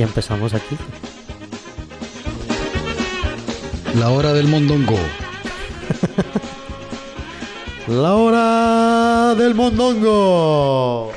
Y 0.00 0.02
empezamos 0.02 0.54
aquí. 0.54 0.78
La 3.98 4.08
hora 4.08 4.32
del 4.32 4.48
mondongo. 4.48 4.96
La 7.86 8.14
hora 8.14 9.34
del 9.34 9.54
mondongo. 9.54 11.12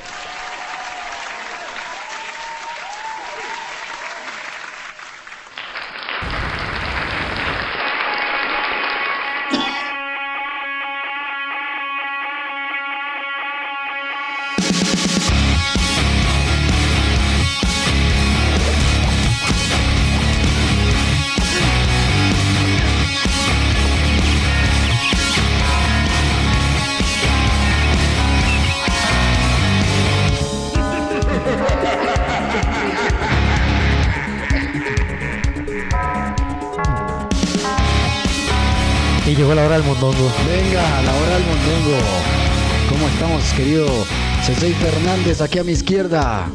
Aquí 45.13 45.59
a 45.59 45.63
mi 45.63 45.73
izquierda? 45.73 46.47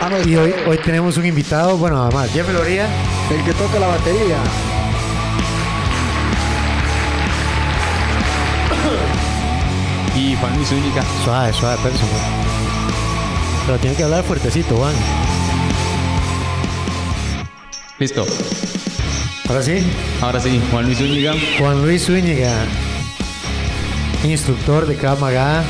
Ah, 0.00 0.08
no, 0.08 0.22
Y 0.22 0.36
hoy, 0.36 0.54
hoy 0.68 0.78
tenemos 0.78 1.16
un 1.16 1.26
invitado, 1.26 1.76
bueno, 1.76 2.00
además, 2.00 2.30
Jeff 2.32 2.48
Loría. 2.52 2.86
el 3.28 3.44
que 3.44 3.52
toca 3.54 3.80
la 3.80 3.88
batería. 3.88 4.36
Y 10.14 10.36
Juan 10.36 10.56
Luis 10.56 10.68
Zúñiga. 10.68 11.02
Suave, 11.24 11.52
suave, 11.52 11.76
persona. 11.82 12.12
Pero 13.66 13.78
tiene 13.78 13.96
que 13.96 14.04
hablar 14.04 14.24
fuertecito, 14.24 14.76
Juan. 14.76 14.94
Listo. 17.98 18.24
Ahora 19.48 19.62
sí. 19.62 19.78
Ahora 20.20 20.40
sí, 20.40 20.60
Juan 20.70 20.86
Luis 20.86 20.98
Zúñiga. 20.98 21.34
Juan 21.58 21.82
Luis 21.82 22.06
Zúñiga, 22.06 22.52
instructor 24.24 24.86
de 24.86 24.96
Krav 24.96 25.20
Maga 25.20 25.62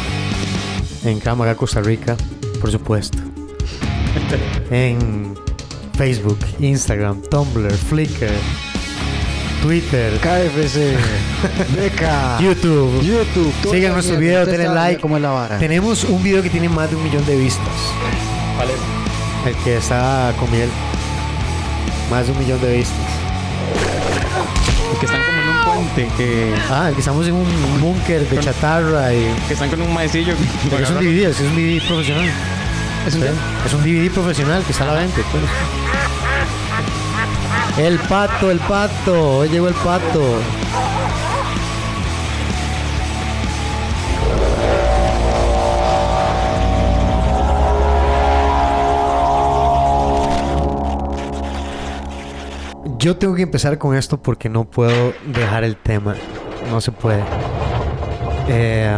en 1.05 1.21
Krav 1.21 1.37
Maga 1.37 1.55
Costa 1.55 1.81
Rica, 1.81 2.17
por 2.61 2.71
supuesto. 2.71 3.19
en 4.71 5.35
Facebook, 5.97 6.39
Instagram, 6.61 7.23
Tumblr, 7.23 7.73
Flickr, 7.73 8.31
Twitter, 9.63 10.13
KFC, 10.21 10.97
Beca, 11.75 12.39
YouTube. 12.41 13.03
YouTube. 13.03 13.53
Sigan 13.71 13.93
nuestro 13.93 14.17
video, 14.19 14.47
denle 14.47 14.69
like. 14.69 15.01
¿Cómo 15.01 15.17
es 15.17 15.23
la 15.23 15.31
vara? 15.31 15.59
Tenemos 15.59 16.05
un 16.05 16.23
video 16.23 16.43
que 16.43 16.51
tiene 16.51 16.69
más 16.69 16.91
de 16.91 16.97
un 16.97 17.05
millón 17.05 17.25
de 17.27 17.37
vistas. 17.37 17.65
¿Cuál 18.57 18.71
es? 18.71 18.77
El 19.47 19.55
que 19.63 19.77
está 19.77 20.35
con 20.39 20.51
miel. 20.51 20.69
Más 22.11 22.27
de 22.27 22.33
un 22.33 22.39
millón 22.39 22.61
de 22.61 22.77
vistas. 22.79 23.06
Puente, 25.97 26.15
que, 26.19 26.55
Ah, 26.71 26.91
que 26.93 27.01
estamos 27.01 27.27
en 27.27 27.33
un 27.35 27.81
búnker 27.81 28.29
de 28.29 28.39
chatarra 28.41 29.15
y... 29.15 29.35
que 29.49 29.55
están 29.55 29.71
con 29.71 29.81
un 29.81 29.95
maecillo. 29.95 30.35
que- 30.69 30.77
es 30.83 30.91
un 30.91 30.97
DVD, 30.99 31.31
es 31.31 31.41
un 31.41 31.55
DVD 31.57 31.87
profesional. 31.87 32.31
Es 33.07 33.15
un- 33.15 33.23
Sí, 33.23 33.29
Es 33.67 33.73
un 33.75 33.83
DVD 33.83 34.11
profesional 34.11 34.63
que 34.63 34.73
está 34.73 34.85
a 34.85 34.89
la 34.89 35.01
venta. 35.01 35.21
pues. 35.33 35.43
El 37.87 37.99
pato, 38.01 38.51
el 38.51 38.59
pato. 38.59 39.39
Hoy 39.39 39.49
llegó 39.49 39.69
el 39.69 39.75
pato. 39.75 40.39
Yo 52.99 53.17
tengo 53.17 53.35
que 53.35 53.43
empezar 53.43 53.79
con 53.79 53.97
esto 53.97 54.21
porque 54.23 54.49
no 54.49 54.65
puedo 54.65 55.13
dejar 55.27 55.65
el 55.65 55.77
tema. 55.77 56.15
No 56.71 56.81
se 56.81 56.93
puede. 56.93 57.23
Eh, 58.49 58.97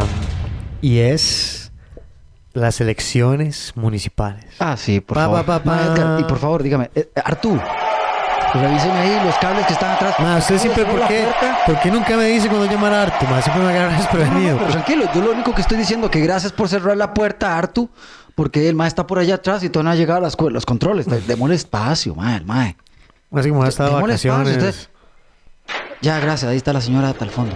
y 0.81 0.99
es 0.99 1.71
las 2.53 2.81
elecciones 2.81 3.73
municipales. 3.75 4.45
Ah, 4.59 4.75
sí, 4.77 4.99
por 5.01 5.15
Pa, 5.15 5.21
favor. 5.23 5.45
pa, 5.45 5.59
pa, 5.59 5.63
pa. 5.63 5.75
Ma, 5.75 5.81
Edgar, 5.95 6.19
y 6.19 6.23
por 6.23 6.37
favor, 6.39 6.63
dígame, 6.63 6.89
eh, 6.95 7.09
Artú, 7.23 7.59
revíseme 8.53 8.99
ahí 8.99 9.25
los 9.25 9.35
cables 9.37 9.65
que 9.65 9.73
están 9.73 9.91
atrás. 9.91 10.15
Ma, 10.19 10.37
usted 10.37 10.57
siempre, 10.57 10.85
¿por 10.85 11.07
qué. 11.07 11.25
¿por 11.65 11.79
qué 11.79 11.91
nunca 11.91 12.17
me 12.17 12.25
dice 12.25 12.47
cuando 12.47 12.65
llamar 12.67 12.93
a 12.93 13.03
Artu? 13.03 13.25
Ma? 13.27 13.41
Siempre 13.41 13.63
me 13.63 13.69
agarra 13.69 13.97
desprevenido. 13.97 14.57
Pero 14.57 14.71
tranquilo, 14.71 15.05
yo 15.13 15.21
lo 15.21 15.31
único 15.31 15.53
que 15.53 15.61
estoy 15.61 15.77
diciendo 15.77 16.09
que 16.11 16.19
gracias 16.19 16.51
por 16.51 16.67
cerrar 16.69 16.97
la 16.97 17.13
puerta, 17.13 17.57
Artu, 17.57 17.89
porque 18.35 18.67
el 18.69 18.75
mae 18.75 18.87
está 18.87 19.05
por 19.07 19.19
allá 19.19 19.35
atrás 19.35 19.63
y 19.63 19.69
todavía 19.69 19.89
no 19.89 19.93
ha 19.93 19.95
llegado 19.95 20.17
a 20.19 20.21
las 20.21 20.37
los 20.39 20.65
controles. 20.65 21.05
Démosle 21.27 21.55
espacio, 21.55 22.15
mae, 22.15 22.37
el 22.37 22.45
mae. 22.45 22.75
Así 23.31 23.49
como 23.49 23.63
ha 23.63 23.67
estado 23.69 23.95
de 23.97 24.01
vacaciones. 24.01 24.57
usted. 24.57 24.75
Ya, 26.01 26.19
gracias, 26.19 26.49
ahí 26.49 26.57
está 26.57 26.73
la 26.73 26.81
señora 26.81 27.09
hasta 27.09 27.25
el 27.25 27.31
fondo. 27.31 27.55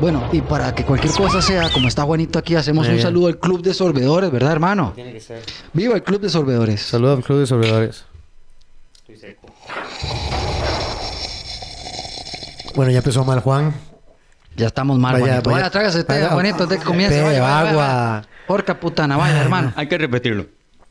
Bueno, 0.00 0.28
y 0.32 0.40
para 0.40 0.74
que 0.74 0.84
cualquier 0.84 1.12
cosa 1.12 1.42
sea, 1.42 1.70
como 1.70 1.88
está 1.88 2.02
Juanito 2.04 2.38
aquí, 2.38 2.54
hacemos 2.54 2.82
Muy 2.86 2.90
un 2.90 2.94
bien. 2.96 3.02
saludo 3.06 3.26
al 3.28 3.38
Club 3.38 3.62
de 3.62 3.74
Sorbedores, 3.74 4.30
¿verdad, 4.30 4.52
hermano? 4.52 4.92
Tiene 4.94 5.12
que 5.12 5.20
ser. 5.20 5.42
Viva 5.72 5.94
el 5.96 6.02
Club 6.02 6.20
de 6.20 6.30
Sorbedores. 6.30 6.80
Saludos 6.82 7.18
al 7.18 7.24
Club 7.24 7.40
de 7.40 7.46
Sorbedores. 7.46 8.04
Bueno, 12.74 12.92
ya 12.92 12.98
empezó 12.98 13.24
mal 13.24 13.40
Juan. 13.40 13.74
Ya 14.56 14.66
estamos 14.66 14.98
mal, 14.98 15.14
Vaya, 15.14 15.24
Juanito. 15.26 15.50
vaya. 15.50 15.62
Vaya, 15.62 15.70
trágase 15.70 16.04
té. 16.04 16.26
Juanito, 16.26 16.62
antes 16.64 16.78
que 16.78 16.84
comience. 16.84 17.16
Té, 17.16 17.22
Vaya, 17.22 17.58
agua. 17.60 17.72
vaya. 17.86 18.28
Porca 18.46 18.78
putana, 18.80 19.16
vaya, 19.16 19.40
hermano. 19.42 19.72
Hay 19.76 19.88
que 19.88 19.98
repetirlo. 19.98 20.46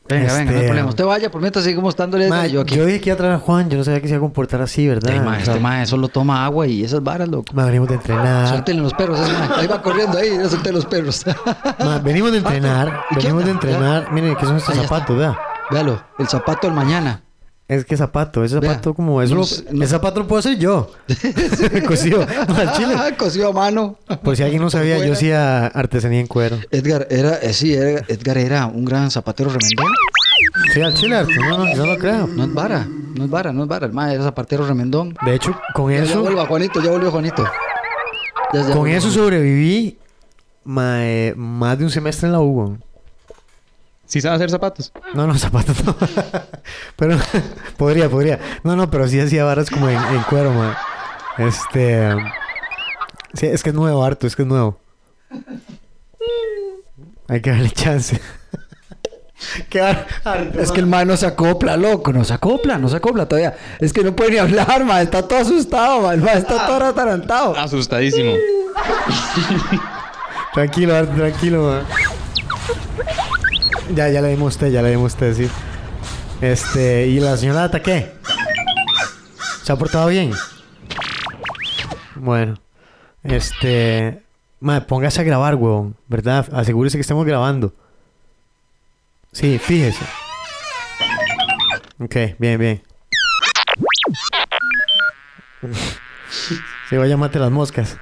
Venga, 0.08 0.32
venga, 0.32 0.44
no 0.44 0.50
hay 0.50 0.54
Este- 0.56 0.66
problema. 0.68 0.88
Usted 0.88 1.04
vaya, 1.04 1.30
por 1.30 1.40
mientras 1.40 1.64
seguimos 1.64 1.94
dándole 1.96 2.28
Ma, 2.28 2.46
yo 2.46 2.62
aquí. 2.62 2.74
yo 2.76 2.86
dije 2.86 3.00
que 3.00 3.10
iba 3.10 3.14
a 3.14 3.18
traer 3.18 3.32
a 3.34 3.38
Juan. 3.38 3.68
Yo 3.68 3.76
no 3.78 3.84
sabía 3.84 4.00
que 4.00 4.08
se 4.08 4.14
iba 4.14 4.18
a 4.18 4.20
comportar 4.20 4.60
así, 4.62 4.88
¿verdad? 4.88 5.12
Ey, 5.12 5.20
ma, 5.20 5.38
este 5.38 5.60
mae 5.60 5.86
solo 5.86 6.08
toma 6.08 6.44
agua 6.44 6.66
y 6.66 6.82
esas 6.84 7.02
varas, 7.02 7.28
loco. 7.28 7.52
ma, 7.54 7.64
venimos 7.66 7.88
de 7.88 7.94
entrenar. 7.96 8.48
Suéltenle 8.48 8.82
los 8.82 8.94
perros, 8.94 9.20
ese 9.20 9.32
mae. 9.32 9.48
Ahí 9.60 9.66
va 9.66 9.82
corriendo 9.82 10.16
ahí, 10.18 10.30
suelten 10.48 10.74
los 10.74 10.86
perros. 10.86 11.24
Ma, 11.84 11.98
venimos 11.98 12.32
de 12.32 12.38
entrenar. 12.38 13.02
¿Y 13.10 13.14
qué 13.16 13.20
Venimos 13.22 13.44
de 13.44 13.50
entrenar. 13.50 14.12
Miren, 14.12 14.34
¿qué 14.36 14.46
son 14.46 14.56
estos 14.56 14.74
está. 14.74 14.88
zapatos? 14.88 15.16
Vea. 15.18 15.38
Véalo, 15.70 16.00
el 16.18 16.26
zapato 16.28 16.66
del 16.66 16.74
mañana. 16.74 17.22
Es 17.68 17.84
que 17.84 17.98
zapato, 17.98 18.42
ese 18.44 18.58
Vea, 18.60 18.70
zapato 18.70 18.94
como 18.94 19.20
eso, 19.20 19.34
no 19.34 19.42
lo- 19.42 19.46
no- 19.72 19.82
ese 19.84 19.90
zapato 19.90 20.20
lo 20.20 20.26
puedo 20.26 20.40
hacer 20.40 20.56
yo. 20.58 20.90
Cosido 21.86 22.22
al 22.22 22.72
chile. 22.72 22.94
Cosido 23.18 23.50
a 23.50 23.52
mano. 23.52 23.98
Por 24.22 24.36
si 24.38 24.42
alguien 24.42 24.62
no 24.62 24.70
sabía, 24.70 25.04
yo 25.04 25.12
hacía 25.12 25.66
artesanía 25.66 26.20
en 26.20 26.26
cuero. 26.28 26.58
Edgar 26.70 27.06
era, 27.10 27.34
eh, 27.36 27.52
sí, 27.52 27.74
era- 27.74 28.02
Edgar 28.08 28.38
era 28.38 28.66
un 28.66 28.86
gran 28.86 29.10
zapatero 29.10 29.50
remendón. 29.50 29.92
Sí, 30.72 30.80
al 30.80 30.94
chile, 30.94 31.22
no, 31.50 31.58
no, 31.58 31.74
yo 31.74 31.84
no 31.84 31.92
lo 31.92 31.98
creo. 31.98 32.26
No 32.26 32.44
es 32.44 32.54
vara, 32.54 32.86
no 32.86 33.24
es 33.24 33.30
vara, 33.30 33.52
no 33.52 33.62
es 33.64 33.68
vara. 33.68 33.86
El 33.86 33.92
mae 33.92 34.14
era 34.14 34.24
zapatero 34.24 34.66
remendón. 34.66 35.14
De 35.26 35.34
hecho, 35.34 35.54
con 35.74 35.90
Ya, 35.92 35.98
ya 35.98 36.04
eso, 36.04 36.22
vuelva 36.22 36.46
Juanito, 36.46 36.80
ya 36.82 36.90
volvió 36.90 37.10
Juanito. 37.10 37.44
Ya, 38.54 38.70
con 38.70 38.88
eso 38.88 39.10
sobreviví 39.10 39.98
más 40.64 41.78
de 41.78 41.84
un 41.84 41.90
semestre 41.90 42.26
en 42.28 42.32
la 42.32 42.40
U. 42.40 42.78
¿Sí 44.08 44.20
sabe 44.20 44.36
hacer 44.36 44.50
zapatos? 44.50 44.92
No, 45.14 45.26
no, 45.26 45.36
zapatos 45.38 45.84
no. 45.84 45.94
pero 46.96 47.16
podría, 47.76 48.08
podría. 48.08 48.40
No, 48.64 48.74
no, 48.74 48.90
pero 48.90 49.06
sí 49.06 49.20
hacía 49.20 49.44
varas 49.44 49.70
como 49.70 49.88
en, 49.88 49.96
en 49.96 50.22
cuero, 50.22 50.50
man. 50.52 50.74
Este. 51.36 52.10
Sí, 53.34 53.46
es 53.46 53.62
que 53.62 53.68
es 53.68 53.74
nuevo, 53.76 54.02
Arto, 54.02 54.26
es 54.26 54.34
que 54.34 54.42
es 54.42 54.48
nuevo. 54.48 54.80
Hay 57.28 57.42
que 57.42 57.50
darle 57.50 57.70
chance. 57.70 58.18
Qué 59.68 59.80
bar- 59.82 60.06
Arto, 60.24 60.58
Es 60.58 60.72
que 60.72 60.80
el 60.80 60.86
mae 60.86 61.04
no 61.04 61.16
se 61.16 61.26
acopla, 61.26 61.76
loco, 61.76 62.12
no 62.12 62.24
se 62.24 62.32
acopla, 62.32 62.76
no 62.78 62.88
se 62.88 62.96
acopla 62.96 63.28
todavía. 63.28 63.56
Es 63.78 63.92
que 63.92 64.02
no 64.02 64.16
puede 64.16 64.32
ni 64.32 64.38
hablar, 64.38 64.84
mae, 64.84 65.04
está 65.04 65.28
todo 65.28 65.38
asustado, 65.38 66.00
mae, 66.00 66.16
el 66.16 66.22
mae 66.22 66.38
está 66.38 66.66
todo 66.66 66.84
atarantado. 66.86 67.56
Asustadísimo. 67.56 68.32
Tranquilo, 70.54 70.96
Arto, 70.96 71.14
tranquilo, 71.14 71.62
man. 71.62 71.84
Ya, 73.94 74.08
ya 74.08 74.20
le 74.20 74.28
dimos 74.28 74.44
a 74.44 74.56
usted, 74.56 74.70
ya 74.70 74.82
le 74.82 74.90
dimos 74.90 75.12
a 75.12 75.14
usted, 75.14 75.34
sí. 75.34 75.50
Este, 76.40 77.06
¿y 77.06 77.20
la 77.20 77.36
señora 77.36 77.64
ataqué? 77.64 78.12
¿Se 79.62 79.72
ha 79.72 79.76
portado 79.76 80.08
bien? 80.08 80.32
Bueno, 82.14 82.54
este. 83.22 84.22
Madre, 84.60 84.86
póngase 84.86 85.20
a 85.20 85.24
grabar, 85.24 85.54
huevón, 85.54 85.96
¿verdad? 86.08 86.46
Asegúrese 86.52 86.96
que 86.96 87.02
estemos 87.02 87.24
grabando. 87.24 87.72
Sí, 89.32 89.58
fíjese. 89.58 90.04
Ok, 92.00 92.16
bien, 92.38 92.58
bien. 92.58 92.82
Se 96.88 96.98
vaya 96.98 97.14
a 97.14 97.16
mate 97.16 97.38
las 97.38 97.50
moscas. 97.50 97.96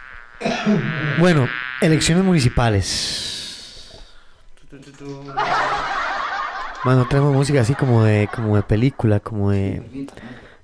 Bueno, 1.19 1.49
elecciones 1.81 2.25
municipales. 2.25 3.99
Mano, 6.87 7.05
tenemos 7.09 7.35
música 7.35 7.63
así 7.63 7.75
como 7.75 8.05
de, 8.05 8.29
como 8.33 8.55
de 8.55 8.63
película, 8.63 9.19
como 9.19 9.51
de... 9.51 10.07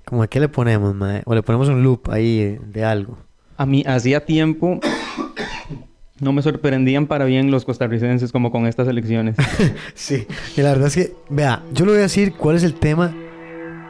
Como 0.05 0.21
de 0.21 0.29
qué 0.29 0.39
le 0.39 0.47
ponemos, 0.47 0.95
mae. 0.95 1.21
O 1.25 1.35
le 1.35 1.43
ponemos 1.43 1.67
un 1.67 1.83
loop 1.83 2.09
ahí 2.09 2.37
de, 2.37 2.61
de 2.65 2.85
algo. 2.85 3.17
A 3.57 3.65
mí 3.65 3.83
hacía 3.85 4.23
tiempo 4.25 4.79
no 6.21 6.31
me 6.31 6.41
sorprendían 6.41 7.07
para 7.07 7.25
bien 7.25 7.51
los 7.51 7.65
costarricenses 7.65 8.31
como 8.31 8.53
con 8.53 8.67
estas 8.67 8.87
elecciones. 8.87 9.35
Sí. 9.95 10.25
Y 10.55 10.61
la 10.61 10.69
verdad 10.69 10.87
es 10.87 10.95
que, 10.95 11.13
vea, 11.29 11.61
yo 11.73 11.83
le 11.83 11.91
voy 11.91 11.99
a 11.99 12.03
decir 12.03 12.31
cuál 12.35 12.55
es 12.55 12.63
el 12.63 12.75
tema. 12.75 13.13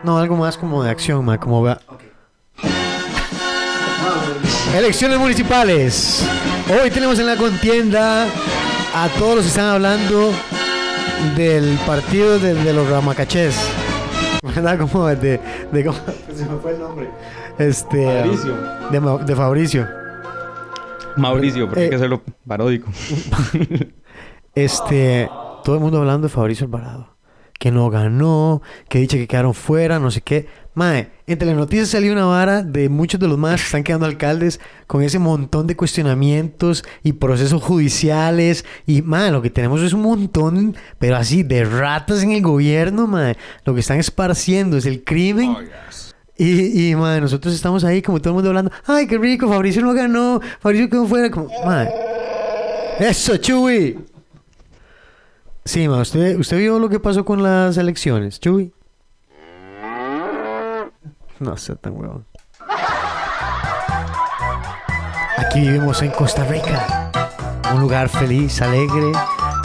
No, 0.04 0.18
algo 0.18 0.36
más 0.36 0.58
como 0.58 0.84
de 0.84 0.90
acción, 0.90 1.24
mae. 1.24 1.38
Como 1.38 1.62
vea. 1.62 1.80
Elecciones 4.76 5.20
municipales. 5.20 6.28
Hoy 6.82 6.90
tenemos 6.90 7.20
en 7.20 7.28
la 7.28 7.36
contienda 7.36 8.26
a 8.96 9.08
todos 9.20 9.36
los 9.36 9.44
que 9.44 9.50
están 9.50 9.66
hablando 9.66 10.32
del 11.36 11.78
partido 11.86 12.38
de, 12.40 12.54
de 12.54 12.74
los 12.74 12.90
Ramacachés. 12.90 13.58
¿Verdad? 14.44 14.78
Como 14.80 15.08
de, 15.08 15.40
de 15.72 15.86
cómo- 15.86 15.98
se 16.36 16.46
me 16.46 16.58
fue 16.60 16.72
el 16.74 16.80
nombre. 16.80 17.10
Este. 17.58 18.06
Fabricio. 18.22 18.56
De, 18.92 19.00
Ma- 19.00 19.18
de 19.24 19.36
Fabricio. 19.36 19.88
Mauricio, 21.18 21.66
porque 21.68 21.82
Eh. 21.82 21.84
hay 21.86 21.90
que 21.90 21.96
hacerlo 21.96 22.22
paródico. 22.48 22.90
Este. 24.56 25.30
Todo 25.64 25.76
el 25.76 25.82
mundo 25.82 26.00
hablando 26.00 26.28
de 26.28 26.34
Fabricio 26.34 26.66
Alvarado. 26.66 27.16
Que 27.60 27.72
no 27.72 27.90
ganó, 27.90 28.62
que 28.90 29.00
dice 29.00 29.18
que 29.18 29.28
quedaron 29.28 29.54
fuera, 29.54 30.00
no 30.00 30.12
sé 30.12 30.22
qué. 30.22 30.48
Mae, 30.76 31.12
en 31.28 31.38
Telenoticias 31.38 31.90
salió 31.90 32.12
una 32.14 32.26
vara 32.26 32.64
de 32.64 32.90
muchos 32.90 33.20
de 33.20 33.28
los 33.28 33.38
más 33.38 33.62
que 33.62 33.66
están 33.66 33.84
quedando 33.84 34.08
alcaldes 34.08 34.60
con 34.88 35.04
ese 35.04 35.20
montón 35.20 35.68
de 35.68 35.76
cuestionamientos 35.76 36.84
y 37.04 37.14
procesos 37.14 37.62
judiciales. 37.62 38.66
Y, 38.88 39.04
mae, 39.04 39.32
lo 39.32 39.44
que 39.44 39.52
tenemos 39.52 39.82
es 39.82 39.94
un 39.94 40.02
montón, 40.02 40.76
pero 40.98 41.16
así, 41.16 41.44
de 41.44 41.64
ratas 41.64 42.24
en 42.24 42.32
el 42.32 42.42
gobierno, 42.42 43.06
mae. 43.06 43.38
Lo 43.66 43.76
que 43.76 43.82
están 43.82 44.00
esparciendo 44.00 44.78
es 44.78 44.88
el 44.88 45.04
crimen. 45.04 45.56
Y, 46.38 46.90
y 46.90 46.96
mae, 46.96 47.22
nosotros 47.22 47.54
estamos 47.54 47.84
ahí 47.84 48.02
como 48.02 48.20
todo 48.20 48.30
el 48.32 48.36
mundo 48.36 48.50
hablando, 48.50 48.72
ay, 48.88 49.06
qué 49.06 49.20
rico, 49.20 49.48
Fabricio 49.48 49.84
no 49.84 49.94
ganó, 49.94 50.42
Fabricio 50.60 50.90
quedó 50.90 51.06
fuera, 51.06 51.30
como, 51.30 51.50
mae. 51.66 51.88
Eso, 53.00 53.38
Chuy. 53.38 54.00
Sí, 55.66 55.88
ma, 55.88 56.02
¿usted, 56.02 56.38
¿usted 56.40 56.58
vio 56.58 56.80
lo 56.80 56.90
que 56.90 57.00
pasó 57.00 57.24
con 57.24 57.44
las 57.44 57.78
elecciones, 57.78 58.40
Chuy? 58.40 58.72
No 61.44 61.58
sé 61.58 61.76
tan 61.76 61.98
huevón. 61.98 62.26
Aquí 65.38 65.60
vivimos 65.60 66.02
en 66.02 66.12
Costa 66.12 66.46
Rica. 66.46 67.12
Un 67.74 67.82
lugar 67.82 68.08
feliz, 68.08 68.62
alegre, 68.62 69.12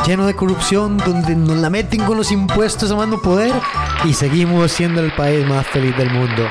lleno 0.05 0.27
de 0.27 0.35
corrupción, 0.35 0.97
donde 0.99 1.37
nos 1.37 1.57
la 1.59 1.71
meten 1.71 2.05
con 2.05 2.17
los 2.17 2.33
impuestos 2.33 2.91
a 2.91 2.97
mano 2.97 3.23
poder 3.23 3.55
y 4.05 4.13
seguimos 4.13 4.73
siendo 4.73 5.01
el 5.01 5.13
país 5.13 5.47
más 5.47 5.69
feliz 5.69 5.97
del 5.97 6.11
mundo. 6.11 6.49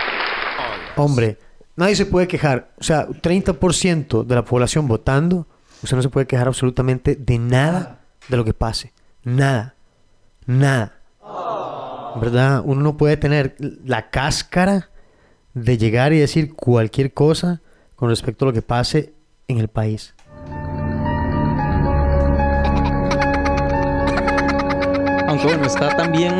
Hombre, 0.95 1.37
nadie 1.75 1.97
se 1.97 2.05
puede 2.05 2.29
quejar. 2.29 2.71
O 2.79 2.83
sea, 2.85 3.05
30% 3.09 4.23
de 4.23 4.35
la 4.35 4.45
población 4.45 4.87
votando, 4.87 5.45
usted 5.83 5.97
no 5.97 6.03
se 6.03 6.09
puede 6.09 6.25
quejar 6.25 6.47
absolutamente 6.47 7.15
de 7.15 7.37
nada 7.37 7.99
de 8.29 8.37
lo 8.37 8.45
que 8.45 8.53
pase. 8.53 8.93
Nada. 9.23 9.75
Nada. 10.45 10.93
¿Verdad? 12.21 12.61
Uno 12.63 12.81
no 12.81 12.95
puede 12.95 13.17
tener 13.17 13.57
la 13.59 14.09
cáscara 14.09 14.89
de 15.63 15.77
llegar 15.77 16.13
y 16.13 16.19
decir 16.19 16.53
cualquier 16.53 17.13
cosa 17.13 17.61
con 17.95 18.09
respecto 18.09 18.45
a 18.45 18.47
lo 18.47 18.53
que 18.53 18.61
pase 18.61 19.13
en 19.47 19.57
el 19.59 19.67
país. 19.67 20.13
Aunque 25.27 25.45
bueno, 25.45 25.65
está 25.65 25.95
también 25.95 26.33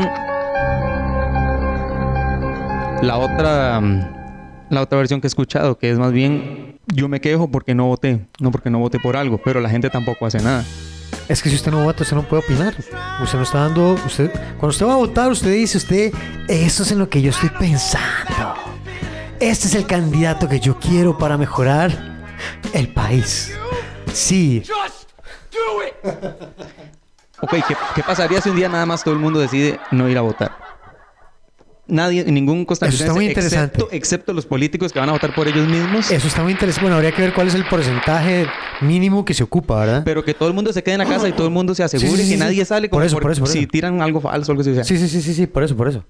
la 3.02 3.18
otra 3.18 3.82
mm, 3.82 4.18
la 4.70 4.82
otra 4.82 4.98
versión 4.98 5.22
que 5.22 5.28
he 5.28 5.30
escuchado, 5.30 5.78
que 5.78 5.92
es 5.92 6.00
más 6.00 6.12
bien 6.12 6.80
yo 6.88 7.08
me 7.10 7.20
quejo 7.20 7.50
porque 7.50 7.76
no 7.76 7.88
voté, 7.88 8.26
no 8.40 8.52
porque 8.52 8.70
no 8.70 8.80
voté 8.80 9.00
por 9.00 9.18
algo, 9.18 9.40
pero 9.44 9.60
la 9.60 9.70
gente 9.70 9.90
tampoco 9.90 10.26
hace 10.26 10.40
nada. 10.40 10.64
Es 11.28 11.42
que 11.42 11.50
si 11.50 11.56
usted 11.56 11.72
no 11.72 11.84
vota, 11.84 12.04
usted 12.04 12.16
no 12.16 12.24
puede 12.24 12.44
opinar. 12.44 12.74
Usted 13.22 13.38
no 13.38 13.44
está 13.44 13.60
dando. 13.60 13.94
Usted, 14.06 14.32
cuando 14.32 14.70
usted 14.70 14.86
va 14.86 14.94
a 14.94 14.98
votar, 14.98 15.30
usted 15.30 15.52
dice: 15.52 15.78
Usted, 15.78 16.14
eso 16.48 16.84
es 16.84 16.92
en 16.92 17.00
lo 17.00 17.10
que 17.10 17.22
yo 17.22 17.32
estoy 17.32 17.50
pensando. 17.50 18.27
Este 19.40 19.68
es 19.68 19.76
el 19.76 19.86
candidato 19.86 20.48
que 20.50 20.60
yo 20.60 20.80
quiero 20.80 21.18
para 21.18 21.38
mejorar 21.38 21.92
el 22.74 22.90
país. 22.94 23.52
Sí. 24.14 24.64
Ok, 27.40 27.52
¿qué, 27.68 27.76
qué 27.94 28.02
pasaría 28.02 28.42
si 28.42 28.50
un 28.50 28.56
día 28.56 28.68
nada 28.68 28.88
más 28.88 29.04
todo 29.04 29.14
el 29.14 29.20
mundo 29.20 29.40
decide 29.40 29.80
no 29.92 30.10
ir 30.10 30.18
a 30.18 30.22
votar? 30.22 30.58
Nadie, 31.86 32.24
ningún 32.26 32.66
costarricense, 32.66 33.04
Eso 33.04 33.12
está 33.12 33.16
muy 33.16 33.28
interesante. 33.28 33.76
excepto, 33.76 33.96
excepto 33.96 34.34
los 34.34 34.48
políticos 34.48 34.92
que 34.92 34.98
van 35.00 35.10
a 35.10 35.12
votar 35.12 35.36
por 35.36 35.48
ellos 35.48 35.68
mismos, 35.68 36.10
Eso 36.10 36.28
está 36.28 36.42
muy 36.42 36.54
interesante. 36.54 36.82
Bueno, 36.86 36.96
habría 36.96 37.12
que 37.12 37.22
ver 37.22 37.34
cuál 37.36 37.48
es 37.48 37.54
el 37.54 37.64
porcentaje 37.68 38.48
mínimo 38.82 39.24
que 39.24 39.36
se 39.36 39.44
ocupa, 39.44 39.80
¿verdad? 39.82 40.02
pero 40.04 40.26
que 40.26 40.34
todo 40.34 40.50
el 40.50 40.56
mundo 40.56 40.74
se 40.74 40.82
quede 40.82 40.96
en 40.96 41.00
la 41.00 41.06
casa 41.06 41.30
y 41.30 41.34
todo 41.34 41.46
el 41.46 41.54
mundo 41.54 41.76
se 41.76 41.84
asegure 41.84 42.10
Sí, 42.10 42.18
sí, 42.18 42.24
sí, 42.24 42.30
que 42.32 42.38
sí. 42.38 42.44
nadie 42.44 42.66
sale 42.66 42.90
Por 42.90 42.98
como 43.02 43.06
eso, 43.06 43.20
por 43.20 43.32
eso, 43.32 43.42
por 43.42 43.50
si 43.50 43.60
eso. 43.60 43.68
tiran 43.72 44.02
algo 44.02 44.20
falso 44.20 44.52
o 44.52 44.54
algo 44.54 44.62
así. 44.62 44.72
o 44.72 44.74
sea. 44.74 44.84
Sí, 44.84 44.98
sí, 44.98 45.08
sí, 45.08 45.22
sí, 45.22 45.36
sí, 45.36 45.46
por 45.46 45.62
eso, 45.64 45.78
por 45.78 45.90
eso. 45.90 46.04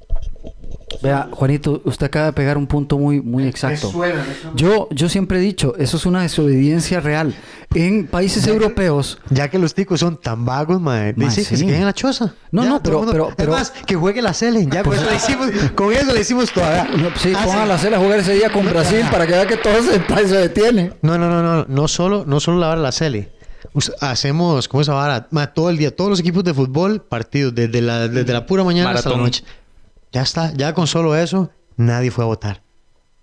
Vea, 1.02 1.28
Juanito, 1.32 1.82
usted 1.84 2.06
acaba 2.06 2.28
de 2.28 2.34
pegar 2.34 2.58
un 2.58 2.66
punto 2.66 2.98
muy, 2.98 3.22
muy 3.22 3.46
exacto. 3.46 3.92
Yo, 4.56 4.88
yo 4.92 5.10
siempre 5.10 5.38
he 5.38 5.42
dicho, 5.42 5.76
eso 5.78 5.98
es 5.98 6.06
una 6.06 6.22
desobediencia 6.22 7.02
real. 7.02 7.36
En 7.76 8.08
países 8.08 8.48
europeos, 8.48 9.18
Ya 9.30 9.50
que 9.50 9.60
los 9.60 9.74
ticos 9.74 10.00
son 10.00 10.16
tan 10.16 10.46
vagos, 10.46 10.80
mae. 10.80 11.14
Mae, 11.18 11.28
Dice 11.28 11.42
que 11.42 11.48
sí. 11.50 11.58
se 11.58 11.66
queden 11.66 11.82
en 11.82 11.86
la 11.88 11.94
choza. 11.94 12.34
No, 12.52 12.64
Ya, 12.64 12.70
no, 12.70 12.82
pero- 12.84 13.06
pero- 13.06 13.30
pero- 13.36 13.52
Es 13.54 13.60
más, 13.60 13.72
que 13.86 13.96
juegue 13.96 14.22
la 14.22 14.34
Selen. 14.34 14.72
Ya 14.72 14.82
con 14.84 14.94
eso 14.94 15.10
le 15.10 15.16
hicimos, 15.18 15.50
con 15.76 15.92
eso 15.94 16.14
le 16.14 16.22
hicimos 16.22 16.52
toda. 16.54 16.86
no, 16.86 17.10
sí, 17.18 17.34
Ah, 17.36 17.44
pongan 17.44 17.64
sí. 17.64 17.68
la 17.68 17.78
cela 17.78 17.98
a 17.98 18.00
jugar 18.00 18.20
ese 18.20 18.34
día 18.36 18.50
con 18.50 18.66
Brasil 18.66 19.02
para 19.12 19.26
que 19.28 19.34
vea 19.34 19.46
que 19.46 19.58
todo 19.58 19.74
ese 19.74 20.00
país 20.00 20.30
se 20.30 20.38
detiene. 20.38 20.94
No, 21.02 21.18
no, 21.18 21.30
no, 21.30 21.44
no. 21.44 21.66
No 21.68 21.88
solo, 21.90 22.24
no 22.26 22.40
solo 22.40 22.60
la 22.60 22.68
vara 22.68 22.82
la 22.82 22.94
Sele. 22.94 23.34
Us- 23.74 23.92
Hacemos, 24.00 24.70
¿cómo 24.70 24.82
esa 24.82 24.94
vara? 24.94 25.28
Ma, 25.32 25.48
todo 25.54 25.70
el 25.70 25.78
día, 25.78 25.94
todos 25.94 26.10
los 26.10 26.20
equipos 26.22 26.46
de 26.46 26.54
fútbol, 26.54 27.02
partidos, 27.02 27.54
desde 27.54 27.82
la, 27.82 28.08
desde 28.08 28.32
la 28.32 28.46
pura 28.46 28.64
mañana 28.64 28.92
hasta 28.92 29.10
la 29.10 29.18
noche. 29.18 29.44
Ya 30.12 30.22
está, 30.22 30.52
ya 30.54 30.74
con 30.74 30.88
solo 30.88 31.16
eso, 31.16 31.50
nadie 31.76 32.12
fue 32.12 32.24
a 32.24 32.28
votar. 32.28 32.62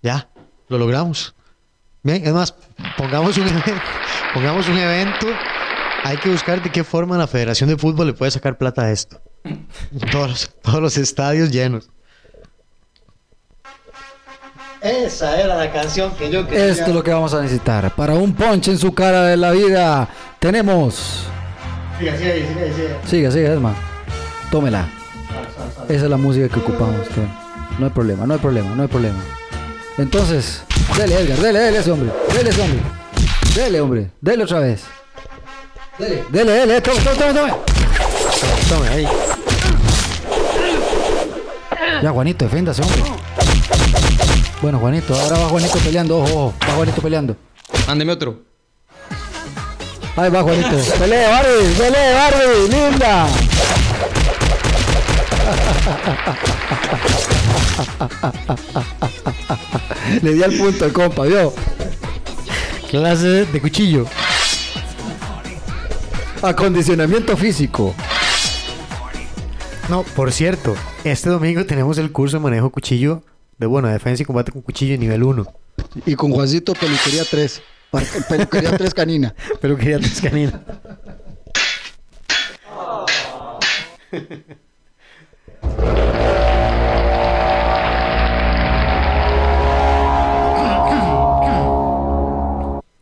Ya, 0.01 0.29
lo 0.69 0.77
logramos. 0.77 1.33
Bien, 2.03 2.25
es 2.25 2.33
más, 2.33 2.53
pongamos 2.97 3.37
un, 3.37 3.47
evento, 3.47 3.71
pongamos 4.33 4.67
un 4.69 4.77
evento. 4.77 5.27
Hay 6.03 6.17
que 6.17 6.29
buscar 6.29 6.61
de 6.61 6.69
qué 6.71 6.83
forma 6.83 7.17
la 7.17 7.25
Federación 7.27 7.69
de 7.69 7.77
Fútbol 7.77 8.07
le 8.07 8.13
puede 8.13 8.29
sacar 8.31 8.57
plata 8.57 8.83
a 8.83 8.91
esto. 8.91 9.19
Todos, 10.11 10.29
los- 10.29 10.55
todos 10.61 10.81
los 10.81 10.97
estadios 10.97 11.49
llenos. 11.51 11.89
Esa 14.81 15.41
era 15.41 15.55
la 15.55 15.71
canción 15.71 16.11
que 16.15 16.29
yo 16.29 16.41
Esto 16.41 16.53
es 16.85 16.87
lo 16.93 17.03
que 17.03 17.11
vamos 17.11 17.33
a 17.33 17.41
necesitar. 17.41 17.95
Para 17.95 18.13
un 18.13 18.35
ponche 18.35 18.69
en 18.71 18.77
su 18.77 18.93
cara 18.93 19.23
de 19.23 19.35
la 19.37 19.49
vida, 19.51 20.07
tenemos. 20.39 21.23
Siga, 21.97 22.15
siga, 22.17 22.33
siga, 22.35 22.73
siga. 22.75 23.07
Siga, 23.07 23.31
siga, 23.31 23.53
Esma. 23.53 23.73
Tómela. 24.51 24.87
Esa 25.89 26.03
es 26.05 26.09
la 26.09 26.17
música 26.17 26.49
que 26.49 26.59
ocupamos. 26.59 27.07
No 27.79 27.85
hay 27.85 27.91
problema, 27.91 28.25
no 28.25 28.33
hay 28.33 28.39
problema, 28.39 28.75
no 28.75 28.81
hay 28.83 28.87
problema. 28.87 29.19
Entonces, 29.97 30.63
dele, 30.97 31.19
Edgar, 31.19 31.37
dele, 31.39 31.59
dele 31.59 31.77
ese 31.79 31.91
hombre. 31.91 32.11
Dele 32.33 32.49
ese 32.49 32.61
hombre. 32.61 32.79
Dele, 33.55 33.81
hombre. 33.81 34.11
Dele 34.19 34.43
otra 34.43 34.59
vez. 34.59 34.83
Dele, 35.97 36.23
dele, 36.29 36.51
dele. 36.51 36.81
Tome, 36.81 36.99
tome, 36.99 37.15
tome, 37.15 37.33
tome. 37.33 37.53
Tome, 38.69 38.87
ahí. 38.89 39.07
Ya, 42.01 42.11
Juanito, 42.11 42.45
defiéndase, 42.45 42.81
hombre. 42.81 43.01
Bueno, 44.61 44.79
Juanito, 44.79 45.13
ahora 45.13 45.37
va 45.37 45.49
Juanito 45.49 45.77
peleando. 45.79 46.17
Ojo, 46.17 46.33
ojo. 46.33 46.53
Va 46.67 46.73
Juanito 46.73 47.01
peleando. 47.01 47.37
Mándeme 47.87 48.11
otro. 48.11 48.41
Ahí 50.17 50.29
va 50.29 50.41
Juanito. 50.41 50.77
Pelee, 50.99 51.27
Barbie, 51.27 51.73
pelee, 51.77 52.13
Barbie, 52.13 52.69
linda. 52.69 53.27
Le 60.21 60.33
di 60.33 60.43
al 60.43 60.53
punto 60.53 60.85
el 60.85 60.93
compa, 60.93 61.23
¿vio? 61.23 61.53
Clase 62.89 63.45
de 63.45 63.61
cuchillo. 63.61 64.05
Acondicionamiento 66.41 67.35
físico. 67.35 67.95
No, 69.89 70.03
por 70.03 70.31
cierto, 70.31 70.75
este 71.03 71.29
domingo 71.29 71.65
tenemos 71.65 71.97
el 71.97 72.11
curso 72.11 72.37
de 72.37 72.43
manejo 72.43 72.69
cuchillo 72.69 73.23
de 73.57 73.67
bueno, 73.67 73.87
defensa 73.87 74.23
y 74.23 74.25
combate 74.25 74.51
con 74.51 74.61
cuchillo 74.61 74.97
nivel 74.97 75.23
1. 75.23 75.45
Y 76.05 76.15
con 76.15 76.31
Juancito, 76.31 76.73
peluquería 76.73 77.23
3. 77.29 77.61
Peluquería 78.27 78.77
3 78.77 78.93
canina. 78.93 79.33
Pero 79.61 79.77
quería 79.77 79.99
tres 79.99 80.21
caninas. 80.21 80.55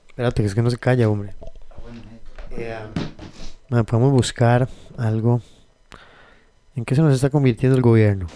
Espérate, 0.10 0.42
que 0.44 0.48
es 0.48 0.56
que 0.56 0.62
no 0.62 0.70
se 0.70 0.77
calla, 0.77 1.10
hombre. 1.10 1.34
Eh, 2.51 2.75
ah, 3.72 3.84
podemos 3.84 4.12
buscar 4.12 4.68
algo. 4.98 5.42
¿En 6.75 6.86
qué 6.86 6.96
se 6.96 7.01
nos 7.01 7.13
está 7.13 7.30
convirtiendo 7.30 7.75
el 7.75 7.82
gobierno? 7.82 8.27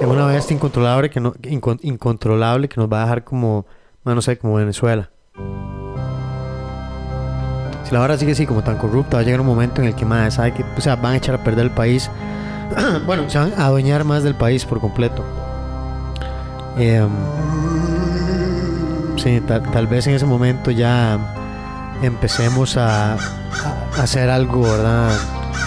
En 0.00 0.08
una 0.10 0.26
bestia 0.26 0.54
incontrolable 0.54 1.08
que, 1.08 1.20
no, 1.20 1.32
incon- 1.34 1.78
incontrolable 1.82 2.68
que 2.68 2.78
nos 2.78 2.92
va 2.92 2.98
a 2.98 3.04
dejar 3.04 3.24
como, 3.24 3.64
bueno, 4.04 4.16
no 4.16 4.22
sé, 4.22 4.36
como 4.36 4.54
Venezuela. 4.56 5.10
Si 7.84 7.92
la 7.92 8.00
hora 8.00 8.16
sigue 8.16 8.32
así 8.32 8.46
como 8.46 8.62
tan 8.62 8.76
corrupta, 8.76 9.16
va 9.18 9.20
a 9.20 9.24
llegar 9.24 9.40
un 9.40 9.46
momento 9.46 9.80
en 9.82 9.88
el 9.88 9.94
que 9.94 10.04
más 10.04 10.34
sabe 10.34 10.54
que, 10.54 10.64
o 10.76 10.80
sea, 10.80 10.96
van 10.96 11.12
a 11.14 11.16
echar 11.16 11.34
a 11.34 11.44
perder 11.44 11.66
el 11.66 11.70
país. 11.70 12.10
bueno, 13.06 13.28
se 13.28 13.38
van 13.38 13.52
a 13.58 13.66
adueñar 13.66 14.04
más 14.04 14.22
del 14.22 14.34
país 14.34 14.64
por 14.64 14.80
completo. 14.80 15.22
Em, 16.78 17.08
sí, 19.16 19.40
ta- 19.46 19.62
tal 19.62 19.86
vez 19.86 20.06
en 20.06 20.14
ese 20.14 20.26
momento 20.26 20.70
ya 20.70 21.18
empecemos 22.02 22.76
a, 22.76 23.14
a 23.14 23.16
hacer 24.02 24.28
algo, 24.30 24.62
¿verdad? 24.62 25.10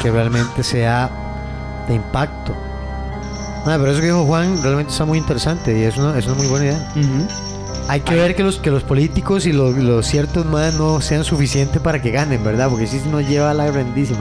Que 0.02 0.12
realmente 0.12 0.64
sea 0.64 1.10
de 1.88 1.96
impacto. 1.96 2.54
Ah, 3.66 3.76
pero 3.80 3.92
eso 3.92 4.00
que 4.00 4.08
dijo 4.08 4.26
Juan 4.26 4.62
realmente 4.64 4.92
está 4.92 5.06
muy 5.06 5.18
interesante 5.18 5.78
y 5.78 5.84
es 5.84 5.98
una, 5.98 6.18
es 6.18 6.26
una 6.26 6.36
muy 6.36 6.48
buena 6.48 6.66
idea. 6.66 6.88
Hay 7.90 8.02
que 8.02 8.16
ver 8.16 8.36
que 8.36 8.44
los, 8.44 8.60
que 8.60 8.70
los 8.70 8.84
políticos 8.84 9.46
y 9.46 9.54
los, 9.54 9.76
los 9.78 10.06
ciertos 10.06 10.46
más 10.46 10.74
no 10.74 11.00
sean 11.02 11.24
suficientes 11.24 11.82
para 11.82 12.02
que 12.02 12.12
ganen, 12.12 12.44
¿verdad? 12.44 12.70
Porque 12.70 12.86
si 12.88 12.98
nos 13.10 13.28
lleva 13.28 13.54
la 13.54 13.66
grandísima. 13.72 14.20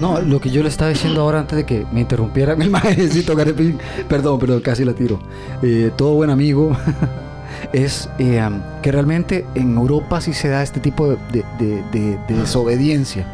No, 0.00 0.20
lo 0.20 0.40
que 0.40 0.50
yo 0.50 0.62
le 0.62 0.68
estaba 0.68 0.90
diciendo 0.90 1.20
ahora 1.22 1.40
antes 1.40 1.56
de 1.56 1.66
que 1.66 1.84
me 1.92 2.00
interrumpieran 2.00 2.62
el 2.62 2.70
maestro 2.70 3.34
Garepín, 3.36 3.78
perdón, 4.08 4.38
pero 4.38 4.62
casi 4.62 4.84
la 4.84 4.94
tiro. 4.94 5.18
Eh, 5.62 5.90
todo 5.96 6.14
buen 6.14 6.30
amigo 6.30 6.76
es 7.72 8.08
eh, 8.18 8.48
que 8.80 8.92
realmente 8.92 9.44
en 9.54 9.76
Europa 9.76 10.20
sí 10.20 10.32
se 10.32 10.48
da 10.48 10.62
este 10.62 10.80
tipo 10.80 11.08
de- 11.08 11.18
de- 11.58 11.82
de- 11.92 12.18
de 12.28 12.34
desobediencia. 12.34 13.26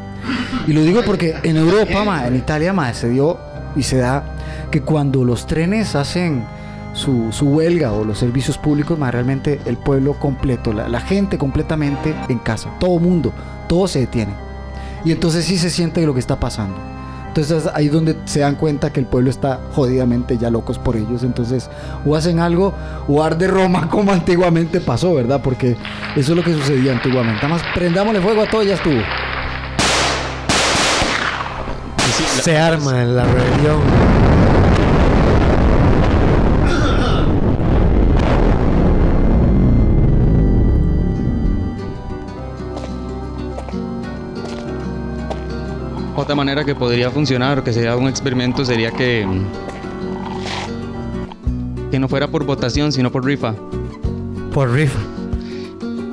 Y 0.67 0.73
lo 0.73 0.83
digo 0.83 1.03
porque 1.05 1.35
en 1.43 1.59
Europa, 1.59 2.03
ma, 2.05 2.27
en 2.27 2.37
Italia, 2.37 2.73
ma, 2.73 2.95
se 2.95 3.11
dio 3.11 3.37
y 3.77 3.83
se 3.83 3.99
da 3.99 4.25
que 4.71 4.81
cuando 4.81 5.23
los 5.25 5.47
trenes 5.47 5.95
hacen 5.95 6.45
su, 6.95 7.31
su 7.33 7.47
huelga 7.49 7.93
o 7.93 8.05
los 8.05 8.19
servicios 8.19 8.57
públicos, 8.57 8.99
ma, 8.99 9.11
realmente 9.11 9.61
el 9.67 9.77
pueblo 9.77 10.15
completo, 10.15 10.73
la, 10.73 10.89
la 10.89 11.01
gente 11.01 11.37
completamente 11.37 12.15
en 12.29 12.39
casa, 12.39 12.71
todo 12.81 12.99
mundo, 12.99 13.33
todo 13.69 13.87
se 13.89 13.99
detiene. 14.01 14.33
Y 15.05 15.13
entonces 15.13 15.45
sí 15.45 15.59
se 15.59 15.69
siente 15.69 16.07
lo 16.07 16.15
que 16.15 16.21
está 16.21 16.41
pasando. 16.41 16.77
Entonces 17.29 17.69
ahí 17.75 17.87
es 17.87 17.93
donde 17.93 18.17
se 18.27 18.41
dan 18.41 18.55
cuenta 18.55 18.93
que 18.93 19.01
el 19.01 19.07
pueblo 19.07 19.29
está 19.29 19.59
jodidamente 19.75 20.39
ya 20.39 20.51
locos 20.51 20.79
por 20.79 20.95
ellos. 20.97 21.25
Entonces 21.25 21.69
o 22.07 22.15
hacen 22.15 22.39
algo 22.39 22.73
o 23.09 23.23
arde 23.25 23.49
Roma 23.49 23.89
como 23.91 24.13
antiguamente 24.13 24.81
pasó, 24.81 25.15
¿verdad? 25.15 25.41
Porque 25.43 25.77
eso 26.15 26.31
es 26.33 26.37
lo 26.39 26.45
que 26.45 26.55
sucedía 26.55 26.93
antiguamente. 26.93 27.43
Nada 27.43 27.49
más 27.57 27.63
prendámosle 27.75 28.21
fuego 28.21 28.43
a 28.43 28.47
todo 28.49 28.63
y 28.63 28.69
ya 28.69 28.75
estuvo. 28.75 28.95
Y 28.95 29.03
sí, 32.13 32.25
la- 32.37 32.43
Se 32.45 32.57
arma 32.57 32.93
la 33.05 33.25
rebelión. 33.25 33.81
Otra 46.25 46.37
manera 46.37 46.65
que 46.65 46.75
podría 46.75 47.11
funcionar 47.11 47.59
o 47.59 47.65
que 47.65 47.71
sería 47.71 47.95
un 47.97 48.09
experimento 48.09 48.65
sería 48.65 48.91
que 48.91 49.29
que 51.91 51.99
no 51.99 52.09
fuera 52.09 52.29
por 52.29 52.47
votación, 52.47 52.93
sino 52.93 53.13
por 53.13 53.27
rifa. 53.27 53.55
Por 54.55 54.73
rifa. 54.73 54.99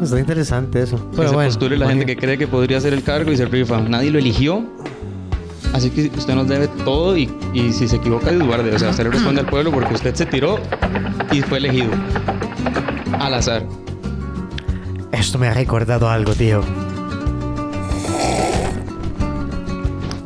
Está 0.04 0.20
interesante 0.20 0.84
eso. 0.84 0.98
que 0.98 1.16
Pero 1.16 1.30
se 1.30 1.36
bueno, 1.36 1.50
postule 1.50 1.78
la 1.78 1.88
gente 1.88 2.06
que 2.06 2.18
cree 2.18 2.38
que 2.38 2.46
podría 2.46 2.80
hacer 2.80 2.94
el 2.94 3.04
cargo 3.04 3.32
y 3.32 3.38
se 3.38 3.46
rifa. 3.46 3.80
Nadie 3.80 4.12
lo 4.12 4.20
eligió. 4.20 4.66
Así 5.72 5.90
que 5.90 6.12
usted 6.18 6.36
nos 6.36 6.50
debe 6.50 6.68
todo 6.84 7.18
y, 7.18 7.34
y 7.54 7.72
si 7.72 7.88
se 7.88 7.96
equivoca, 7.96 8.32
Dios 8.32 8.46
guarde. 8.46 8.76
O 8.76 8.80
sea, 8.80 8.90
usted 8.90 9.06
le 9.06 9.12
responde 9.12 9.40
al 9.40 9.48
pueblo 9.48 9.72
porque 9.72 9.94
usted 9.94 10.14
se 10.14 10.26
tiró 10.26 10.60
y 11.32 11.40
fue 11.40 11.60
elegido. 11.60 11.90
Al 13.18 13.34
azar. 13.34 13.66
Esto 15.14 15.40
me 15.40 15.48
ha 15.48 15.54
recordado 15.54 16.10
algo, 16.10 16.34
tío. 16.34 16.62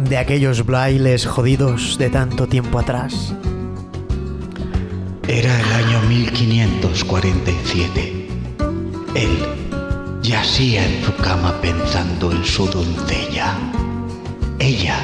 De 0.09 0.17
aquellos 0.17 0.65
bailes 0.65 1.25
jodidos 1.25 1.97
de 1.97 2.09
tanto 2.11 2.47
tiempo 2.47 2.77
atrás. 2.77 3.33
Era 5.27 5.59
el 5.59 5.73
año 5.73 6.01
1547. 6.01 8.27
Él 9.15 9.39
yacía 10.21 10.85
en 10.85 11.03
su 11.03 11.15
cama 11.15 11.59
pensando 11.59 12.31
en 12.31 12.45
su 12.45 12.67
doncella. 12.67 13.55
Ella 14.59 14.97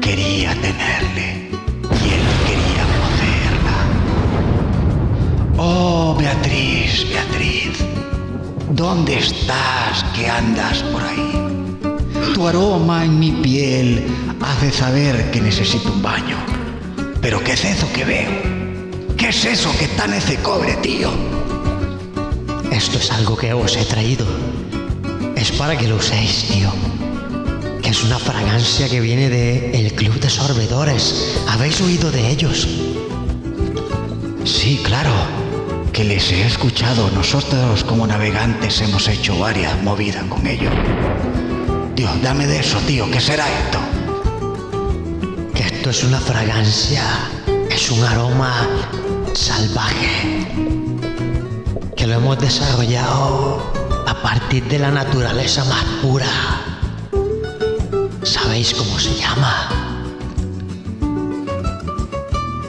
quería 0.00 0.54
tenerle 0.54 1.50
y 1.82 2.08
él 2.16 2.22
quería 2.46 2.86
poseerla. 3.00 3.78
Oh, 5.58 6.16
Beatriz, 6.18 7.06
Beatriz, 7.10 7.84
¿dónde 8.70 9.18
estás 9.18 10.02
que 10.14 10.30
andas 10.30 10.82
por 10.84 11.02
ahí? 11.02 11.37
Tu 12.34 12.46
aroma 12.46 13.04
en 13.04 13.18
mi 13.18 13.32
piel 13.32 14.04
hace 14.40 14.70
saber 14.70 15.30
que 15.30 15.40
necesito 15.40 15.92
un 15.92 16.02
baño. 16.02 16.36
Pero 17.20 17.42
¿qué 17.42 17.52
es 17.52 17.64
eso 17.64 17.90
que 17.92 18.04
veo? 18.04 18.30
¿Qué 19.16 19.28
es 19.28 19.44
eso 19.44 19.70
que 19.78 19.86
está 19.86 20.04
en 20.04 20.14
ese 20.14 20.36
cobre, 20.36 20.74
tío? 20.76 21.10
Esto 22.70 22.98
es 22.98 23.10
algo 23.10 23.36
que 23.36 23.52
os 23.52 23.76
he 23.76 23.84
traído. 23.84 24.24
Es 25.34 25.50
para 25.52 25.76
que 25.76 25.88
lo 25.88 25.96
uséis, 25.96 26.44
tío. 26.48 26.70
Que 27.82 27.90
es 27.90 28.04
una 28.04 28.18
fragancia 28.18 28.88
que 28.88 29.00
viene 29.00 29.28
de 29.28 29.72
el 29.72 29.92
Club 29.94 30.20
de 30.20 30.30
Sorbedores. 30.30 31.40
¿Habéis 31.48 31.80
oído 31.80 32.10
de 32.12 32.30
ellos? 32.30 32.68
Sí, 34.44 34.80
claro, 34.84 35.12
que 35.92 36.04
les 36.04 36.30
he 36.30 36.46
escuchado. 36.46 37.10
Nosotros 37.10 37.82
como 37.84 38.06
navegantes 38.06 38.80
hemos 38.80 39.08
hecho 39.08 39.36
varias 39.38 39.82
movidas 39.82 40.24
con 40.24 40.46
ellos. 40.46 40.72
Tío, 41.98 42.08
dame 42.22 42.46
de 42.46 42.60
eso, 42.60 42.78
tío. 42.86 43.10
¿Qué 43.10 43.20
será 43.20 43.44
esto? 43.48 43.80
Que 45.52 45.62
esto 45.64 45.90
es 45.90 46.04
una 46.04 46.20
fragancia. 46.20 47.02
Es 47.68 47.90
un 47.90 48.04
aroma 48.04 48.68
salvaje. 49.32 50.46
Que 51.96 52.06
lo 52.06 52.14
hemos 52.14 52.38
desarrollado 52.38 53.72
a 54.06 54.22
partir 54.22 54.62
de 54.68 54.78
la 54.78 54.92
naturaleza 54.92 55.64
más 55.64 55.82
pura. 56.00 56.30
¿Sabéis 58.22 58.74
cómo 58.74 58.96
se 58.96 59.16
llama? 59.16 59.68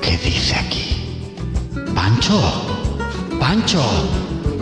¿Qué 0.02 0.18
dice 0.18 0.56
aquí? 0.56 1.36
¿Pancho? 1.94 2.42
¡Pancho! 3.40 3.84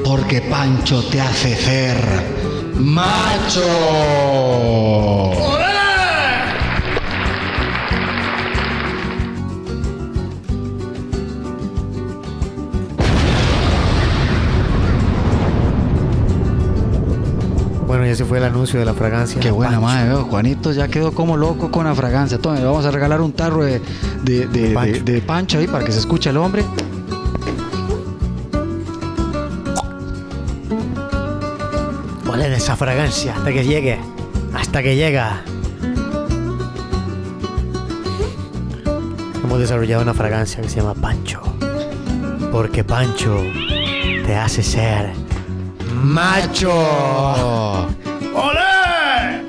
Porque 0.04 0.42
Pancho 0.42 1.02
te 1.06 1.22
hace 1.22 1.56
ser 1.56 2.37
macho. 2.80 3.62
Bueno, 17.88 18.06
y 18.06 18.10
ese 18.10 18.26
fue 18.26 18.40
el 18.40 18.44
anuncio 18.44 18.80
de 18.80 18.86
la 18.86 18.94
fragancia. 18.94 19.40
Qué 19.40 19.50
buena 19.50 19.80
Pancho. 19.80 19.86
madre, 19.86 20.10
veo. 20.10 20.24
Juanito 20.26 20.72
ya 20.74 20.90
quedó 20.90 21.14
como 21.14 21.38
loco 21.38 21.72
con 21.72 21.86
la 21.86 21.96
fragancia. 21.96 22.38
Le 22.44 22.64
vamos 22.66 22.86
a 22.86 22.92
regalar 22.92 23.22
un 23.22 23.32
tarro 23.32 23.64
de, 23.64 23.82
de, 24.24 24.46
de- 24.48 24.74
Pancho. 24.74 25.04
de- 25.04 25.12
de 25.14 25.22
pancho 25.22 25.58
ahí 25.60 25.68
para 25.68 25.86
que 25.86 25.92
se 25.94 26.00
escuche 26.00 26.30
el 26.30 26.38
hombre. 26.38 26.66
Esa 32.68 32.76
fragancia 32.76 33.34
hasta 33.34 33.54
que 33.54 33.64
llegue. 33.64 33.98
Hasta 34.54 34.84
que 34.84 34.98
llega. 34.98 35.42
Hemos 39.42 39.60
desarrollado 39.60 40.04
una 40.04 40.14
fragancia 40.14 40.62
que 40.62 40.68
se 40.68 40.82
llama 40.82 40.94
Pancho. 40.94 41.42
Porque 42.52 42.84
Pancho 42.84 43.42
te 44.26 44.36
hace 44.36 44.62
ser 44.62 45.14
macho. 45.94 47.88
¡Ole! 48.36 49.46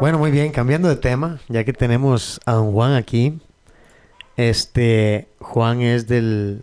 Bueno, 0.00 0.16
muy 0.16 0.30
bien, 0.30 0.52
cambiando 0.52 0.88
de 0.88 0.96
tema, 0.96 1.38
ya 1.48 1.64
que 1.64 1.74
tenemos 1.74 2.40
a 2.46 2.52
don 2.52 2.72
Juan 2.72 2.94
aquí. 2.94 3.38
Este, 4.38 5.26
Juan 5.40 5.82
es 5.82 6.06
del 6.06 6.62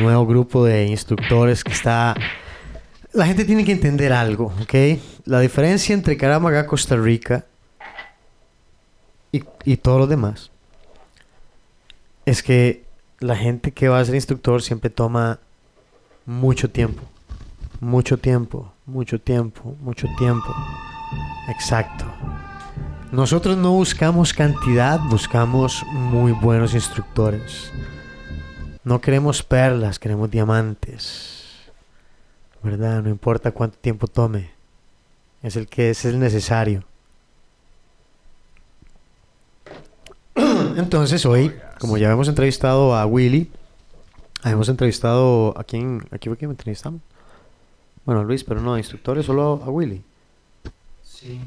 nuevo 0.00 0.26
grupo 0.26 0.64
de 0.64 0.86
instructores 0.86 1.64
que 1.64 1.72
está... 1.72 2.14
La 3.12 3.26
gente 3.26 3.44
tiene 3.44 3.64
que 3.64 3.72
entender 3.72 4.12
algo, 4.12 4.54
¿ok? 4.62 5.00
La 5.24 5.40
diferencia 5.40 5.92
entre 5.92 6.16
Caramaga, 6.16 6.68
Costa 6.68 6.94
Rica 6.96 7.44
y, 9.32 9.42
y 9.64 9.76
todo 9.78 9.98
lo 9.98 10.06
demás 10.06 10.52
es 12.26 12.44
que 12.44 12.84
la 13.18 13.34
gente 13.34 13.72
que 13.72 13.88
va 13.88 13.98
a 13.98 14.04
ser 14.04 14.14
instructor 14.14 14.62
siempre 14.62 14.88
toma 14.88 15.40
mucho 16.26 16.70
tiempo. 16.70 17.02
Mucho 17.80 18.18
tiempo, 18.18 18.72
mucho 18.86 19.20
tiempo, 19.20 19.74
mucho 19.80 20.06
tiempo. 20.16 20.54
Exacto. 21.48 22.04
Nosotros 23.12 23.56
no 23.56 23.72
buscamos 23.72 24.32
cantidad, 24.32 25.00
buscamos 25.10 25.82
muy 25.90 26.30
buenos 26.30 26.74
instructores. 26.74 27.72
No 28.84 29.00
queremos 29.00 29.42
perlas, 29.42 29.98
queremos 29.98 30.30
diamantes. 30.30 31.72
¿Verdad? 32.62 33.02
No 33.02 33.10
importa 33.10 33.50
cuánto 33.50 33.78
tiempo 33.78 34.06
tome. 34.06 34.52
Es 35.42 35.56
el 35.56 35.66
que 35.66 35.90
es 35.90 36.04
el 36.04 36.20
necesario. 36.20 36.84
Entonces 40.76 41.26
hoy, 41.26 41.52
como 41.80 41.98
ya 41.98 42.12
hemos 42.12 42.28
entrevistado 42.28 42.94
a 42.94 43.06
Willy, 43.06 43.50
hemos 44.44 44.68
entrevistado 44.68 45.52
a 45.58 45.64
quién, 45.64 46.06
aquí 46.12 46.28
fue 46.28 46.36
quien 46.36 46.52
entrevistamos. 46.52 47.00
Bueno, 48.04 48.20
a 48.20 48.24
Luis, 48.24 48.44
pero 48.44 48.60
no, 48.60 48.78
instructores, 48.78 49.26
solo 49.26 49.60
a 49.64 49.68
Willy. 49.68 50.04
Sí. 51.02 51.40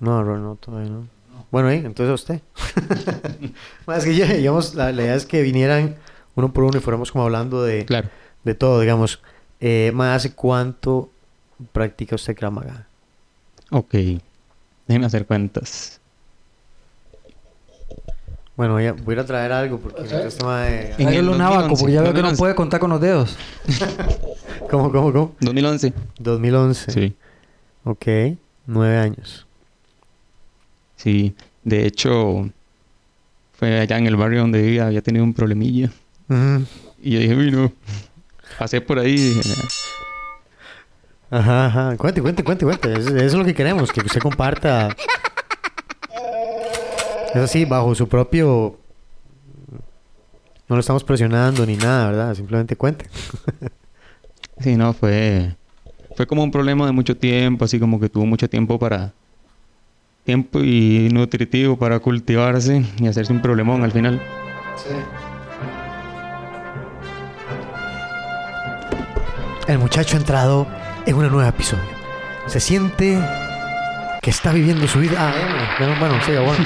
No, 0.00 0.22
Ron, 0.24 0.42
no, 0.42 0.56
todavía 0.56 0.90
no. 0.90 1.06
Bueno, 1.50 1.68
ahí, 1.68 1.78
entonces 1.78 2.10
a 2.10 2.14
usted. 2.14 2.40
Es 3.96 4.04
que 4.04 4.14
ya, 4.14 4.26
digamos, 4.26 4.74
la, 4.74 4.92
la 4.92 5.02
idea 5.02 5.14
es 5.14 5.26
que 5.26 5.42
vinieran 5.42 5.96
uno 6.36 6.52
por 6.52 6.64
uno 6.64 6.78
y 6.78 6.80
fuéramos 6.80 7.10
como 7.12 7.24
hablando 7.24 7.62
de, 7.62 7.84
Claro. 7.84 8.08
de 8.44 8.54
todo, 8.54 8.80
digamos. 8.80 9.20
Eh, 9.60 9.90
ma, 9.94 10.14
¿hace 10.14 10.32
cuánto 10.32 11.10
practica 11.72 12.14
usted 12.14 12.34
Krav? 12.36 12.54
Ok. 13.70 13.94
Déjeme 14.86 15.06
hacer 15.06 15.26
cuentas. 15.26 16.00
Bueno, 18.56 18.74
voy 18.74 18.86
a, 18.86 18.92
voy 18.92 19.12
a 19.12 19.16
ir 19.16 19.20
a 19.20 19.26
traer 19.26 19.52
algo 19.52 19.78
porque 19.78 20.02
este 20.02 20.44
ma 20.44 20.62
de- 20.62 20.92
En 20.98 21.08
Hágalo 21.08 21.18
el 21.30 21.36
un 21.36 21.40
abaco, 21.40 21.68
2011, 21.68 21.80
porque 21.80 21.92
ya 21.94 22.02
veo 22.02 22.12
que 22.12 22.18
no 22.22 22.28
2011. 22.28 22.38
puede 22.38 22.54
contar 22.54 22.80
con 22.80 22.90
los 22.90 23.00
dedos. 23.00 23.36
¿Cómo, 24.70 24.92
cómo, 24.92 25.12
cómo? 25.12 25.34
2011. 25.40 25.92
2011. 26.18 26.92
Sí. 26.92 27.16
Ok, 27.84 28.06
nueve 28.66 28.98
años. 28.98 29.46
Sí. 31.02 31.34
De 31.64 31.86
hecho, 31.86 32.50
fue 33.54 33.80
allá 33.80 33.96
en 33.96 34.06
el 34.06 34.16
barrio 34.16 34.40
donde 34.40 34.60
vivía, 34.60 34.86
había 34.86 35.02
tenido 35.02 35.24
un 35.24 35.32
problemilla. 35.32 35.90
Y 37.02 37.10
yo 37.12 37.20
dije, 37.20 37.34
uy, 37.34 37.50
no. 37.50 37.72
Pasé 38.58 38.80
por 38.80 38.98
ahí 38.98 39.14
y 39.14 39.34
dije, 39.34 39.40
Ajá, 41.30 41.66
ajá. 41.66 41.96
Cuente, 41.96 42.20
cuente, 42.20 42.44
cuente, 42.44 42.64
cuente. 42.64 42.92
Eso, 42.92 43.16
eso 43.16 43.18
es 43.18 43.34
lo 43.34 43.44
que 43.44 43.54
queremos, 43.54 43.92
que 43.92 44.00
usted 44.00 44.20
comparta. 44.20 44.94
Es 47.34 47.36
así, 47.36 47.64
bajo 47.64 47.94
su 47.94 48.08
propio... 48.08 48.76
No 50.68 50.76
lo 50.76 50.80
estamos 50.80 51.02
presionando 51.02 51.64
ni 51.64 51.76
nada, 51.76 52.08
¿verdad? 52.10 52.34
Simplemente 52.34 52.76
cuente. 52.76 53.06
Sí, 54.60 54.76
no, 54.76 54.92
fue, 54.92 55.56
fue 56.16 56.26
como 56.26 56.42
un 56.42 56.50
problema 56.50 56.84
de 56.84 56.92
mucho 56.92 57.16
tiempo, 57.16 57.64
así 57.64 57.80
como 57.80 57.98
que 57.98 58.08
tuvo 58.08 58.26
mucho 58.26 58.48
tiempo 58.48 58.78
para... 58.78 59.12
Tiempo 60.24 60.60
y 60.60 61.08
nutritivo 61.12 61.76
para 61.78 61.98
cultivarse 61.98 62.84
y 62.98 63.06
hacerse 63.06 63.32
un 63.32 63.40
problemón 63.40 63.82
al 63.82 63.92
final. 63.92 64.20
El 69.66 69.78
muchacho 69.78 70.16
ha 70.16 70.20
entrado 70.20 70.66
en 71.06 71.14
un 71.14 71.22
nuevo 71.22 71.42
episodio. 71.42 71.84
Se 72.46 72.60
siente 72.60 73.18
que 74.20 74.30
está 74.30 74.52
viviendo 74.52 74.86
su 74.86 74.98
vida. 74.98 75.16
Ah, 75.18 75.32
bueno, 75.78 75.94
bueno, 75.94 76.00
bueno, 76.00 76.24
siga, 76.24 76.40
bueno. 76.40 76.64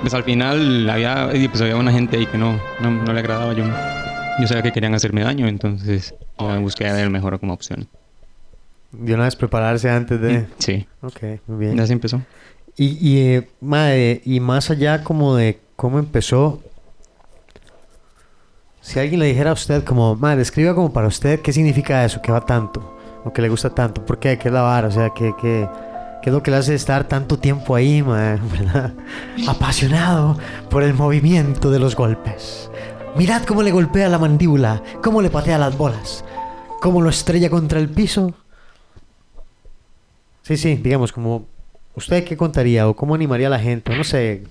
Pues 0.00 0.14
al 0.14 0.22
final 0.22 0.88
había, 0.88 1.28
pues 1.30 1.60
había 1.60 1.76
una 1.76 1.90
gente 1.90 2.16
ahí 2.16 2.26
que 2.26 2.38
no, 2.38 2.60
no, 2.80 2.90
no 2.90 3.12
le 3.12 3.18
agradaba. 3.18 3.52
Yo, 3.54 3.64
yo 4.40 4.46
sabía 4.46 4.62
que 4.62 4.72
querían 4.72 4.94
hacerme 4.94 5.22
daño, 5.22 5.46
entonces 5.48 6.14
yo 6.38 6.60
busqué 6.60 6.84
del 6.92 7.10
mejor 7.10 7.38
como 7.40 7.52
opción. 7.54 7.88
De 8.92 9.14
una 9.14 9.24
vez 9.24 9.36
prepararse 9.36 9.90
antes 9.90 10.20
de... 10.20 10.46
Sí, 10.58 10.86
Ok, 11.02 11.20
muy 11.46 11.58
bien. 11.58 11.76
ya 11.76 11.82
así 11.82 11.92
empezó. 11.92 12.20
Y, 12.76 12.98
y, 13.06 13.18
eh, 13.20 13.48
madre, 13.60 14.20
y 14.24 14.38
más 14.40 14.70
allá 14.70 15.02
como 15.02 15.34
de 15.36 15.58
cómo 15.76 15.98
empezó, 15.98 16.62
si 18.80 18.98
alguien 19.00 19.20
le 19.20 19.26
dijera 19.26 19.50
a 19.50 19.54
usted 19.54 19.82
como, 19.84 20.14
madre, 20.14 20.42
escriba 20.42 20.74
como 20.74 20.92
para 20.92 21.08
usted 21.08 21.40
qué 21.40 21.52
significa 21.52 22.04
eso, 22.04 22.20
que 22.22 22.30
va 22.30 22.40
tanto, 22.44 22.96
o 23.24 23.32
que 23.32 23.42
le 23.42 23.48
gusta 23.48 23.70
tanto, 23.70 24.04
¿por 24.04 24.18
qué? 24.18 24.38
¿Qué 24.38 24.48
es 24.48 24.54
la 24.54 24.62
vara? 24.62 24.88
O 24.88 24.90
sea, 24.92 25.10
¿qué, 25.14 25.32
qué, 25.40 25.68
qué 26.22 26.30
es 26.30 26.32
lo 26.32 26.42
que 26.42 26.50
le 26.50 26.58
hace 26.58 26.74
estar 26.74 27.04
tanto 27.08 27.38
tiempo 27.38 27.74
ahí, 27.74 28.02
madre? 28.02 28.40
¿verdad? 28.52 28.92
Apasionado 29.48 30.38
por 30.70 30.82
el 30.82 30.94
movimiento 30.94 31.70
de 31.70 31.78
los 31.78 31.96
golpes. 31.96 32.70
Mirad 33.16 33.44
cómo 33.44 33.62
le 33.62 33.72
golpea 33.72 34.08
la 34.08 34.18
mandíbula, 34.18 34.82
cómo 35.02 35.22
le 35.22 35.30
patea 35.30 35.58
las 35.58 35.76
bolas, 35.76 36.24
cómo 36.80 37.00
lo 37.00 37.10
estrella 37.10 37.50
contra 37.50 37.78
el 37.78 37.88
piso. 37.88 38.34
Sí, 40.42 40.56
sí, 40.56 40.76
digamos, 40.76 41.12
como 41.12 41.46
¿Usted 41.96 42.24
qué 42.24 42.36
contaría 42.36 42.86
o 42.86 42.94
cómo 42.94 43.14
animaría 43.14 43.46
a 43.46 43.50
la 43.50 43.58
gente? 43.58 43.96
No 43.96 44.04
sé. 44.04 44.42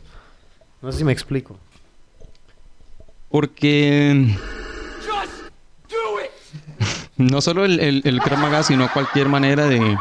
No 0.82 0.92
sé 0.92 0.98
si 0.98 1.04
me 1.04 1.14
explico. 1.14 1.58
Porque... 3.30 4.36
No 7.18 7.40
solo 7.40 7.64
el, 7.64 7.80
el, 7.80 8.02
el 8.04 8.22
sino 8.64 8.92
cualquier 8.92 9.30
manera 9.30 9.68
de, 9.68 9.98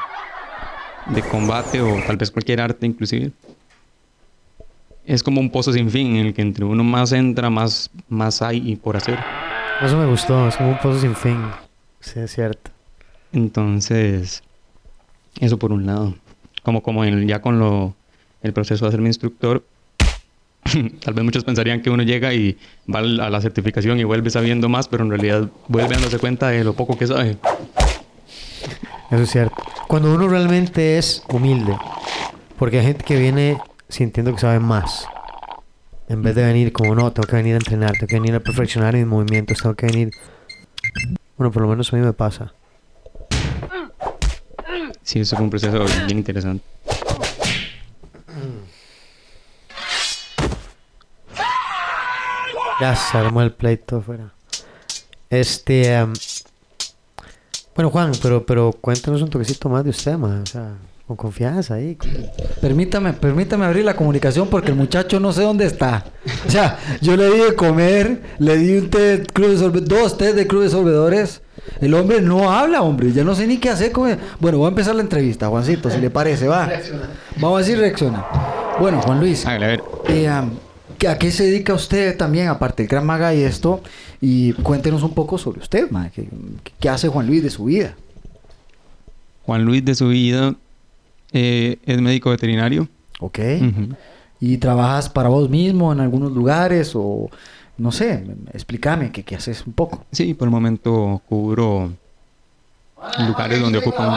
de 1.07 1.23
combate 1.23 1.81
o 1.81 2.03
tal 2.05 2.17
vez 2.17 2.29
cualquier 2.33 2.61
arte 2.61 2.87
inclusive. 2.87 3.31
Es 5.07 5.23
como 5.23 5.41
un 5.41 5.51
pozo 5.51 5.73
sin 5.73 5.91
fin 5.91 6.17
en 6.17 6.27
el 6.27 6.35
que 6.35 6.43
entre 6.43 6.65
uno 6.65 6.83
más 6.83 7.13
entra, 7.13 7.51
más, 7.51 7.91
más 8.09 8.41
hay 8.43 8.71
y 8.73 8.77
por 8.77 8.97
hacer. 8.97 9.19
Eso 9.83 9.99
me 9.99 10.07
gustó. 10.07 10.49
Es 10.49 10.57
como 10.57 10.71
un 10.71 10.79
pozo 10.79 10.99
sin 11.01 11.15
fin. 11.15 11.39
Sí, 12.01 12.21
es 12.21 12.33
cierto. 12.35 12.71
Entonces, 13.33 14.43
eso 15.41 15.59
por 15.59 15.73
un 15.73 15.85
lado. 15.87 16.15
Como, 16.63 16.83
como 16.83 17.05
en- 17.05 17.27
ya 17.29 17.43
con 17.43 17.59
lo, 17.59 17.95
el 18.43 18.53
proceso 18.53 18.87
de 18.87 18.93
ser 18.93 19.01
mi 19.01 19.09
instructor, 19.09 19.63
tal 21.05 21.13
vez 21.15 21.25
muchos 21.25 21.45
pensarían 21.45 21.83
que 21.83 21.91
uno 21.91 22.03
llega 22.03 22.33
y 22.33 22.57
va 22.93 23.01
a 23.01 23.03
la 23.31 23.41
certificación 23.43 23.99
y 24.01 24.05
vuelve 24.05 24.31
sabiendo 24.31 24.69
más, 24.71 24.89
pero 24.89 25.05
en 25.05 25.11
realidad 25.11 25.49
vuelve 25.69 25.95
dándose 25.95 26.19
cuenta 26.19 26.49
de 26.49 26.65
lo 26.65 26.73
poco 26.73 26.97
que 26.97 27.07
sabe. 27.07 27.37
Eso 29.11 29.23
es 29.23 29.31
cierto. 29.31 29.57
Cuando 29.87 30.15
uno 30.15 30.29
realmente 30.29 30.97
es 30.97 31.23
humilde. 31.29 31.77
Porque 32.59 32.79
hay 32.79 32.87
gente 32.87 33.05
que 33.05 33.19
viene 33.19 33.59
sintiendo 33.89 34.35
que 34.35 34.41
sabe 34.41 34.59
más. 34.61 35.07
En 36.09 36.23
vez 36.23 36.35
de 36.35 36.45
venir 36.45 36.73
como, 36.73 36.95
no, 36.95 37.13
tengo 37.13 37.27
que 37.27 37.37
venir 37.37 37.55
a 37.55 37.59
entrenar, 37.59 37.93
tengo 37.93 38.07
que 38.07 38.21
venir 38.21 38.35
a 38.35 38.41
perfeccionar 38.41 38.95
mis 38.95 39.07
movimientos, 39.07 39.59
tengo 39.61 39.75
que 39.75 39.87
venir... 39.87 40.11
Bueno, 41.37 41.51
por 41.51 41.63
lo 41.63 41.69
menos 41.69 41.93
a 41.93 41.97
mí 41.97 42.03
me 42.03 42.13
pasa. 42.13 42.53
Sí, 45.03 45.21
eso 45.21 45.37
fue 45.37 45.45
un 45.45 45.51
proceso 45.51 45.85
bien 46.07 46.19
interesante. 46.19 46.65
Ya 52.81 52.97
se 52.97 53.19
armó 53.19 53.43
el 53.43 53.53
pleito 53.53 53.99
afuera. 53.99 54.33
Este. 55.31 55.97
am, 55.97 56.13
bueno, 57.75 57.91
Juan, 57.91 58.13
pero, 58.23 58.45
pero 58.45 58.73
cuéntanos 58.73 59.23
un 59.23 59.31
toquecito 59.31 59.69
más 59.69 59.85
de 59.85 59.91
usted, 59.91 60.17
ma. 60.17 60.41
O 60.43 60.47
sea, 60.47 60.75
con 61.07 61.17
confianza 61.17 61.75
ahí. 61.75 61.97
con- 61.97 62.11
Permítame, 62.61 63.13
permítame 63.13 63.65
abrir 63.67 63.85
la 63.85 63.95
comunicación 63.97 64.49
porque 64.49 64.71
el 64.71 64.77
muchacho 64.77 65.21
no 65.21 65.33
sé 65.33 65.43
dónde 65.43 65.67
está. 65.67 66.05
O 66.47 66.51
sea, 66.51 66.79
yo 67.03 67.17
le 67.17 67.31
di 67.31 67.39
de 67.41 67.55
comer, 67.55 68.23
le 68.39 68.57
di 68.57 68.79
un 68.79 68.91
té 68.91 69.19
de 69.19 69.81
dos 69.83 70.17
té 70.17 70.33
de 70.33 70.47
cruz 70.47 70.65
de 70.65 70.71
solvedores. 70.71 71.43
El 71.81 71.93
hombre 71.95 72.21
no 72.21 72.51
habla, 72.51 72.83
hombre. 72.83 73.13
Ya 73.13 73.25
no 73.25 73.35
sé 73.35 73.47
ni 73.47 73.59
qué 73.59 73.69
hacer 73.71 73.93
con 73.93 74.09
él. 74.09 74.19
Bueno, 74.41 74.59
voy 74.59 74.67
a 74.67 74.69
empezar 74.71 74.95
la 74.95 75.03
entrevista, 75.03 75.49
Juancito, 75.49 75.91
si 75.91 75.99
le 76.01 76.09
parece, 76.11 76.47
va. 76.49 76.71
Vamos 77.39 77.61
a 77.61 77.65
si 77.65 77.75
reacciona. 77.75 78.25
Bueno, 78.81 79.01
Juan 79.03 79.21
Luis, 79.21 79.45
a 79.47 79.59
ver. 79.59 79.83
eh, 80.09 80.27
am, 80.29 80.53
¿qué- 80.99 81.09
¿a 81.09 81.19
qué 81.19 81.31
se 81.31 81.45
dedica 81.45 81.75
usted 81.75 82.17
también, 82.17 82.49
aparte 82.49 82.83
del 82.83 82.91
Gran 82.91 83.05
Maga 83.07 83.35
y 83.35 83.43
esto? 83.43 83.83
Y 84.21 84.53
cuéntenos 84.55 85.03
un 85.03 85.15
poco 85.15 85.37
sobre 85.39 85.61
usted, 85.61 85.91
ma. 85.91 86.11
¿Qué, 86.11 86.27
qué 86.81 86.89
hace 86.89 87.09
Juan 87.09 87.27
Luis 87.27 87.43
de 87.43 87.51
su 87.51 87.65
vida? 87.65 87.95
Juan 89.47 89.65
Luis 89.65 89.85
de 89.85 89.95
su 89.95 90.09
vida 90.09 90.55
eh, 91.35 91.79
es 91.85 92.01
médico 92.01 92.31
veterinario. 92.31 92.89
¿Ok? 93.21 93.39
¿Y 94.41 94.57
trabajas 94.59 95.09
para 95.11 95.29
vos 95.29 95.51
mismo 95.51 95.93
en 95.93 96.01
algunos 96.01 96.33
lugares 96.33 96.93
o 96.95 97.29
no 97.77 97.93
sé, 97.93 98.25
explícame 98.53 99.11
qué, 99.13 99.23
qué 99.25 99.37
haces 99.37 99.67
un 99.67 99.73
poco? 99.75 100.05
Sí, 100.13 100.33
por 100.35 100.47
el 100.49 100.53
momento 100.53 101.21
cubro 101.29 101.93
lugares 103.27 103.61
donde 103.61 103.79
ocupan... 103.79 104.11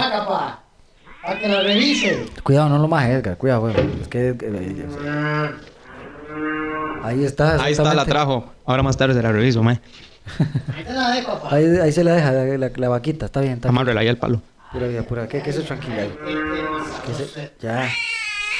Cuidado, 2.44 2.70
no 2.70 2.78
lo 2.80 2.88
más 2.88 3.08
Edgar, 3.10 3.38
cuidado, 3.38 3.62
güey. 3.62 3.76
Es 4.02 4.08
que 4.08 4.30
eh, 4.40 4.86
ahí 7.04 7.24
está. 7.24 7.62
Ahí 7.64 7.72
está, 7.74 7.94
la 7.94 8.06
trajo. 8.06 8.46
Ahora 8.66 8.84
más 8.84 8.96
tarde 8.98 9.14
se 9.14 9.22
la 9.22 9.32
reviso, 9.32 9.64
mae. 9.64 9.80
Ahí, 11.50 11.66
ahí 11.82 11.92
se 11.92 12.04
la 12.04 12.14
deja 12.14 12.32
la, 12.32 12.58
la- 12.58 12.72
la 12.76 12.90
vaquita, 12.90 13.26
está 13.28 13.42
bien, 13.42 13.54
está 13.54 13.70
bien. 13.70 13.76
Amárrela 13.78 14.02
ahí 14.02 14.08
al 14.08 14.18
palo. 14.18 14.42
Pura 14.72 14.88
vida, 14.88 15.04
pura. 15.04 15.28
¿Qué, 15.28 15.42
qué 15.42 15.54
se 15.54 15.62
tranquila 15.62 15.96
ahí? 16.02 16.14
¿Qué 17.06 17.14
se- 17.14 17.52
Ya. 17.62 17.88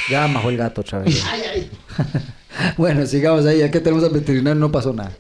Ya 0.10 0.28
majó 0.28 0.50
el 0.50 0.58
gato 0.58 0.82
otra 0.82 1.00
vez. 1.00 1.22
bueno, 2.78 3.06
sigamos 3.06 3.46
ahí. 3.46 3.60
Ya 3.60 3.70
que 3.72 3.80
tenemos 3.80 4.04
al 4.06 4.12
veterinario, 4.12 4.56
no 4.60 4.72
pasó 4.72 4.94
nada. 4.94 5.12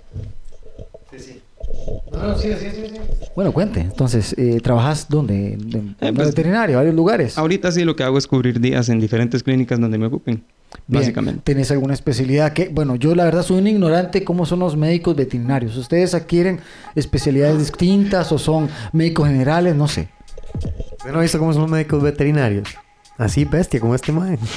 Bueno, 3.35 3.51
cuente. 3.51 3.81
Entonces, 3.81 4.33
eh, 4.37 4.59
¿trabajas 4.63 5.07
dónde? 5.09 5.53
¿En, 5.53 5.61
en 5.75 5.95
Eh, 6.01 6.13
pues, 6.13 6.29
veterinaria? 6.29 6.77
¿Varios 6.77 6.95
lugares? 6.95 7.37
Ahorita 7.37 7.71
sí 7.71 7.83
lo 7.83 7.95
que 7.95 8.03
hago 8.03 8.17
es 8.17 8.25
cubrir 8.27 8.59
días 8.59 8.89
en 8.89 8.99
diferentes 8.99 9.43
clínicas 9.43 9.79
donde 9.79 9.97
me 9.97 10.07
ocupen. 10.07 10.43
Bien, 10.87 11.01
Básicamente. 11.01 11.41
¿Tenés 11.43 11.69
alguna 11.71 11.93
especialidad? 11.93 12.53
que 12.53 12.69
Bueno, 12.69 12.95
yo 12.95 13.13
la 13.15 13.25
verdad 13.25 13.43
soy 13.43 13.57
un 13.59 13.67
ignorante 13.67 14.23
cómo 14.23 14.45
son 14.45 14.59
los 14.59 14.75
médicos 14.75 15.15
veterinarios. 15.15 15.75
¿Ustedes 15.77 16.13
adquieren 16.15 16.59
especialidades 16.95 17.59
distintas 17.59 18.31
o 18.31 18.37
son 18.39 18.69
médicos 18.93 19.27
generales? 19.27 19.75
No 19.75 19.87
sé. 19.87 20.09
¿Usted 20.97 21.11
no 21.11 21.19
ha 21.19 21.21
visto 21.21 21.39
cómo 21.39 21.53
son 21.53 21.63
los 21.63 21.71
médicos 21.71 22.01
veterinarios? 22.03 22.67
Así 23.17 23.45
bestia, 23.45 23.79
como 23.79 23.95
este 23.95 24.11
mae. 24.11 24.37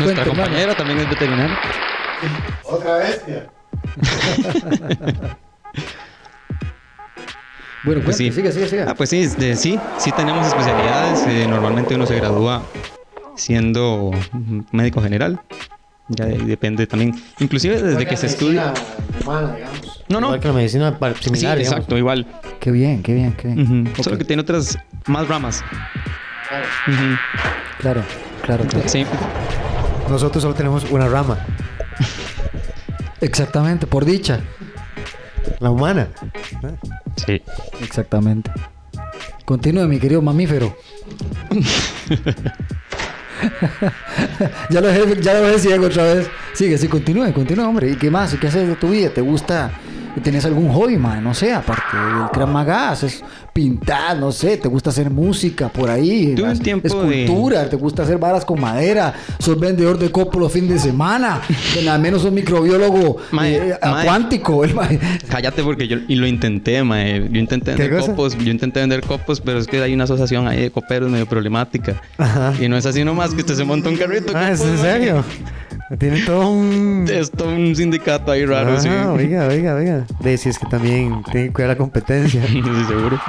Nuestra 0.00 0.24
compañera 0.24 0.74
también 0.74 0.98
es 1.00 1.08
veterinaria. 1.08 1.58
Otra 2.64 2.96
bestia. 2.98 3.46
Bueno, 7.82 8.02
Pues 8.04 8.18
cuente, 8.18 8.34
sí. 8.34 8.42
sigue, 8.42 8.52
sigue, 8.52 8.68
sigue. 8.68 8.82
Ah, 8.82 8.94
pues 8.94 9.08
sí, 9.08 9.26
de- 9.26 9.56
sí, 9.56 9.80
sí 9.96 10.12
tenemos 10.12 10.46
especialidades. 10.46 11.26
Eh, 11.26 11.46
normalmente 11.48 11.94
uno 11.94 12.04
se 12.04 12.14
gradúa 12.14 12.62
siendo 13.36 14.10
médico 14.70 15.00
general. 15.00 15.40
Ya 16.10 16.26
de- 16.26 16.38
depende 16.38 16.86
también. 16.86 17.14
Inclusive 17.38 17.80
desde 17.82 18.04
que 18.06 18.16
se 18.16 18.26
estudia. 18.26 18.72
Humana, 19.24 19.54
digamos. 19.54 20.04
No, 20.08 20.20
no. 20.20 20.26
Igual 20.28 20.40
que 20.40 20.48
la 20.48 20.54
medicina 20.54 20.90
Sí, 20.90 21.24
similar, 21.24 21.56
digamos. 21.58 21.76
exacto, 21.78 21.96
igual. 21.98 22.26
Qué 22.58 22.70
bien, 22.72 23.02
qué 23.02 23.14
bien, 23.14 23.32
qué 23.32 23.48
bien. 23.48 23.92
Solo 24.02 24.18
que 24.18 24.24
tiene 24.24 24.42
otras 24.42 24.76
más 25.06 25.26
ramas. 25.28 25.62
Ujú. 26.88 27.16
Claro, 27.78 28.02
claro, 28.42 28.64
claro. 28.64 28.88
Sí. 28.88 29.06
Nosotros 30.08 30.42
solo 30.42 30.54
tenemos 30.54 30.84
una 30.90 31.06
rama, 31.08 31.38
Exactamente, 33.20 33.86
por 33.86 34.04
dicha. 34.04 34.40
la 35.60 35.70
humana. 35.70 36.08
Sí. 37.24 37.40
Exactamente. 37.82 38.50
Continúe, 39.44 39.86
mi 39.86 39.98
querido 40.00 40.20
mamífero. 40.22 40.76
ya 44.70 44.80
lo 44.80 44.88
dejé, 44.88 45.20
ya 45.20 45.34
lo 45.34 45.46
dejé 45.46 45.58
ciego 45.58 45.86
otra 45.86 46.04
vez. 46.04 46.26
Sigue, 46.54 46.78
sí, 46.78 46.88
continúe, 46.88 47.32
continúe, 47.32 47.64
hombre. 47.64 47.90
¿Y 47.90 47.96
qué 47.96 48.10
más? 48.10 48.34
¿Y 48.34 48.38
qué 48.38 48.48
haces 48.48 48.68
de 48.68 48.76
tu 48.76 48.90
vida? 48.90 49.10
¿Te 49.10 49.20
gusta? 49.20 49.70
¿Tienes 50.22 50.44
algún 50.44 50.72
hobby, 50.72 50.96
man? 50.96 51.22
No 51.22 51.34
sé, 51.34 51.52
aparte 51.52 51.96
del 51.96 52.28
Krav 52.32 52.56
haces 52.70 53.22
pintar, 53.52 54.16
no 54.18 54.32
sé, 54.32 54.56
¿te 54.56 54.68
gusta 54.68 54.90
hacer 54.90 55.10
música 55.10 55.68
por 55.68 55.90
ahí? 55.90 56.34
Un 56.40 56.58
tiempo 56.58 57.02
de- 57.04 57.22
Escultura, 57.24 57.68
¿te 57.68 57.76
gusta 57.76 58.02
hacer 58.02 58.18
varas 58.18 58.44
con 58.44 58.60
madera? 58.60 59.14
¿Sos 59.38 59.58
vendedor 59.58 59.98
de 59.98 60.10
copos 60.10 60.40
los 60.40 60.52
fines 60.52 60.70
de 60.70 60.78
semana? 60.78 61.40
Al 61.90 62.00
menos 62.00 62.22
sos 62.22 62.32
microbiólogo 62.32 63.16
Mae, 63.32 63.56
eh, 63.56 63.78
mae. 63.82 64.00
acuántico. 64.02 64.64
el 64.64 64.74
mae. 64.74 64.98
Cállate 65.28 65.62
porque 65.62 65.86
yo 65.88 65.98
y 66.08 66.16
lo 66.16 66.26
intenté, 66.26 66.82
mae. 66.82 67.28
Yo 67.30 67.38
intenté 67.40 67.74
¿Qué 67.74 67.88
vender 67.88 68.00
copos, 68.10 68.36
yo 68.36 68.50
intenté 68.50 68.80
vender 68.80 69.00
copos, 69.02 69.40
pero 69.40 69.58
es 69.58 69.66
que 69.66 69.80
hay 69.82 69.94
una 69.94 70.04
asociación 70.04 70.46
ahí 70.48 70.62
de 70.62 70.70
coperos 70.70 71.10
medio 71.10 71.26
problemática. 71.26 72.00
Ajá. 72.18 72.52
Y 72.60 72.68
no 72.68 72.76
es 72.76 72.86
así 72.86 73.04
nomás 73.04 73.34
que 73.34 73.40
usted 73.40 73.54
se 73.54 73.64
monta 73.64 73.88
un 73.88 73.96
carrito. 73.96 74.32
Ah, 74.34 74.50
¿es 74.50 74.60
en 74.60 74.78
serio? 74.78 75.24
Tiene 75.98 76.20
todo 76.24 76.48
un... 76.50 77.06
Es 77.10 77.30
todo 77.30 77.48
un 77.48 77.74
sindicato 77.74 78.30
ahí 78.30 78.46
raro, 78.46 78.74
Ah, 78.74 78.80
sí. 78.80 78.88
oiga, 79.08 79.46
oiga, 79.48 79.74
oiga. 79.74 80.06
De 80.20 80.36
si 80.38 80.48
es 80.48 80.58
que 80.58 80.66
también 80.66 81.22
tiene 81.24 81.48
que 81.48 81.52
cuidar 81.52 81.70
la 81.70 81.76
competencia. 81.76 82.42
Sí, 82.46 82.62
seguro. 82.86 83.20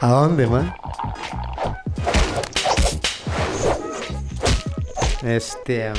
¿A 0.00 0.06
dónde, 0.08 0.46
man? 0.46 0.72
Este... 5.22 5.92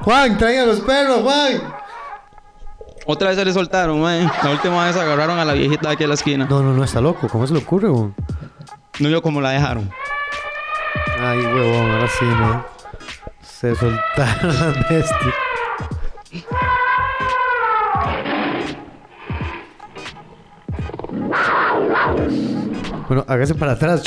Juan, 0.00 0.36
traigan 0.38 0.66
los 0.68 0.80
perros, 0.80 1.22
Juan. 1.22 1.83
Otra 3.06 3.28
vez 3.28 3.36
se 3.36 3.44
le 3.44 3.52
soltaron, 3.52 4.00
mae. 4.00 4.28
La 4.42 4.50
última 4.50 4.84
vez 4.86 4.96
agarraron 4.96 5.38
a 5.38 5.44
la 5.44 5.52
viejita 5.52 5.88
de 5.88 5.94
aquí 5.94 6.04
a 6.04 6.08
la 6.08 6.14
esquina. 6.14 6.46
No, 6.48 6.62
no, 6.62 6.72
no, 6.72 6.84
está 6.84 7.00
loco. 7.00 7.28
¿Cómo 7.28 7.46
se 7.46 7.52
le 7.52 7.58
ocurre, 7.60 7.90
weón? 7.90 8.14
No 9.00 9.08
vio 9.08 9.20
cómo 9.20 9.40
la 9.40 9.50
dejaron. 9.50 9.90
Ay, 11.20 11.38
huevón, 11.38 11.90
ahora 11.90 12.08
sí, 12.08 12.24
¿no? 12.24 12.64
Se 13.42 13.74
soltaron 13.74 14.48
las 14.48 14.88
bestias. 14.88 15.34
Bueno, 23.08 23.24
hágase 23.28 23.54
para 23.54 23.72
atrás. 23.72 24.02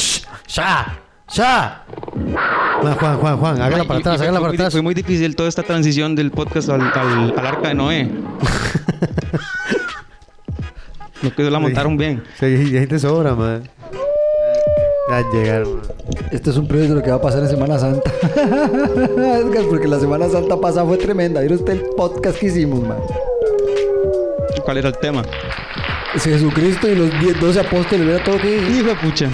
Shh, 0.47 0.57
¡Ya! 1.33 1.86
¡Ya! 2.83 2.93
Juan, 2.93 3.17
Juan, 3.17 3.37
Juan, 3.37 3.55
hágala 3.61 3.77
Mae, 3.79 3.87
para 3.87 3.99
atrás, 3.99 4.17
fue 4.17 4.27
para 4.31 4.47
atrás. 4.49 4.73
Fue 4.73 4.81
muy 4.81 4.93
difícil 4.93 5.35
toda 5.35 5.49
esta 5.49 5.63
transición 5.63 6.15
del 6.15 6.31
podcast 6.31 6.69
al, 6.69 6.81
al- 6.81 7.33
al 7.37 7.45
arca 7.47 7.69
de 7.69 7.73
Noé. 7.75 8.09
Lo 11.23 11.33
que 11.33 11.43
la 11.49 11.59
montaron 11.59 11.97
bien. 11.97 12.23
Sí, 12.39 12.45
hay 12.45 12.67
gente 12.71 12.99
sobra, 12.99 13.33
man. 13.33 13.63
Ya 15.09 15.23
llegaron, 15.33 15.77
man. 15.77 15.83
Esto 16.31 16.51
es 16.51 16.57
un 16.57 16.67
preview 16.67 16.89
de 16.89 16.95
lo 16.95 17.01
que 17.03 17.09
va 17.09 17.15
a 17.15 17.21
pasar 17.21 17.41
en 17.41 17.49
Semana 17.49 17.79
Santa. 17.79 18.11
Edgar, 18.35 19.63
porque 19.69 19.87
la 19.87 19.99
Semana 19.99 20.29
Santa 20.29 20.57
pasada 20.59 20.85
fue 20.85 20.97
tremenda. 20.97 21.39
¿Vieron 21.41 21.57
usted 21.59 21.73
el 21.73 21.81
podcast 21.97 22.37
que 22.37 22.47
hicimos, 22.47 22.81
man? 22.87 22.97
¿Cuál 24.63 24.77
era 24.77 24.89
el 24.89 24.97
tema? 24.97 25.23
Es 26.13 26.23
Jesucristo 26.23 26.87
y 26.87 26.95
los 26.95 27.09
10, 27.19 27.39
12 27.39 27.59
apóstoles, 27.61 28.07
era 28.07 28.23
todo 28.23 28.37
que... 28.37 28.57
Hijo 28.69 28.87
de 28.89 28.95
pucha. 28.95 29.29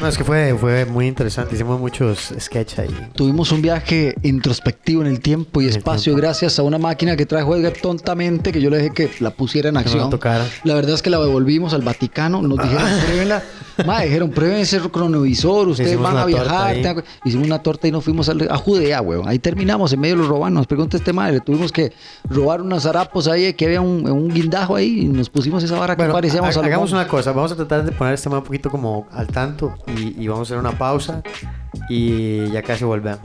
No, 0.00 0.08
es 0.08 0.18
que 0.18 0.24
fue, 0.24 0.54
fue 0.58 0.84
muy 0.84 1.06
interesante. 1.06 1.54
Hicimos 1.54 1.78
muchos 1.80 2.32
sketches 2.38 2.78
ahí. 2.78 3.08
Tuvimos 3.14 3.52
un 3.52 3.62
viaje 3.62 4.14
introspectivo 4.22 5.00
en 5.02 5.08
el 5.08 5.20
tiempo 5.20 5.62
y 5.62 5.66
espacio 5.66 6.12
tiempo. 6.12 6.20
gracias 6.20 6.58
a 6.58 6.62
una 6.62 6.78
máquina 6.78 7.16
que 7.16 7.26
trajo 7.26 7.54
Edgar 7.56 7.72
tontamente 7.80 8.52
que 8.52 8.60
yo 8.60 8.70
le 8.70 8.78
dejé 8.78 8.90
que 8.90 9.10
la 9.20 9.30
pusiera 9.30 9.68
en 9.70 9.76
Que 9.76 9.84
no 9.90 9.96
la 10.10 10.16
acción. 10.16 10.48
La 10.64 10.74
verdad 10.74 10.94
es 10.94 11.02
que 11.02 11.10
la 11.10 11.18
devolvimos 11.20 11.72
al 11.74 11.82
Vaticano, 11.82 12.42
nos 12.42 12.58
dijeron, 12.58 12.84
pruébenla. 13.06 13.42
Ma, 13.86 14.00
dijeron, 14.02 14.30
prueben 14.30 14.58
ese 14.58 14.78
cronovisor, 14.80 15.68
ustedes 15.68 15.90
Hicimos 15.92 16.12
van 16.12 16.22
a 16.22 16.26
viajar. 16.26 16.76
Hicimos 17.24 17.46
una 17.46 17.60
torta 17.62 17.88
y 17.88 17.90
nos 17.92 18.04
fuimos 18.04 18.28
al- 18.28 18.48
a, 18.50 18.56
Judea, 18.56 19.00
weón. 19.00 19.28
Ahí 19.28 19.38
terminamos, 19.38 19.92
en 19.92 20.00
medio 20.00 20.14
de 20.16 20.20
los 20.22 20.28
robanos. 20.28 20.58
Nos 20.58 20.66
pregunta 20.66 20.96
este 20.96 21.12
madre, 21.12 21.40
tuvimos 21.40 21.72
que 21.72 21.92
robar 22.28 22.60
unos 22.62 22.86
harapos 22.86 23.26
ahí, 23.26 23.52
que 23.54 23.64
había 23.66 23.80
un, 23.80 24.08
un 24.08 24.28
guindajo 24.28 24.76
ahí 24.76 25.00
y 25.00 25.04
nos 25.06 25.28
pusimos 25.28 25.62
esa 25.64 25.78
vara 25.78 25.96
que 25.96 26.04
parecíamos 26.04 26.56
ha- 26.56 26.60
hagamos 26.64 26.92
una 26.92 27.08
cosa. 27.08 27.32
Vamos 27.32 27.52
a 27.52 27.56
tratar 27.56 27.84
de 27.84 27.92
poner 27.92 28.14
este 28.14 28.24
tema 28.28 28.38
un 28.38 28.44
poquito 28.44 28.70
como 28.70 29.06
al 29.12 29.26
tanto 29.26 29.74
y, 29.86 30.26
vamos 30.28 30.48
a 30.48 30.54
hacer 30.54 30.58
una 30.58 30.76
pausa 30.78 31.22
y 31.88 32.50
ya 32.50 32.62
casi 32.62 32.84
volvemos. 32.84 33.20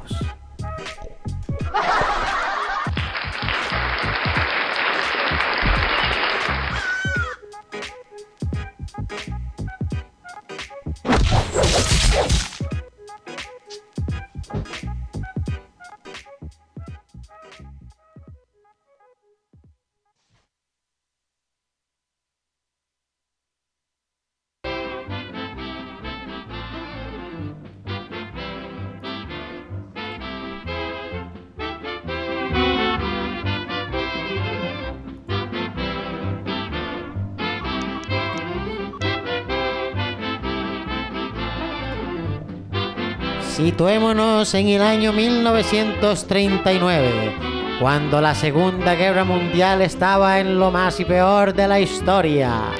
Situémonos 43.60 44.54
en 44.54 44.70
el 44.70 44.82
año 44.82 45.12
1939, 45.12 47.36
cuando 47.82 48.22
la 48.22 48.34
Segunda 48.34 48.96
Guerra 48.96 49.26
Mundial 49.26 49.82
estaba 49.82 50.40
en 50.40 50.58
lo 50.58 50.72
más 50.72 50.98
y 51.02 51.06
peor 51.06 51.54
de 51.54 51.68
la 51.68 51.82
historia. 51.82 52.72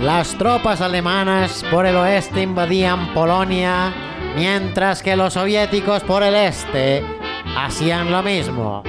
Las 0.00 0.38
tropas 0.38 0.80
alemanas 0.80 1.64
por 1.68 1.86
el 1.86 1.96
oeste 1.96 2.42
invadían 2.42 3.12
Polonia, 3.12 3.92
mientras 4.36 5.02
que 5.02 5.16
los 5.16 5.32
soviéticos 5.32 6.04
por 6.04 6.22
el 6.22 6.36
este 6.36 7.04
hacían 7.56 8.12
lo 8.12 8.22
mismo. 8.22 8.84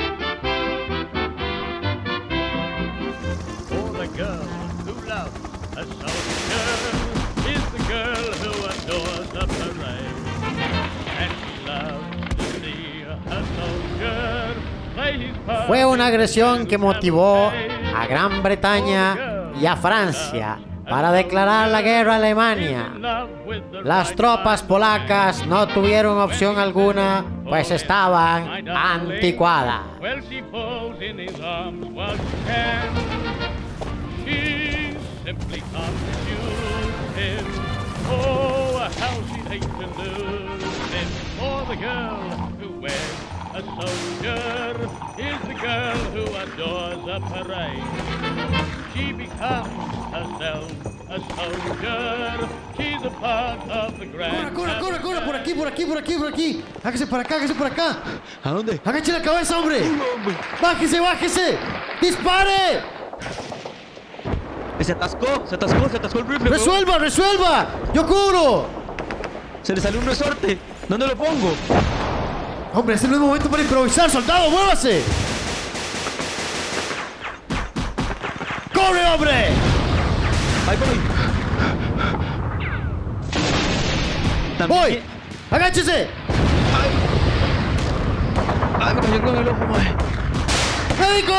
Fue 15.78 15.86
una 15.86 16.08
agresión 16.08 16.66
que 16.66 16.80
motivó 16.80 17.52
a 17.96 18.08
Gran 18.08 18.42
Bretaña 18.42 19.52
y 19.62 19.68
a 19.68 19.76
Francia 19.76 20.58
para 20.90 21.12
declarar 21.12 21.70
la 21.70 21.84
guerra 21.84 22.14
a 22.14 22.16
Alemania. 22.16 22.94
Las 23.84 24.16
tropas 24.16 24.64
polacas 24.64 25.46
no 25.46 25.68
tuvieron 25.68 26.18
opción 26.18 26.58
alguna, 26.58 27.24
pues 27.48 27.70
estaban 27.70 28.68
anticuadas. 28.68 29.82
A 43.58 43.64
soldier 43.64 44.88
is 45.18 45.40
the 45.48 45.56
girl 45.56 45.98
who 46.14 46.26
adores 46.46 47.08
a 47.10 47.20
parade. 47.26 47.82
She 48.94 49.12
becomes 49.14 49.74
herself 50.14 50.70
a 51.10 51.18
soldier. 51.34 52.48
She's 52.78 53.04
a 53.04 53.10
part 53.20 53.68
of 53.68 53.98
the 53.98 54.06
grand. 54.06 54.54
¡Cura, 54.54 54.78
cura, 54.80 55.02
cura! 55.02 55.26
Por 55.26 55.36
aquí, 55.36 55.56
por 55.56 55.68
aquí, 55.68 55.86
por 55.86 55.98
aquí, 55.98 56.14
por 56.20 56.28
aquí. 56.28 56.64
Hágase 56.84 57.08
para 57.08 57.24
acá, 57.24 57.38
hágase 57.38 57.56
para 57.56 57.72
acá. 57.72 57.98
¿A 58.44 58.52
dónde? 58.52 58.80
¡Agache 58.86 59.12
la 59.12 59.24
cabeza, 59.24 59.58
hombre! 59.58 59.82
¡Bájese, 60.62 61.00
bájese! 61.00 61.58
¡Dispare! 62.00 62.84
Se 64.82 64.92
atascó, 64.92 65.48
se 65.48 65.56
atascó, 65.56 65.90
se 65.90 65.98
atascó 65.98 66.20
el 66.20 66.28
rifle. 66.28 66.52
¡Resuelva, 66.52 67.00
resuelva! 67.00 67.70
¡Yo 67.92 68.06
cubro! 68.06 68.68
Se 69.64 69.74
le 69.74 69.82
salió 69.82 70.00
un 70.00 70.06
resorte. 70.06 70.60
¿Dónde 70.88 71.08
lo 71.08 71.16
pongo? 71.16 71.56
Hombre, 72.78 72.94
este 72.94 73.08
es 73.08 73.14
el 73.14 73.20
momento 73.20 73.50
para 73.50 73.64
improvisar, 73.64 74.08
soldado, 74.08 74.52
muévase. 74.52 75.02
¡Corre, 78.72 79.04
hombre! 79.08 79.48
Ahí 80.70 80.78
voy. 80.78 81.00
¡Voy! 84.68 85.00
¡Agáchese! 85.50 86.08
Ay, 88.80 88.94
me 88.94 89.02
cayó 89.02 89.22
con 89.24 89.38
el 89.38 89.48
ojo, 89.48 89.66
mae. 89.66 89.96
¡Médico! 91.00 91.34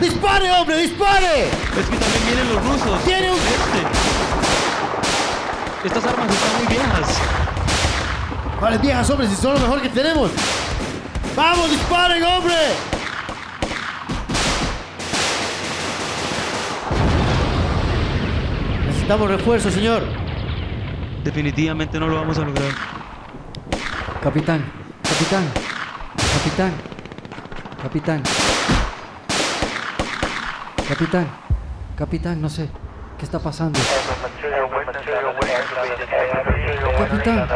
¡Dispare, 0.00 0.50
hombre, 0.50 0.78
dispare! 0.78 1.44
Es 1.44 1.86
que 1.88 1.96
también 1.96 2.24
vienen 2.26 2.48
los 2.56 2.64
rusos. 2.64 3.04
Tiene 3.04 3.30
un- 3.30 3.38
Este. 3.38 3.86
Estas 5.86 6.04
armas 6.06 6.28
están 6.28 6.56
muy 6.58 6.66
viejas. 6.66 7.43
¿Cuáles 8.58 8.80
viejas, 8.80 9.10
hombre? 9.10 9.26
Si 9.28 9.36
son 9.36 9.54
lo 9.54 9.60
mejor 9.60 9.82
que 9.82 9.88
tenemos. 9.88 10.30
¡Vamos, 11.36 11.70
disparen, 11.70 12.22
hombre! 12.22 12.54
Necesitamos 18.86 19.28
refuerzo, 19.28 19.70
señor. 19.70 20.04
Definitivamente 21.24 21.98
no 21.98 22.06
lo 22.06 22.16
vamos 22.16 22.38
a 22.38 22.42
lograr. 22.42 22.70
Capitán, 24.22 24.64
capitán, 25.02 25.44
capitán, 26.16 26.72
capitán. 27.82 28.22
Capitán, 30.88 31.26
capitán, 31.96 32.40
no 32.40 32.48
sé. 32.48 32.83
¿Qué 33.24 33.26
está 33.26 33.38
pasando? 33.38 33.80
Capitán, 36.98 37.48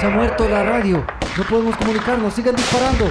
se 0.00 0.06
ha 0.06 0.08
muerto 0.08 0.48
la 0.48 0.64
radio. 0.64 1.06
No 1.36 1.44
podemos 1.44 1.76
comunicarnos. 1.76 2.34
Sigan 2.34 2.56
disparando. 2.56 3.08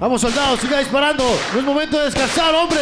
Vamos, 0.00 0.22
soldados, 0.22 0.60
siga 0.60 0.78
disparando. 0.78 1.24
No 1.52 1.58
es 1.58 1.64
momento 1.66 1.98
de 1.98 2.06
descansar, 2.06 2.54
hombre. 2.54 2.80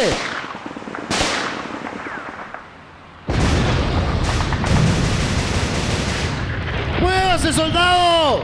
¡Muévase, 7.01 7.51
soldado! 7.51 8.43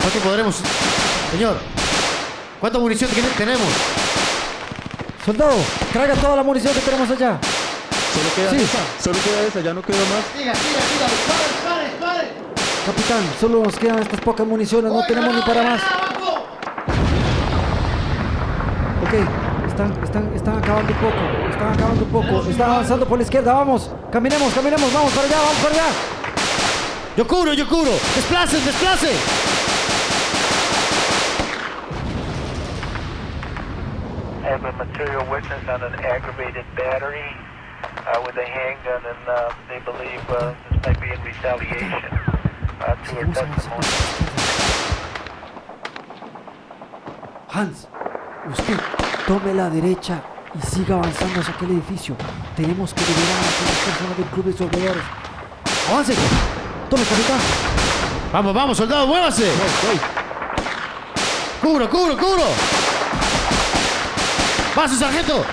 ¿Cuánto 0.00 0.18
podremos? 0.18 0.60
Señor, 1.30 1.58
¿cuánta 2.64 2.78
munición 2.78 3.10
tenemos? 3.36 3.68
Soldado, 5.22 5.52
traiga 5.92 6.14
toda 6.14 6.36
la 6.36 6.42
munición 6.42 6.72
que 6.72 6.80
tenemos 6.80 7.10
allá. 7.10 7.38
Solo 8.14 8.28
queda 8.34 8.50
Sí. 8.52 8.56
esa. 8.56 8.78
Solo 9.04 9.18
queda 9.22 9.42
esa, 9.46 9.60
ya 9.60 9.74
no 9.74 9.82
queda 9.82 9.98
más. 9.98 10.24
Siga, 10.32 10.54
siga, 10.54 10.80
siga, 10.80 11.06
dispare, 11.12 11.44
dispare, 11.52 11.88
dispare. 11.90 12.32
Capitán, 12.86 13.22
solo 13.38 13.62
nos 13.64 13.76
quedan 13.76 13.98
estas 13.98 14.18
pocas 14.22 14.46
municiones. 14.46 14.90
No 14.90 15.04
tenemos 15.04 15.34
ni 15.34 15.42
para 15.42 15.62
más. 15.62 15.82
Ok, 19.02 19.14
están, 19.68 19.92
están, 20.02 20.32
están 20.34 20.56
acabando 20.56 20.90
un 20.90 20.98
poco. 21.00 21.50
Están 21.50 21.72
acabando 21.74 22.04
un 22.04 22.10
poco. 22.10 22.48
Están 22.48 22.70
avanzando 22.70 23.06
por 23.06 23.18
la 23.18 23.24
izquierda. 23.24 23.52
Vamos, 23.52 23.90
caminemos, 24.10 24.54
caminemos. 24.54 24.90
Vamos 24.90 25.12
para 25.12 25.26
allá, 25.26 25.36
vamos 25.36 25.56
para 25.56 25.74
allá. 25.74 25.86
Yo 27.14 27.26
cubro, 27.26 27.52
yo 27.52 27.68
cubro. 27.68 27.92
Desplacen, 28.16 28.64
desplacen. 28.64 29.53
Have 34.44 34.62
a 34.66 34.72
material 34.72 35.24
witness 35.30 35.66
on 35.68 35.82
an 35.82 35.94
aggravated 36.04 36.66
battery 36.76 37.24
uh, 38.06 38.22
with 38.26 38.36
a 38.36 38.44
handgun, 38.44 39.02
and 39.06 39.24
uh, 39.26 39.50
they 39.70 39.80
believe 39.80 40.20
uh, 40.28 40.54
this 40.70 40.84
might 40.84 41.00
be 41.00 41.08
in 41.08 41.20
retaliation 41.24 41.92
uh, 42.80 42.94
to 43.04 43.14
her 43.16 43.26
testimony. 43.32 43.86
Hans, 47.48 47.88
usted 48.50 48.78
tome 49.26 49.54
la 49.54 49.70
derecha 49.70 50.20
y 50.54 50.60
siga 50.60 50.96
avanzando 50.96 51.40
hacia 51.40 51.54
aquel 51.54 51.70
edificio. 51.70 52.14
Tenemos 52.54 52.92
que 52.92 53.00
liberar 53.00 53.38
a 53.38 53.48
aquellas 53.48 53.78
personas 53.86 54.16
del 54.18 54.26
club 54.26 54.44
de 54.44 54.52
soldadores. 54.52 55.04
¡Avance! 55.90 56.14
¡Tome, 56.90 57.02
capitán! 57.04 57.40
Vamos, 58.30 58.54
vamos, 58.54 58.76
soldado, 58.76 59.06
muévase. 59.06 59.50
Cubro, 61.62 61.88
cubro, 61.88 62.16
cubro. 62.18 62.93
¡Paso, 64.74 64.96
sargento! 64.96 65.44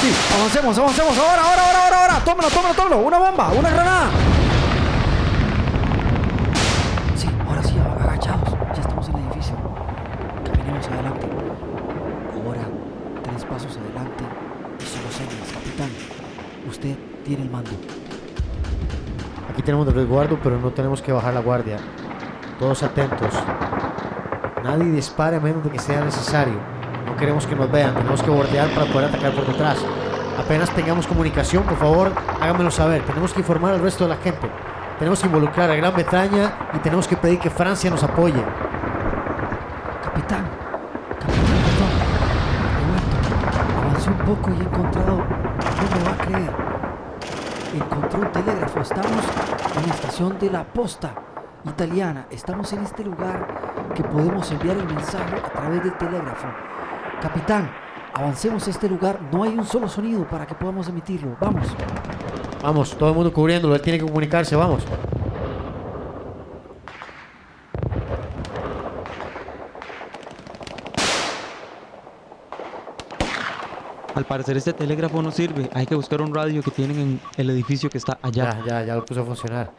Sí, 0.00 0.12
avancemos, 0.36 0.78
avancemos. 0.78 1.16
Ahora, 1.16 1.42
ahora, 1.42 1.62
ahora, 1.66 1.84
ahora, 1.84 2.02
ahora. 2.02 2.24
Tómelo, 2.24 2.50
tómelo, 2.50 2.74
tómelo. 2.74 2.98
Una 2.98 3.18
bomba, 3.18 3.48
una 3.48 3.70
granada. 3.70 4.10
Sí, 7.16 7.28
ahora 7.48 7.62
sí, 7.62 7.74
agachados. 8.00 8.50
Ya 8.74 8.80
estamos 8.82 9.08
en 9.08 9.14
el 9.16 9.24
edificio. 9.24 9.56
Caminemos 10.44 10.86
adelante. 10.86 11.26
Ahora, 12.34 12.68
tres 13.22 13.44
pasos 13.46 13.78
adelante 13.78 14.24
y 14.78 14.84
solo 14.84 15.10
señas, 15.10 15.48
capitán. 15.52 15.90
Usted 16.68 16.94
tiene 17.24 17.44
el 17.44 17.50
mando. 17.50 17.70
Aquí 19.50 19.62
tenemos 19.62 19.88
el 19.88 19.94
resguardo, 19.94 20.38
pero 20.42 20.58
no 20.58 20.70
tenemos 20.72 21.00
que 21.00 21.10
bajar 21.10 21.32
la 21.32 21.40
guardia. 21.40 21.78
Todos 22.58 22.82
atentos. 22.82 23.32
Nadie 24.62 24.90
dispare 24.90 25.36
a 25.38 25.40
menos 25.40 25.64
de 25.64 25.70
que 25.70 25.78
sea 25.78 26.04
necesario. 26.04 26.77
Queremos 27.18 27.46
que 27.48 27.56
nos 27.56 27.70
vean, 27.70 27.94
tenemos 27.94 28.22
que 28.22 28.30
bordear 28.30 28.68
para 28.68 28.86
poder 28.86 29.08
atacar 29.08 29.32
por 29.32 29.44
detrás. 29.44 29.84
Apenas 30.38 30.70
tengamos 30.70 31.04
comunicación, 31.06 31.64
por 31.64 31.76
favor, 31.76 32.12
háganmelo 32.40 32.70
saber. 32.70 33.02
Tenemos 33.02 33.32
que 33.32 33.40
informar 33.40 33.74
al 33.74 33.80
resto 33.80 34.04
de 34.04 34.10
la 34.10 34.16
gente. 34.16 34.48
Tenemos 35.00 35.20
que 35.20 35.26
involucrar 35.26 35.68
a 35.68 35.74
Gran 35.74 35.92
Bretaña 35.94 36.52
y 36.74 36.78
tenemos 36.78 37.08
que 37.08 37.16
pedir 37.16 37.40
que 37.40 37.50
Francia 37.50 37.90
nos 37.90 38.04
apoye. 38.04 38.40
Capitán, 40.04 40.48
capitán, 41.18 41.44
perdón. 41.66 41.90
He. 43.74 43.86
Avancé 43.88 44.10
un 44.10 44.18
poco 44.18 44.50
y 44.50 44.60
he 44.60 44.62
encontrado. 44.62 45.16
No 45.16 45.96
me 45.96 46.04
va 46.04 46.12
a 46.12 46.26
creer. 46.26 46.52
Encontré 47.74 48.20
un 48.20 48.32
telégrafo. 48.32 48.80
Estamos 48.80 49.24
en 49.76 49.88
la 49.88 49.94
estación 49.94 50.38
de 50.38 50.50
la 50.50 50.64
posta 50.64 51.14
italiana. 51.64 52.26
Estamos 52.30 52.72
en 52.72 52.84
este 52.84 53.02
lugar 53.04 53.92
que 53.94 54.04
podemos 54.04 54.48
enviar 54.52 54.76
el 54.76 54.86
mensaje 54.86 55.34
a 55.44 55.48
través 55.52 55.82
del 55.82 55.98
telégrafo. 55.98 56.46
Capitán, 57.20 57.70
avancemos 58.14 58.66
a 58.66 58.70
este 58.70 58.88
lugar. 58.88 59.20
No 59.32 59.42
hay 59.42 59.50
un 59.50 59.64
solo 59.64 59.88
sonido 59.88 60.26
para 60.28 60.46
que 60.46 60.54
podamos 60.54 60.88
emitirlo. 60.88 61.36
Vamos. 61.40 61.66
Vamos, 62.62 62.96
todo 62.96 63.10
el 63.10 63.14
mundo 63.14 63.32
cubriéndolo, 63.32 63.74
él 63.74 63.82
tiene 63.82 63.98
que 63.98 64.04
comunicarse, 64.04 64.54
vamos. 64.56 64.84
Al 74.14 74.24
parecer 74.24 74.56
este 74.56 74.72
telégrafo 74.72 75.22
no 75.22 75.30
sirve. 75.30 75.70
Hay 75.72 75.86
que 75.86 75.94
buscar 75.94 76.20
un 76.20 76.34
radio 76.34 76.60
que 76.60 76.72
tienen 76.72 76.98
en 76.98 77.20
el 77.36 77.50
edificio 77.50 77.88
que 77.88 77.98
está 77.98 78.18
allá. 78.20 78.58
Ya, 78.58 78.66
ya, 78.66 78.84
ya 78.84 78.94
lo 78.96 79.04
puso 79.04 79.20
a 79.20 79.24
funcionar. 79.24 79.70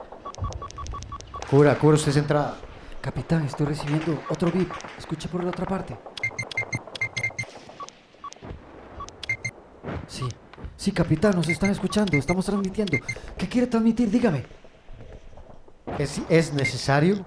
Cura, 1.50 1.76
cura 1.76 1.96
usted 1.96 2.12
esa 2.12 2.20
entrada. 2.20 2.58
Capitán, 3.02 3.44
estoy 3.44 3.66
recibiendo 3.66 4.22
otro 4.30 4.50
beep. 4.50 4.72
Escuche 4.98 5.28
por 5.28 5.44
la 5.44 5.50
otra 5.50 5.66
parte. 5.66 5.98
Sí, 10.08 10.26
sí, 10.76 10.92
capitán, 10.92 11.36
nos 11.36 11.48
están 11.50 11.72
escuchando. 11.72 12.16
Estamos 12.18 12.46
transmitiendo. 12.46 12.98
¿Qué 13.38 13.48
quiere 13.48 13.68
transmitir? 13.68 14.10
Dígame. 14.10 14.46
Es, 15.98 16.22
es 16.30 16.54
necesario 16.54 17.26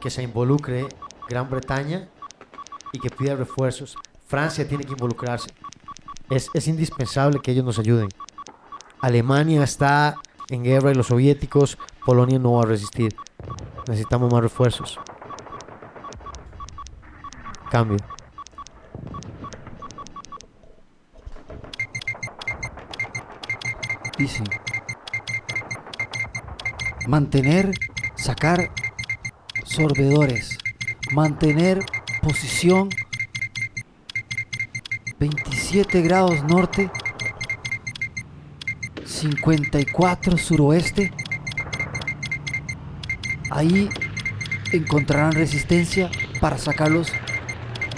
que 0.00 0.10
se 0.10 0.22
involucre 0.22 0.86
Gran 1.28 1.50
Bretaña 1.50 2.08
y 2.92 2.98
que 2.98 3.10
pida 3.10 3.34
refuerzos. 3.34 3.96
Francia 4.26 4.66
tiene 4.66 4.84
que 4.84 4.92
involucrarse. 4.92 5.50
Es, 6.30 6.50
es 6.54 6.68
indispensable 6.68 7.40
que 7.40 7.52
ellos 7.52 7.64
nos 7.64 7.78
ayuden. 7.78 8.08
Alemania 9.00 9.62
está 9.62 10.16
en 10.48 10.64
guerra 10.64 10.90
y 10.90 10.94
los 10.94 11.08
soviéticos, 11.08 11.78
Polonia 12.04 12.38
no 12.38 12.52
va 12.52 12.62
a 12.62 12.66
resistir. 12.66 13.14
Necesitamos 13.88 14.32
más 14.32 14.42
refuerzos. 14.42 14.98
Cambio. 17.70 17.98
Mantener, 27.06 27.70
sacar 28.16 28.70
sorbedores. 29.64 30.58
Mantener 31.12 31.84
posición 32.22 32.88
27 35.18 36.00
grados 36.02 36.42
norte, 36.44 36.90
54 39.04 40.36
suroeste. 40.38 41.12
Ahí 43.50 43.88
encontrarán 44.72 45.32
resistencia 45.32 46.10
para 46.40 46.58
sacarlos 46.58 47.12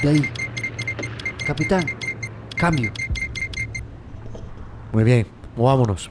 de 0.02 0.09
ahí. 0.09 0.31
Capitán, 1.46 1.87
cambio. 2.57 2.92
Muy 4.92 5.04
bien, 5.04 5.26
movámonos. 5.59 6.11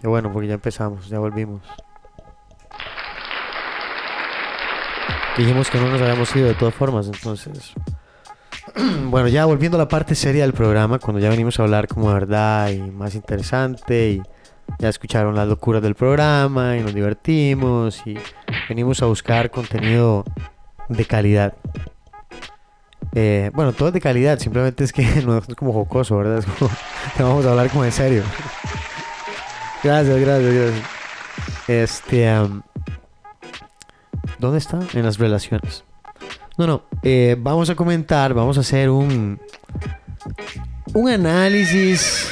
Qué 0.00 0.06
bueno, 0.06 0.32
porque 0.32 0.48
ya 0.48 0.54
empezamos, 0.54 1.08
ya 1.08 1.18
volvimos. 1.18 1.62
Dijimos 5.38 5.70
que 5.70 5.78
no 5.78 5.88
nos 5.88 6.02
habíamos 6.02 6.34
ido 6.34 6.48
de 6.48 6.54
todas 6.54 6.74
formas, 6.74 7.06
entonces. 7.06 7.72
bueno, 9.04 9.28
ya 9.28 9.44
volviendo 9.44 9.76
a 9.76 9.78
la 9.78 9.86
parte 9.86 10.16
seria 10.16 10.42
del 10.42 10.52
programa, 10.52 10.98
cuando 10.98 11.20
ya 11.20 11.28
venimos 11.28 11.60
a 11.60 11.62
hablar 11.62 11.86
como 11.86 12.08
de 12.08 12.14
verdad 12.14 12.70
y 12.70 12.80
más 12.80 13.14
interesante, 13.14 14.10
y 14.10 14.22
ya 14.80 14.88
escucharon 14.88 15.36
las 15.36 15.46
locuras 15.46 15.80
del 15.80 15.94
programa 15.94 16.76
y 16.76 16.80
nos 16.80 16.92
divertimos, 16.92 18.04
y 18.04 18.18
venimos 18.68 19.00
a 19.00 19.06
buscar 19.06 19.52
contenido 19.52 20.24
de 20.88 21.04
calidad. 21.04 21.54
Eh, 23.14 23.52
bueno, 23.54 23.72
todo 23.72 23.88
es 23.88 23.94
de 23.94 24.00
calidad, 24.00 24.40
simplemente 24.40 24.82
es 24.82 24.92
que 24.92 25.04
no 25.24 25.38
es 25.38 25.46
como 25.54 25.72
jocoso, 25.72 26.16
¿verdad? 26.16 26.38
Es 26.38 26.46
como 26.46 26.68
vamos 27.20 27.46
a 27.46 27.50
hablar 27.50 27.70
como 27.70 27.84
en 27.84 27.92
serio. 27.92 28.24
gracias, 29.84 30.18
gracias, 30.18 30.52
gracias. 30.52 30.84
Este. 31.68 32.28
am, 32.28 32.62
¿Dónde 34.38 34.58
está? 34.58 34.78
En 34.94 35.04
las 35.04 35.18
relaciones. 35.18 35.84
No, 36.56 36.66
no. 36.66 36.82
eh, 37.02 37.36
vamos 37.38 37.70
a 37.70 37.74
comentar, 37.74 38.34
vamos 38.34 38.56
a 38.58 38.60
hacer 38.60 38.90
un. 38.90 39.40
Un 40.94 41.08
análisis 41.10 42.28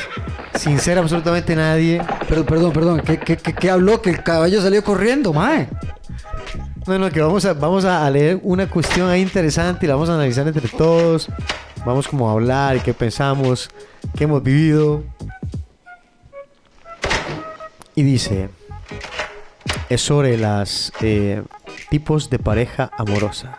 sin 0.58 0.78
ser 0.78 0.98
absolutamente 0.98 1.54
nadie. 1.54 2.00
Pero, 2.28 2.44
perdón, 2.44 2.72
perdón, 2.72 3.00
¿qué, 3.04 3.18
qué, 3.18 3.36
qué- 3.36 3.52
qué 3.54 3.70
habló? 3.70 4.00
Que 4.02 4.10
el 4.10 4.22
caballo 4.22 4.60
salió 4.62 4.82
corriendo, 4.82 5.32
mae. 5.32 5.68
No, 6.86 6.98
no, 6.98 7.10
que 7.10 7.20
vamos 7.20 7.44
a, 7.44 7.52
vamos 7.52 7.84
a 7.84 8.08
leer 8.10 8.40
una 8.42 8.68
cuestión 8.68 9.08
ahí 9.10 9.20
interesante 9.20 9.84
y 9.86 9.88
la 9.88 9.94
vamos 9.94 10.08
a 10.08 10.14
analizar 10.14 10.46
entre 10.46 10.68
todos. 10.68 11.28
Vamos 11.84 12.08
como 12.08 12.28
a 12.28 12.32
hablar 12.32 12.76
y 12.76 12.80
qué 12.80 12.94
pensamos, 12.94 13.68
qué 14.16 14.24
hemos 14.24 14.42
vivido. 14.42 15.02
Y 17.94 18.02
dice, 18.02 18.48
es 19.88 20.00
sobre 20.00 20.36
las 20.36 20.92
eh, 21.00 21.42
tipos 21.90 22.30
de 22.30 22.38
pareja 22.38 22.90
amorosa. 22.96 23.58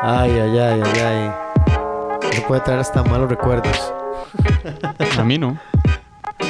Ay, 0.00 0.30
ay, 0.30 0.58
ay, 0.58 0.82
ay, 0.84 1.00
ay. 1.00 1.30
No 2.36 2.46
puede 2.46 2.60
traer 2.60 2.80
hasta 2.80 3.02
malos 3.02 3.28
recuerdos. 3.28 3.92
A 5.18 5.24
mí 5.24 5.38
no. 5.38 5.58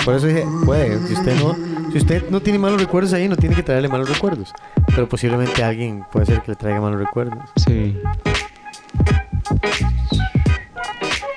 Por 0.04 0.14
eso 0.14 0.26
dije, 0.26 0.46
puede, 0.64 0.98
si 1.06 1.14
usted 1.14 1.34
no, 1.40 1.54
si 1.92 1.98
usted 1.98 2.30
no 2.30 2.40
tiene 2.40 2.58
malos 2.58 2.80
recuerdos 2.80 3.12
ahí, 3.12 3.28
no 3.28 3.36
tiene 3.36 3.54
que 3.54 3.62
traerle 3.62 3.88
malos 3.88 4.08
recuerdos. 4.08 4.52
Pero 4.86 5.08
posiblemente 5.08 5.62
alguien 5.62 6.04
puede 6.10 6.26
ser 6.26 6.42
que 6.42 6.52
le 6.52 6.56
traiga 6.56 6.80
malos 6.80 6.98
recuerdos. 6.98 7.38
Sí. 7.56 7.98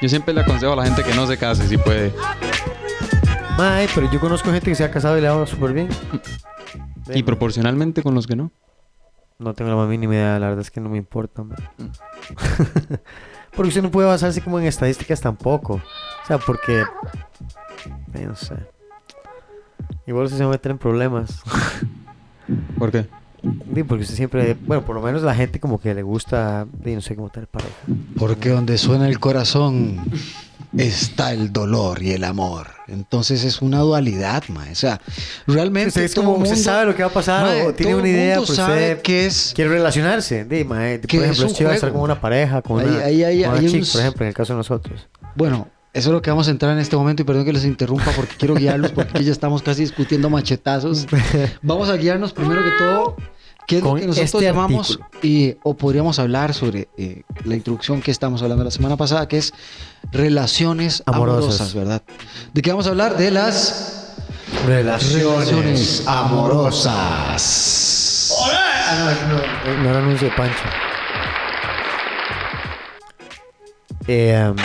Yo 0.01 0.09
siempre 0.09 0.33
le 0.33 0.41
aconsejo 0.41 0.73
a 0.73 0.75
la 0.77 0.85
gente 0.85 1.03
que 1.03 1.13
no 1.13 1.27
se 1.27 1.37
case 1.37 1.67
si 1.67 1.77
puede. 1.77 2.11
Ay, 3.57 3.87
pero 3.93 4.11
yo 4.11 4.19
conozco 4.19 4.51
gente 4.51 4.69
que 4.69 4.75
se 4.75 4.83
ha 4.83 4.89
casado 4.91 5.17
y 5.17 5.21
le 5.21 5.29
va 5.29 5.45
súper 5.45 5.73
bien. 5.73 5.89
Y 7.13 7.23
proporcionalmente 7.23 8.03
con 8.03 8.15
los 8.15 8.27
que 8.27 8.35
no. 8.35 8.51
No 9.39 9.53
tengo 9.53 9.71
la 9.71 9.75
más 9.75 9.89
mínima 9.89 10.13
idea, 10.13 10.39
la 10.39 10.49
verdad 10.49 10.61
es 10.61 10.69
que 10.69 10.79
no 10.79 10.89
me 10.89 10.97
importa. 10.97 11.43
porque 13.55 13.69
usted 13.69 13.81
no 13.81 13.89
puede 13.89 14.07
basarse 14.07 14.41
como 14.41 14.59
en 14.59 14.67
estadísticas 14.67 15.19
tampoco. 15.19 15.75
O 15.75 16.27
sea, 16.27 16.37
porque... 16.37 16.83
eh, 18.13 18.25
no 18.27 18.35
sé. 18.35 18.55
Igual 20.05 20.25
usted 20.25 20.37
se 20.37 20.43
va 20.43 20.49
a 20.49 20.53
meter 20.53 20.71
en 20.71 20.77
problemas. 20.77 21.41
¿Por 22.77 22.91
qué? 22.91 23.07
Sí, 23.73 23.83
porque 23.83 24.03
usted 24.03 24.15
siempre... 24.15 24.53
Bueno, 24.53 24.85
por 24.85 24.95
lo 24.95 25.01
menos 25.01 25.23
la 25.23 25.33
gente 25.33 25.59
como 25.59 25.79
que 25.79 25.95
le 25.95 26.03
gusta... 26.03 26.67
no 26.83 27.01
sé 27.01 27.15
cómo 27.15 27.29
tener 27.29 27.47
pareja. 27.47 27.73
Porque 28.19 28.49
donde 28.49 28.77
suena 28.77 29.07
el 29.07 29.19
corazón 29.19 29.99
está 30.77 31.33
el 31.33 31.51
dolor 31.51 32.01
y 32.01 32.11
el 32.11 32.23
amor. 32.23 32.67
Entonces 32.87 33.43
es 33.43 33.61
una 33.61 33.79
dualidad, 33.79 34.43
ma. 34.49 34.65
O 34.71 34.75
sea, 34.75 34.99
realmente 35.47 35.89
Usted 35.89 36.03
es 36.03 36.15
como... 36.15 36.31
mundo- 36.33 36.49
Usted 36.49 36.61
sabe 36.63 36.85
lo 36.85 36.95
que 36.95 37.03
va 37.03 37.09
a 37.09 37.13
pasar 37.13 37.43
Mae, 37.45 37.67
o 37.67 37.73
tiene 37.73 37.95
una 37.95 38.07
idea, 38.09 38.35
mundo 38.35 38.47
pues 38.47 38.57
sabe 38.57 38.91
usted 38.91 39.01
que 39.01 39.25
es 39.25 39.51
quiere 39.55 39.69
relacionarse. 39.71 40.45
Mae, 40.65 40.99
Que 41.01 41.17
por 41.17 41.25
ejemplo, 41.25 41.45
un 41.45 41.51
es 41.51 41.57
chido 41.57 41.71
estar 41.71 41.91
con 41.91 42.01
una 42.01 42.19
pareja, 42.19 42.61
con 42.61 42.79
Ahí- 42.79 42.87
una, 42.87 42.99
ahí 43.03 43.23
hay- 43.23 43.41
con 43.43 43.51
una 43.51 43.59
hay 43.59 43.65
chick, 43.67 43.75
unos- 43.75 43.91
por 43.91 44.01
ejemplo, 44.01 44.25
en 44.25 44.27
el 44.29 44.33
caso 44.33 44.53
de 44.53 44.57
nosotros. 44.57 45.07
Bueno, 45.35 45.67
eso 45.93 46.09
es 46.09 46.13
lo 46.13 46.21
que 46.21 46.29
vamos 46.29 46.47
a 46.47 46.51
entrar 46.51 46.71
en 46.73 46.79
este 46.79 46.95
momento 46.95 47.21
y 47.21 47.25
perdón 47.25 47.43
que 47.45 47.53
les 47.53 47.65
interrumpa 47.65 48.11
porque 48.15 48.35
quiero 48.37 48.55
guiarlos 48.55 48.91
porque 48.91 49.11
aquí 49.17 49.25
ya 49.25 49.31
estamos 49.33 49.61
casi 49.61 49.81
discutiendo 49.81 50.29
machetazos. 50.29 51.05
Vamos 51.61 51.89
a 51.89 51.95
guiarnos 51.97 52.31
primero 52.33 52.61
que 52.63 52.71
todo 52.77 53.15
qué 53.67 53.77
es 53.77 53.83
lo 53.83 53.95
que 53.95 54.07
nosotros 54.07 54.33
este 54.33 54.41
llamamos 54.45 54.99
y 55.21 55.55
o 55.63 55.73
podríamos 55.75 56.19
hablar 56.19 56.53
sobre 56.53 56.89
eh, 56.97 57.23
la 57.45 57.55
introducción 57.55 58.01
que 58.01 58.11
estamos 58.11 58.41
hablando 58.41 58.63
la 58.63 58.71
semana 58.71 58.97
pasada 58.97 59.27
que 59.27 59.37
es 59.37 59.53
relaciones 60.11 61.03
amorosas, 61.05 61.61
Amorosas. 61.61 61.73
¿verdad? 61.73 62.01
¿De 62.53 62.61
qué 62.61 62.71
vamos 62.71 62.87
a 62.87 62.89
hablar? 62.89 63.17
De 63.17 63.31
las 63.31 64.01
Relaciones 64.65 66.03
amorosas. 66.05 66.91
Ah, 68.47 69.15
no, 69.29 69.37
no, 69.73 69.83
no 69.83 69.89
era 69.89 69.99
anuncio 69.99 70.29
de 70.29 70.35
Pancho. 70.35 70.63
Eh, 74.07 74.47
um, 74.49 74.55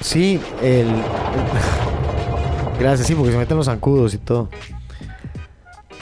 sí, 0.00 0.40
el, 0.62 0.88
Gracias, 2.78 3.06
sí, 3.06 3.14
porque 3.14 3.32
se 3.32 3.38
meten 3.38 3.56
los 3.56 3.66
zancudos 3.66 4.14
y 4.14 4.18
todo. 4.18 4.48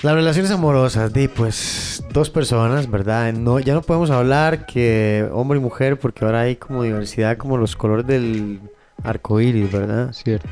Las 0.02 0.14
relaciones 0.14 0.50
amorosas, 0.50 1.12
di, 1.12 1.26
pues 1.26 2.04
dos 2.12 2.28
personas, 2.28 2.90
¿verdad? 2.90 3.32
No, 3.32 3.58
ya 3.58 3.74
no 3.74 3.82
podemos 3.82 4.10
hablar 4.10 4.66
que 4.66 5.26
hombre 5.32 5.58
y 5.58 5.62
mujer 5.62 5.98
porque 5.98 6.24
ahora 6.24 6.42
hay 6.42 6.56
como 6.56 6.82
diversidad, 6.82 7.38
como 7.38 7.56
los 7.56 7.76
colores 7.76 8.06
del 8.06 8.60
arco 9.02 9.40
iris, 9.40 9.72
¿verdad? 9.72 10.12
Cierto. 10.12 10.48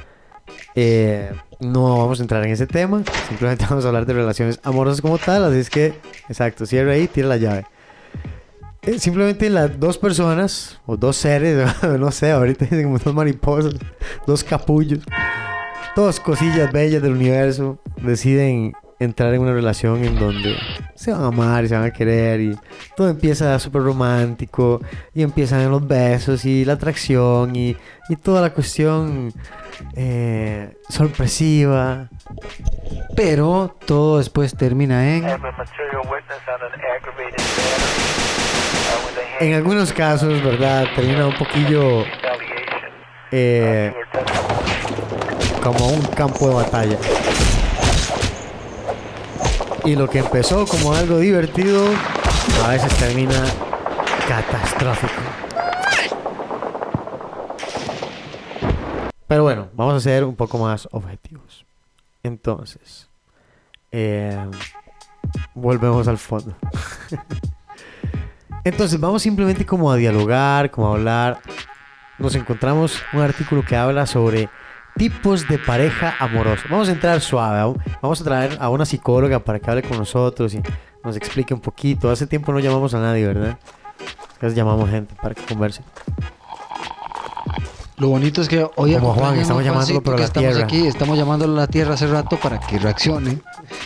Eh, 0.75 1.31
no 1.61 1.99
vamos 1.99 2.21
a 2.21 2.23
entrar 2.23 2.45
en 2.45 2.53
ese 2.53 2.67
tema, 2.67 3.03
simplemente 3.29 3.67
vamos 3.71 3.85
a 3.85 3.89
hablar 3.89 4.07
de 4.07 4.15
relaciones 4.15 4.61
amorosas 4.63 5.01
como 5.01 5.19
tal, 5.19 5.45
así 5.45 5.59
es 5.59 5.71
que, 5.71 5.95
exacto, 6.29 6.65
cierra 6.65 6.93
ahí, 6.93 7.07
tira 7.07 7.29
la 7.29 7.37
llave. 7.37 7.67
Eh, 8.83 8.99
simplemente 8.99 9.49
las 9.51 9.79
dos 9.79 9.99
personas, 9.99 10.81
o 10.87 10.97
dos 10.97 11.17
seres, 11.17 11.67
no 11.99 12.11
sé, 12.11 12.31
ahorita 12.31 12.65
dicen 12.65 12.85
como 12.85 12.99
dos 12.99 13.15
mariposas, 13.15 13.75
dos 14.27 14.43
capullos, 14.43 15.01
dos 15.95 16.19
cosillas 16.19 16.73
bellas 16.73 17.03
del 17.03 17.13
universo, 17.13 17.79
deciden 17.97 18.73
entrar 18.99 19.35
en 19.35 19.41
una 19.41 19.53
relación 19.53 20.05
en 20.05 20.19
donde 20.19 20.57
se 20.95 21.13
van 21.13 21.23
a 21.23 21.27
amar 21.27 21.65
y 21.65 21.69
se 21.69 21.75
van 21.75 21.85
a 21.85 21.91
querer 21.93 22.41
y 22.41 22.59
todo 22.97 23.09
empieza 23.09 23.59
súper 23.59 23.83
romántico 23.83 24.81
y 25.13 25.23
empiezan 25.23 25.71
los 25.71 25.87
besos 25.87 26.45
y 26.45 26.65
la 26.65 26.75
atracción 26.75 27.55
y, 27.57 27.77
y 28.09 28.17
toda 28.17 28.41
la 28.41 28.51
cuestión 28.51 29.33
eh, 29.97 30.77
sorpresiva. 30.89 32.09
Pero 33.17 33.77
todo 33.87 34.19
después 34.19 34.57
termina 34.57 35.17
en. 35.17 35.25
En 39.41 39.55
algunos 39.55 39.93
casos, 39.93 40.43
¿verdad? 40.43 40.87
Termina 40.95 41.27
un 41.27 41.37
poquillo 41.37 42.05
eh, 43.33 43.93
como 45.63 45.89
un 45.89 46.03
campo 46.07 46.49
de 46.49 46.55
batalla. 46.55 46.99
Y 49.85 49.97
lo 49.97 50.09
que 50.09 50.20
empezó 50.20 50.66
como 50.66 50.95
algo 50.95 51.18
divertido, 51.18 51.85
a 52.64 52.68
veces 52.68 52.93
termina 52.97 53.45
catastrófico. 54.26 55.12
Pero 59.26 59.43
bueno, 59.43 59.68
vamos 59.74 59.95
a 59.95 60.01
ser 60.01 60.24
un 60.24 60.37
poco 60.37 60.59
más 60.59 60.89
objetivos. 60.91 61.66
Entonces, 62.22 63.09
eh, 63.93 64.39
volvemos 65.55 66.09
al 66.09 66.18
fondo. 66.18 66.55
Entonces, 68.64 68.99
vamos 68.99 69.22
simplemente 69.22 69.66
como 69.66 69.93
a 69.93 69.97
dialogar, 69.97 70.70
como 70.70 70.89
a 70.89 70.95
hablar. 70.95 71.41
Nos 72.18 72.35
encontramos 72.35 73.03
un 73.12 73.20
artículo 73.20 73.62
que 73.62 73.76
habla 73.76 74.07
sobre 74.07 74.49
tipos 74.97 75.47
de 75.49 75.59
pareja 75.59 76.15
amorosa. 76.19 76.65
Vamos 76.71 76.89
a 76.89 76.93
entrar 76.93 77.21
suave. 77.21 77.81
Vamos 78.01 78.21
a 78.21 78.25
traer 78.25 78.57
a 78.61 78.69
una 78.71 78.85
psicóloga 78.85 79.39
para 79.41 79.59
que 79.59 79.71
hable 79.71 79.83
con 79.83 79.99
nosotros 79.99 80.55
y 80.55 80.63
nos 81.03 81.17
explique 81.17 81.55
un 81.55 81.61
poquito. 81.61 82.11
Hace 82.11 82.27
tiempo 82.27 82.53
no 82.53 82.61
llamamos 82.61 82.95
a 82.95 83.01
nadie, 83.01 83.27
¿verdad? 83.27 83.59
Veces 84.41 84.57
llamamos 84.57 84.91
gente 84.91 85.15
para 85.21 85.35
que 85.35 85.43
converse. 85.43 85.83
Lo 87.97 88.09
bonito 88.09 88.43
es 88.43 88.49
que 88.49 88.67
hoy 88.75 88.95
Como 88.95 89.15
Juan, 89.15 89.39
estamos 89.39 89.63
llamándolo 89.65 90.03
por 90.03 90.19
la 90.19 90.25
estamos 90.25 90.51
tierra. 90.51 90.65
aquí, 90.65 90.87
estamos 90.87 91.17
llamándolo 91.17 91.53
a 91.53 91.57
la 91.61 91.67
tierra 91.69 91.95
hace 91.95 92.09
rato 92.09 92.37
para 92.43 92.59
que 92.59 92.79
reaccione. 92.79 93.39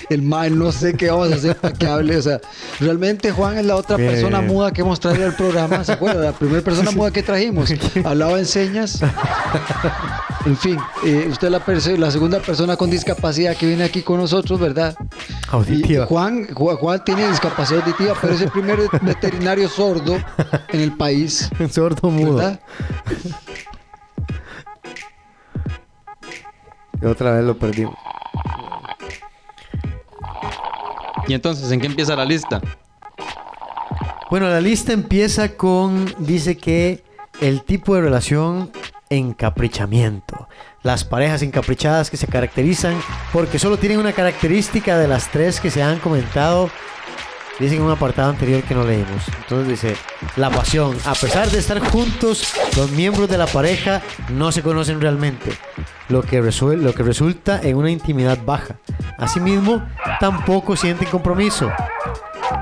El 0.09 0.23
mal 0.23 0.59
no 0.59 0.73
sé 0.73 0.95
qué 0.95 1.11
vamos 1.11 1.31
a 1.31 1.35
hacer 1.35 1.57
para 1.57 1.75
que 1.75 1.87
hable. 1.87 2.17
O 2.17 2.23
sea, 2.23 2.41
realmente 2.81 3.31
Juan 3.33 3.59
es 3.59 3.67
la 3.67 3.77
otra 3.77 3.97
Bien, 3.99 4.11
persona 4.13 4.41
muda 4.41 4.73
que 4.73 4.81
hemos 4.81 4.99
traído 4.99 5.27
al 5.27 5.35
programa. 5.35 5.85
¿Se 5.85 5.93
acuerda? 5.93 6.25
La 6.25 6.33
primera 6.33 6.63
persona 6.63 6.91
muda 6.91 7.11
que 7.11 7.23
trajimos. 7.23 7.71
Hablaba 8.03 8.39
en 8.39 8.47
señas. 8.47 9.03
En 10.47 10.57
fin, 10.57 10.79
eh, 11.05 11.27
usted 11.31 11.49
es 11.49 11.87
la, 11.87 11.97
la 11.99 12.11
segunda 12.11 12.41
persona 12.41 12.77
con 12.77 12.91
discapacidad 12.91 13.55
que 13.57 13.67
viene 13.67 13.85
aquí 13.85 14.01
con 14.01 14.17
nosotros, 14.19 14.59
¿verdad? 14.59 14.95
Auditiva. 15.51 16.07
Juan, 16.07 16.47
Juan, 16.55 16.77
Juan 16.77 17.05
tiene 17.05 17.29
discapacidad 17.29 17.83
auditiva, 17.83 18.15
pero 18.21 18.33
es 18.33 18.41
el 18.41 18.51
primer 18.51 18.79
veterinario 19.03 19.69
sordo 19.69 20.17
en 20.73 20.81
el 20.81 20.97
país, 20.97 21.51
Sordo 21.71 22.11
mudo. 22.11 22.37
¿verdad? 22.37 22.61
Y 27.01 27.07
otra 27.07 27.32
vez 27.32 27.44
lo 27.44 27.57
perdimos. 27.57 27.94
Y 31.26 31.34
entonces, 31.34 31.70
¿en 31.70 31.80
qué 31.80 31.86
empieza 31.86 32.16
la 32.16 32.24
lista? 32.24 32.61
Bueno, 34.30 34.49
la 34.49 34.61
lista 34.61 34.92
empieza 34.92 35.57
con, 35.57 36.07
dice 36.18 36.57
que 36.57 37.05
el 37.40 37.62
tipo 37.62 37.94
de 37.94 38.03
relación 38.03 38.70
encaprichamiento. 39.11 40.49
Las 40.82 41.05
parejas 41.05 41.42
encaprichadas 41.42 42.11
que 42.11 42.16
se 42.16 42.26
caracterizan 42.26 42.94
porque 43.32 43.59
solo 43.59 43.78
tienen 43.78 43.99
una 43.99 44.12
característica 44.12 44.99
de 44.99 45.09
las 45.09 45.30
tres 45.30 45.61
que 45.61 45.70
se 45.70 45.82
han 45.82 45.99
comentado. 45.99 46.70
Dice 47.59 47.75
en 47.75 47.83
un 47.83 47.91
apartado 47.91 48.31
anterior 48.31 48.63
que 48.63 48.75
no 48.75 48.85
leímos. 48.85 49.27
Entonces 49.43 49.69
dice, 49.69 49.97
la 50.37 50.49
pasión. 50.49 50.97
A 51.05 51.15
pesar 51.15 51.51
de 51.51 51.59
estar 51.59 51.81
juntos, 51.81 52.55
los 52.77 52.91
miembros 52.93 53.29
de 53.29 53.37
la 53.37 53.47
pareja 53.47 54.01
no 54.31 54.53
se 54.53 54.63
conocen 54.63 55.01
realmente, 55.01 55.51
lo 56.09 56.23
que, 56.23 56.41
lo 56.41 56.95
que 56.95 57.03
resulta 57.03 57.61
en 57.61 57.77
una 57.77 57.91
intimidad 57.91 58.39
baja. 58.45 58.79
Asimismo, 59.19 59.85
tampoco 60.21 60.77
sienten 60.77 61.09
compromiso. 61.09 61.71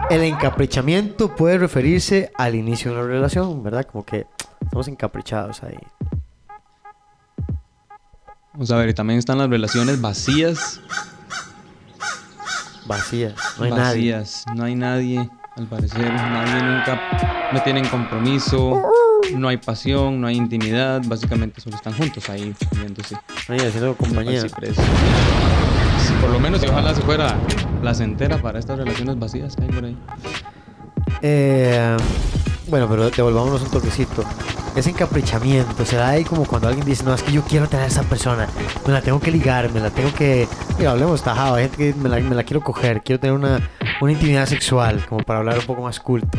El 0.09 0.23
encaprichamiento 0.23 1.35
puede 1.35 1.59
referirse 1.59 2.31
al 2.37 2.55
inicio 2.55 2.93
de 2.93 2.99
una 2.99 3.07
relación, 3.07 3.63
¿verdad? 3.63 3.85
Como 3.85 4.05
que 4.05 4.27
estamos 4.63 4.89
encaprichados 4.89 5.63
ahí. 5.63 5.79
Vamos 8.55 8.71
a 8.71 8.77
ver, 8.77 8.95
también 8.95 9.19
están 9.19 9.37
las 9.37 9.51
relaciones 9.51 10.01
vacías. 10.01 10.81
Vacías. 12.87 13.35
No 13.59 13.65
hay 13.65 13.71
nadie. 13.71 14.13
vacías. 14.17 14.45
No 14.55 14.65
hay 14.65 14.75
nadie, 14.75 15.31
al 15.57 15.67
parecer. 15.67 16.13
Nadie 16.13 16.63
nunca. 16.63 17.51
No 17.53 17.63
tienen 17.63 17.87
compromiso. 17.89 18.83
No 19.35 19.49
hay 19.49 19.57
pasión, 19.57 20.21
no 20.21 20.27
hay 20.27 20.37
intimidad. 20.37 21.03
Básicamente 21.05 21.61
solo 21.61 21.77
están 21.77 21.95
juntos 21.95 22.29
ahí, 22.29 22.55
viéndose. 22.73 23.17
Ahí 23.49 23.59
haciendo 23.59 23.97
compañía. 23.97 24.43
Sí, 24.43 24.49
Por 26.21 26.31
lo 26.31 26.39
menos, 26.39 26.63
y 26.63 26.67
ojalá 26.67 26.95
se 26.95 27.03
fuera 27.03 27.37
placentera 27.81 28.39
para 28.41 28.59
estas 28.59 28.79
relaciones 28.79 29.19
vacías 29.19 29.57
que 29.57 29.63
hay 29.63 29.69
por 29.69 29.85
ahí. 29.85 29.97
Eh, 31.23 31.97
bueno, 32.69 32.89
pero 32.89 33.11
devolvámonos 33.11 33.63
un 33.63 33.71
toquecito. 33.71 34.25
Ese 34.75 34.91
encaprichamiento 34.91 35.87
será 35.87 36.11
ahí 36.11 36.25
como 36.25 36.45
cuando 36.45 36.69
alguien 36.69 36.85
dice, 36.85 37.03
no, 37.05 37.15
es 37.15 37.23
que 37.23 37.33
yo 37.33 37.43
quiero 37.43 37.69
tener 37.69 37.85
a 37.87 37.89
esa 37.89 38.03
persona, 38.03 38.47
me 38.87 38.93
la 38.93 39.01
tengo 39.01 39.21
que 39.21 39.31
ligar, 39.31 39.73
me 39.73 39.81
la 39.81 39.91
tengo 39.91 40.13
que... 40.13 40.47
Mira, 40.79 40.91
hablemos 40.91 41.23
tajado, 41.23 41.55
hay 41.55 41.65
gente 41.65 41.77
que 41.77 41.95
me 41.99 42.09
la, 42.09 42.21
me 42.21 42.35
la 42.35 42.45
quiero 42.45 42.61
coger, 42.61 43.03
quiero 43.03 43.21
tener 43.21 43.35
una, 43.35 43.71
una 44.01 44.13
intimidad 44.13 44.47
sexual, 44.47 45.05
como 45.09 45.25
para 45.25 45.39
hablar 45.39 45.59
un 45.59 45.67
poco 45.67 45.83
más 45.83 45.99
culto. 45.99 46.39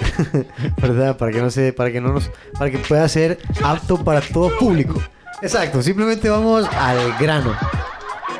¿Verdad? 0.80 1.16
Para 1.16 1.32
que 1.32 1.40
no 1.40 1.50
se, 1.50 1.72
para 1.72 1.90
que 1.90 2.00
no 2.00 2.12
nos, 2.12 2.30
para 2.58 2.70
que 2.70 2.78
pueda 2.78 3.08
ser 3.08 3.38
apto 3.62 4.02
para 4.04 4.20
todo 4.20 4.56
público. 4.58 5.00
Exacto, 5.42 5.82
simplemente 5.82 6.28
vamos 6.28 6.68
al 6.76 7.16
grano. 7.18 7.56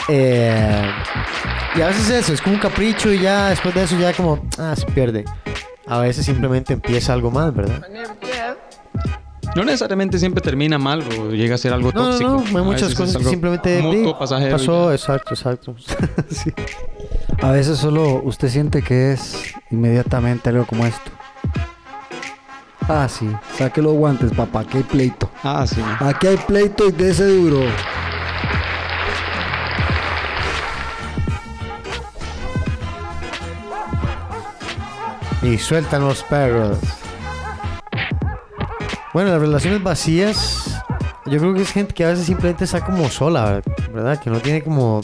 Eh, 0.09 0.91
y 1.77 1.81
a 1.81 1.87
veces 1.87 2.11
eso, 2.11 2.33
es 2.35 2.43
como 2.43 2.57
un 2.57 2.61
capricho 2.61 3.13
y 3.13 3.21
ya 3.21 3.51
después 3.51 3.75
de 3.75 3.85
eso 3.85 3.99
ya 3.99 4.13
como, 4.13 4.45
ah, 4.59 4.75
se 4.77 4.85
pierde. 4.87 5.25
A 5.91 5.99
veces 5.99 6.25
simplemente 6.25 6.73
empieza 6.73 7.13
algo 7.13 7.31
más, 7.31 7.55
¿verdad? 7.55 7.83
No 9.57 9.65
necesariamente 9.65 10.19
siempre 10.21 10.41
termina 10.41 10.79
mal 10.79 11.03
o 11.19 11.31
llega 11.31 11.57
a 11.57 11.59
ser 11.59 11.73
algo 11.73 11.91
No, 11.93 12.03
no, 12.03 12.11
tóxico. 12.11 12.31
no, 12.31 12.39
A 12.39 12.61
hay 12.61 12.65
muchas 12.65 12.95
cosas 12.95 13.17
que 13.17 13.25
simplemente 13.25 13.83
mutuo, 13.83 14.17
pasajero 14.19 14.53
pasó, 14.57 14.89
ya. 14.91 14.95
exacto, 14.95 15.35
exacto. 15.35 15.75
Sí. 16.31 16.53
A 17.43 17.51
veces 17.51 17.79
solo 17.79 18.23
usted 18.23 18.49
siente 18.49 18.83
que 18.83 19.13
es 19.13 19.55
inmediatamente 19.71 20.51
algo 20.51 20.67
como 20.67 20.87
esto. 20.87 21.11
Ah, 22.89 23.09
sí. 23.09 23.29
Saque 23.57 23.83
los 23.83 23.93
guantes, 23.95 24.31
papá. 24.33 24.61
Aquí 24.61 24.77
hay 24.79 24.83
pleito. 24.85 25.31
Ah, 25.43 25.65
sí. 25.67 25.81
Aquí 26.01 26.27
hay 26.29 26.37
pleito 26.37 26.87
y 26.89 26.93
de 26.93 27.11
ese 27.11 27.27
duro. 27.27 27.61
Y 35.43 35.59
sueltan 35.59 36.05
los 36.05 36.23
perros. 36.25 36.79
Bueno, 39.13 39.31
las 39.31 39.41
relaciones 39.41 39.83
vacías, 39.83 40.83
yo 41.27 41.39
creo 41.39 41.55
que 41.55 41.63
es 41.63 41.73
gente 41.73 41.95
que 41.95 42.05
a 42.05 42.09
veces 42.09 42.27
simplemente 42.27 42.65
está 42.65 42.81
como 42.85 43.09
sola, 43.09 43.61
¿verdad? 43.93 44.21
Que 44.21 44.31
no 44.31 44.39
tiene 44.39 44.63
como... 44.63 45.01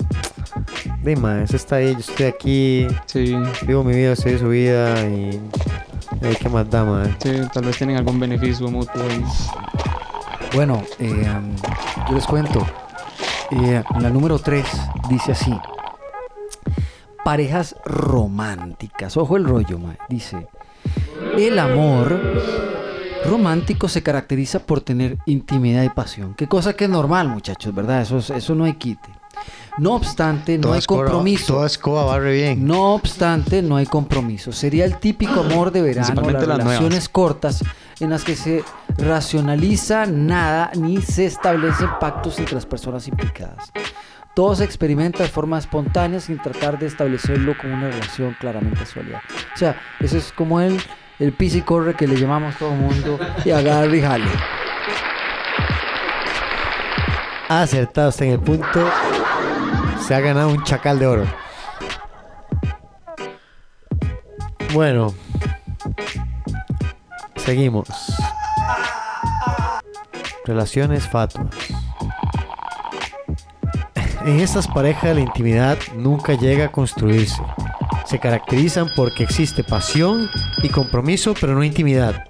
Dime, 1.03 1.43
eso 1.45 1.57
está 1.57 1.76
ahí, 1.76 1.93
yo 1.93 1.99
estoy 2.01 2.26
aquí, 2.26 2.87
Sí, 3.07 3.37
vivo 3.66 3.82
mi 3.84 3.95
vida, 3.95 4.12
estoy 4.12 4.39
su 4.39 4.49
vida 4.49 5.01
y... 5.07 5.41
eh, 6.20 6.37
¿Qué 6.41 6.49
más 6.49 6.68
da, 6.70 6.84
man? 6.84 7.16
sí, 7.22 7.32
tal 7.53 7.64
vez 7.64 7.76
tienen 7.78 7.97
algún 7.97 8.18
beneficio 8.20 8.68
mutuo 8.68 9.03
ahí. 9.03 9.24
Bueno, 10.55 10.82
eh, 10.99 11.26
yo 12.09 12.14
les 12.14 12.26
cuento. 12.26 12.64
Eh, 13.51 13.82
la 14.01 14.11
número 14.11 14.39
3 14.39 14.64
dice 15.09 15.32
así. 15.32 15.53
Parejas 17.27 17.74
románticas. 17.85 19.16
Ojo 19.16 19.37
el 19.37 19.43
rollo, 19.47 19.81
mae. 19.81 19.99
Dice. 20.09 20.47
El 21.37 21.59
amor 21.59 22.20
romántico 23.29 23.89
se 23.89 24.01
caracteriza 24.01 24.61
por 24.61 24.81
tener 24.81 25.18
intimidad 25.27 25.83
y 25.83 25.89
pasión. 25.89 26.35
Qué 26.35 26.47
cosa 26.47 26.74
que 26.74 26.85
es 26.85 26.91
normal, 26.91 27.27
muchachos, 27.27 27.74
¿verdad? 27.74 28.01
Eso, 28.03 28.18
es- 28.18 28.31
eso 28.31 28.55
no 28.55 28.62
hay 28.62 28.74
quite. 28.74 29.09
No 29.77 29.95
obstante, 29.95 30.57
no 30.57 30.62
Toda 30.62 30.74
hay 30.77 30.79
escoba- 30.83 31.03
compromiso. 31.03 31.55
Toda 31.55 31.66
escoba 31.66 32.05
barre 32.05 32.33
bien. 32.33 32.64
No 32.64 32.95
obstante, 32.95 33.61
no 33.61 33.74
hay 33.74 33.87
compromiso. 33.87 34.53
Sería 34.53 34.85
el 34.85 34.99
típico 34.99 35.41
amor 35.41 35.72
de 35.72 35.83
verano, 35.83 36.22
las 36.22 36.33
las 36.33 36.43
relaciones 36.43 36.81
nuevas. 36.91 37.09
cortas 37.09 37.64
en 37.99 38.11
las 38.11 38.22
que 38.22 38.37
se 38.37 38.62
racionaliza 38.99 40.07
nada 40.07 40.70
ni 40.77 41.03
se 41.03 41.27
establecen 41.27 41.89
pactos 41.99 42.39
entre 42.39 42.55
las 42.55 42.66
personas 42.66 43.09
implicadas. 43.09 43.72
Todo 44.37 44.55
se 44.55 44.64
experimenta 44.64 45.22
de 45.22 45.30
forma 45.30 45.59
espontánea 45.59 46.20
sin 46.20 46.37
tratar 46.37 46.78
de 46.78 46.84
establecerlo 46.84 47.57
como 47.57 47.72
una 47.72 47.89
relación 47.89 48.37
claramente 48.39 48.84
sólida. 48.84 49.22
O 49.55 49.57
sea, 49.57 49.80
eso 49.99 50.18
es 50.18 50.30
como 50.30 50.61
el, 50.61 50.78
el 51.18 51.32
pis 51.32 51.55
y 51.55 51.62
corre 51.62 51.95
que 51.95 52.07
le 52.07 52.20
llamamos 52.20 52.55
todo 52.59 52.70
el 52.74 52.78
mundo 52.78 53.18
y 53.47 53.51
agarre 53.51 53.97
y 53.97 54.03
jale. 54.03 54.26
Acertado 57.49 58.11
hasta 58.11 58.26
en 58.26 58.32
el 58.32 58.41
punto. 58.41 58.87
Se 60.07 60.14
ha 60.14 60.20
ganado 60.20 60.51
un 60.51 60.62
chacal 60.64 60.99
de 60.99 61.07
oro. 61.07 61.24
Bueno. 64.74 65.14
Seguimos. 67.37 67.89
Relaciones 70.45 71.09
fatuas. 71.09 71.76
En 74.27 74.41
estas 74.41 74.66
parejas 74.66 75.14
la 75.14 75.20
intimidad 75.20 75.79
nunca 75.95 76.35
llega 76.35 76.64
a 76.64 76.72
construirse. 76.72 77.41
Se 78.07 78.18
caracterizan 78.18 78.89
porque 78.97 79.22
existe 79.22 79.62
pasión 79.62 80.29
y 80.64 80.68
compromiso, 80.68 81.33
pero 81.41 81.55
no 81.55 81.62
intimidad. 81.62 82.24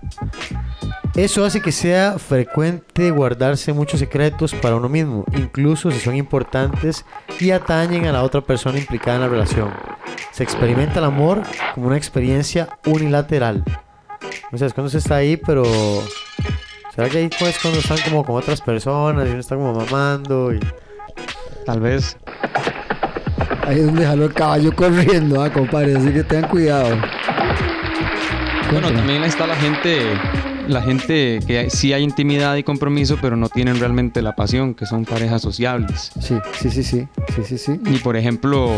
Eso 1.14 1.42
hace 1.42 1.62
que 1.62 1.72
sea 1.72 2.18
frecuente 2.18 3.11
guardarse 3.11 3.72
muchos 3.72 3.99
secretos 3.99 4.55
para 4.55 4.76
uno 4.76 4.90
mismo, 4.90 5.24
incluso 5.38 5.90
si 5.90 5.99
son 5.99 6.16
importantes 6.16 7.07
y 7.40 7.51
atañen 7.51 8.05
a 8.05 8.12
la 8.12 8.22
otra 8.24 8.42
persona 8.42 8.78
implicada 8.78 9.16
en 9.16 9.22
la 9.22 9.28
relación. 9.28 9.70
Se 10.32 10.42
experimenta 10.42 10.99
el 10.99 11.07
amor 11.07 11.40
como 11.74 11.86
una 11.86 11.97
experiencia 11.97 12.68
unilateral. 12.84 13.64
O 14.53 14.59
sea, 14.59 14.66
es 14.66 14.74
cuando 14.74 14.90
se 14.90 14.99
está 14.99 15.16
ahí, 15.16 15.38
pero... 15.38 15.64
¿Será 16.94 17.09
que 17.09 17.18
ahí 17.18 17.30
pues 17.38 17.59
cuando 17.59 17.80
están 17.80 17.99
como 18.07 18.22
con 18.22 18.36
otras 18.36 18.61
personas 18.61 19.26
y 19.26 19.30
uno 19.30 19.40
está 19.40 19.57
como 19.57 19.72
mamando 19.72 20.53
y... 20.53 20.61
Tal 21.66 21.80
vez. 21.80 22.16
Ahí 23.66 23.80
es 23.80 23.86
donde 23.86 24.06
jaló 24.06 24.26
el 24.26 24.32
caballo 24.32 24.74
corriendo, 24.74 25.42
ah, 25.42 25.52
compadre. 25.52 25.96
Así 25.96 26.12
que 26.12 26.22
tengan 26.22 26.48
cuidado. 26.48 26.96
Bueno, 28.70 28.92
también 28.92 29.24
está 29.24 29.48
la 29.48 29.56
gente, 29.56 30.16
la 30.68 30.80
gente 30.82 31.40
que 31.44 31.68
sí 31.70 31.92
hay 31.92 32.04
intimidad 32.04 32.54
y 32.54 32.62
compromiso, 32.62 33.18
pero 33.20 33.36
no 33.36 33.48
tienen 33.48 33.80
realmente 33.80 34.22
la 34.22 34.36
pasión, 34.36 34.74
que 34.74 34.86
son 34.86 35.04
parejas 35.04 35.42
sociables. 35.42 36.12
Sí, 36.20 36.36
sí, 36.52 36.70
sí, 36.70 36.84
sí. 36.84 37.08
Sí, 37.34 37.42
sí, 37.44 37.58
sí. 37.58 37.80
Y 37.86 37.98
por 37.98 38.16
ejemplo, 38.16 38.70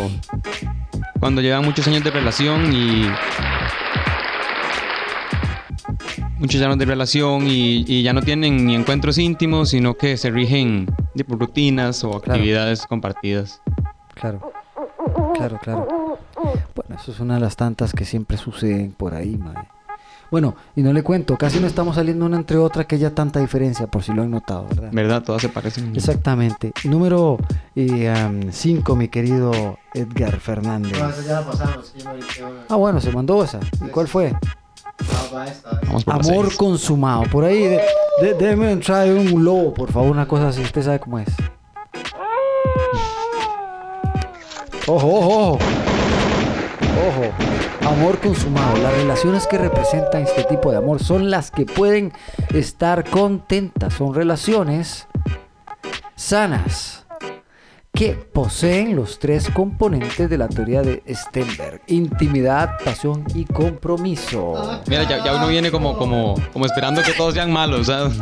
cuando 1.20 1.42
llevan 1.42 1.66
muchos 1.66 1.86
años 1.88 2.02
de 2.02 2.10
relación 2.10 2.72
y 2.72 3.06
muchos 6.38 6.62
años 6.62 6.78
de 6.78 6.86
relación 6.86 7.46
y, 7.46 7.84
y 7.86 8.02
ya 8.02 8.14
no 8.14 8.22
tienen 8.22 8.64
ni 8.64 8.74
encuentros 8.74 9.18
íntimos, 9.18 9.70
sino 9.70 9.94
que 9.94 10.16
se 10.16 10.30
rigen 10.30 10.86
de 11.18 11.24
por 11.24 11.38
rutinas 11.38 12.02
o 12.04 12.20
Claro. 12.20 12.32
actividades 12.40 12.86
compartidas. 12.86 13.60
Claro. 14.14 14.52
Claro, 15.34 15.58
claro. 15.62 16.18
Bueno, 16.74 16.96
eso 17.00 17.12
es 17.12 17.20
una 17.20 17.34
de 17.34 17.40
las 17.40 17.56
tantas 17.56 17.92
que 17.92 18.04
siempre 18.04 18.36
suceden 18.36 18.92
por 18.92 19.14
ahí, 19.14 19.36
mae. 19.36 19.68
Bueno, 20.30 20.54
y 20.76 20.82
no 20.82 20.92
le 20.92 21.02
cuento, 21.02 21.38
casi 21.38 21.58
no 21.58 21.66
estamos 21.66 21.94
saliendo 21.96 22.26
una 22.26 22.36
entre 22.36 22.58
otra 22.58 22.84
que 22.84 22.96
haya 22.96 23.14
tanta 23.14 23.40
diferencia, 23.40 23.86
por 23.86 24.02
si 24.02 24.12
lo 24.12 24.22
han 24.22 24.30
notado, 24.30 24.66
¿verdad? 24.68 24.90
¿Verdad? 24.92 25.22
Todas 25.22 25.40
se 25.40 25.48
parecen. 25.48 25.96
Exactamente. 25.96 26.72
Número 26.84 27.38
5, 27.74 28.94
mi 28.96 29.08
querido 29.08 29.78
Edgar 29.94 30.38
Fernández. 30.38 30.92
ya 31.26 31.40
la 31.40 31.46
pasamos. 31.46 31.94
Ah, 32.68 32.76
bueno, 32.76 33.00
se 33.00 33.10
mandó 33.10 33.42
esa. 33.42 33.58
¿Y 33.84 33.88
cuál 33.88 34.06
fue? 34.06 34.34
Vamos 35.86 36.04
por 36.04 36.24
la 36.26 36.30
Amor 36.32 36.56
consumado. 36.56 37.22
Por 37.30 37.44
ahí, 37.44 37.62
de, 37.62 37.80
de- 38.22 38.34
déjeme 38.34 38.72
entrar 38.72 39.08
un 39.08 39.44
lobo, 39.44 39.72
por 39.74 39.92
favor, 39.92 40.10
una 40.10 40.26
cosa 40.26 40.48
así. 40.48 40.60
Usted 40.62 40.82
sabe 40.82 40.98
cómo 41.00 41.18
es. 41.18 41.28
Ojo, 44.86 45.06
ojo, 45.06 45.28
ojo. 45.52 45.58
Ojo. 47.08 47.88
Amor 47.88 48.18
consumado. 48.18 48.76
Las 48.78 48.92
relaciones 48.94 49.46
que 49.46 49.58
representan 49.58 50.22
este 50.22 50.44
tipo 50.44 50.70
de 50.70 50.78
amor 50.78 51.02
son 51.02 51.30
las 51.30 51.50
que 51.50 51.64
pueden 51.66 52.12
estar 52.54 53.08
contentas. 53.08 53.94
Son 53.94 54.14
relaciones 54.14 55.06
sanas 56.16 57.06
que 57.92 58.12
poseen 58.14 58.94
los 58.94 59.18
tres 59.18 59.50
componentes 59.50 60.30
de 60.30 60.38
la 60.38 60.48
teoría 60.48 60.82
de 60.82 61.02
Stenberg. 61.12 61.80
Intimidad, 61.88 62.78
pasión 62.84 63.24
y 63.34 63.44
compromiso. 63.44 64.80
Mira, 64.86 65.02
ya, 65.04 65.24
ya 65.24 65.34
uno 65.34 65.48
viene 65.48 65.70
como, 65.70 65.96
como, 65.96 66.34
como 66.52 66.66
esperando 66.66 67.02
que 67.02 67.12
todos 67.12 67.34
sean 67.34 67.50
malos, 67.52 67.86
¿sabes? 67.88 68.14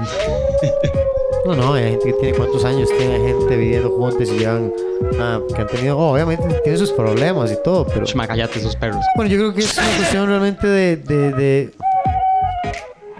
No, 1.44 1.54
no, 1.54 1.74
hay 1.74 1.90
gente 1.90 2.06
que 2.06 2.12
tiene 2.14 2.36
cuántos 2.38 2.64
años, 2.64 2.88
tiene 2.96 3.18
gente 3.20 3.56
viviendo 3.56 3.90
juntos 3.90 4.28
y 4.30 4.38
llevan, 4.38 4.72
ah, 5.20 5.40
que 5.54 5.60
han 5.60 5.66
tenido, 5.68 5.96
oh, 5.98 6.14
obviamente 6.14 6.42
tiene 6.64 6.78
sus 6.78 6.90
problemas 6.92 7.52
y 7.52 7.62
todo, 7.62 7.86
pero 7.86 8.04
Chma, 8.06 8.26
cállate 8.26 8.58
esos 8.58 8.74
perros. 8.76 9.04
bueno, 9.14 9.30
yo 9.30 9.36
creo 9.38 9.54
que 9.54 9.60
es 9.60 9.76
una 9.78 9.86
cuestión 9.96 10.26
realmente 10.26 10.66
de, 10.66 10.96
de, 10.96 11.32
de, 11.32 11.70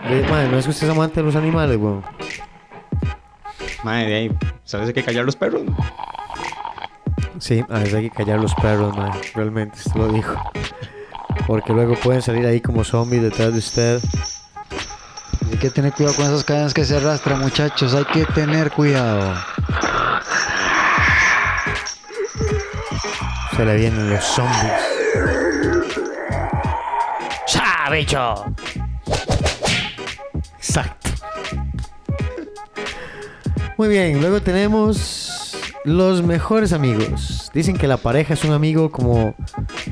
de- 0.09 0.29
madre, 0.29 0.49
no 0.49 0.59
es 0.59 0.65
que 0.65 0.71
usted 0.71 0.87
es 0.89 0.93
amante 0.93 1.21
de 1.21 1.27
los 1.27 1.37
animales, 1.37 1.77
weón. 1.77 2.03
Madre 3.85 4.07
de 4.07 4.15
ahí, 4.15 4.33
¿sabes 4.65 4.93
que 4.93 5.03
callar 5.05 5.25
los 5.25 5.37
perros? 5.37 5.63
Sí, 7.39 7.65
a 7.69 7.79
veces 7.79 7.95
hay 7.95 8.11
que 8.11 8.17
callar 8.17 8.41
los 8.41 8.55
perros, 8.55 8.97
madre, 8.97 9.21
realmente, 9.35 9.79
se 9.79 9.97
lo 9.99 10.09
dijo. 10.09 10.35
Porque 11.47 11.73
luego 11.73 11.95
pueden 11.97 12.23
salir 12.23 12.47
ahí 12.47 12.61
como 12.61 12.83
zombies 12.83 13.23
detrás 13.23 13.53
de 13.53 13.59
usted. 13.59 14.01
Hay 15.51 15.59
que 15.59 15.71
tener 15.71 15.93
cuidado 15.93 16.17
con 16.17 16.27
esas 16.27 16.45
cadenas 16.45 16.75
que 16.75 16.85
se 16.85 16.97
arrastran, 16.97 17.41
muchachos. 17.41 17.95
Hay 17.95 18.05
que 18.07 18.25
tener 18.27 18.71
cuidado. 18.73 19.35
Se 23.55 23.65
le 23.65 23.77
vienen 23.77 24.11
los 24.11 24.25
zombies. 24.25 24.73
¡Cha, 27.47 27.91
bicho! 27.91 28.45
Exacto. 30.57 31.11
Muy 33.77 33.89
bien, 33.89 34.21
luego 34.21 34.41
tenemos 34.41 35.36
los 35.87 36.25
mejores 36.25 36.73
amigos. 36.73 37.49
Dicen 37.55 37.77
que 37.79 37.87
la 37.87 37.97
pareja 37.97 38.35
es 38.35 38.45
un 38.45 38.51
amigo 38.51 38.91
como 38.91 39.37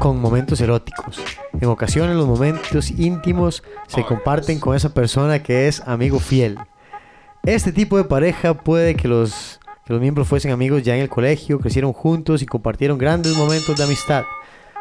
con 0.01 0.21
momentos 0.21 0.61
eróticos. 0.61 1.21
En 1.53 1.69
ocasiones 1.69 2.17
los 2.17 2.27
momentos 2.27 2.91
íntimos 2.91 3.63
se 3.87 4.05
comparten 4.05 4.59
con 4.59 4.75
esa 4.75 4.93
persona 4.93 5.41
que 5.41 5.69
es 5.69 5.81
amigo 5.87 6.19
fiel. 6.19 6.59
Este 7.45 7.71
tipo 7.71 7.97
de 7.97 8.03
pareja 8.03 8.55
puede 8.55 8.97
que 8.97 9.07
los, 9.07 9.61
que 9.87 9.93
los 9.93 10.03
miembros 10.03 10.27
fuesen 10.27 10.51
amigos 10.51 10.83
ya 10.83 10.97
en 10.97 11.03
el 11.03 11.09
colegio, 11.09 11.61
crecieron 11.61 11.93
juntos 11.93 12.43
y 12.43 12.47
compartieron 12.47 12.99
grandes 12.99 13.37
momentos 13.37 13.77
de 13.77 13.85
amistad. 13.85 14.25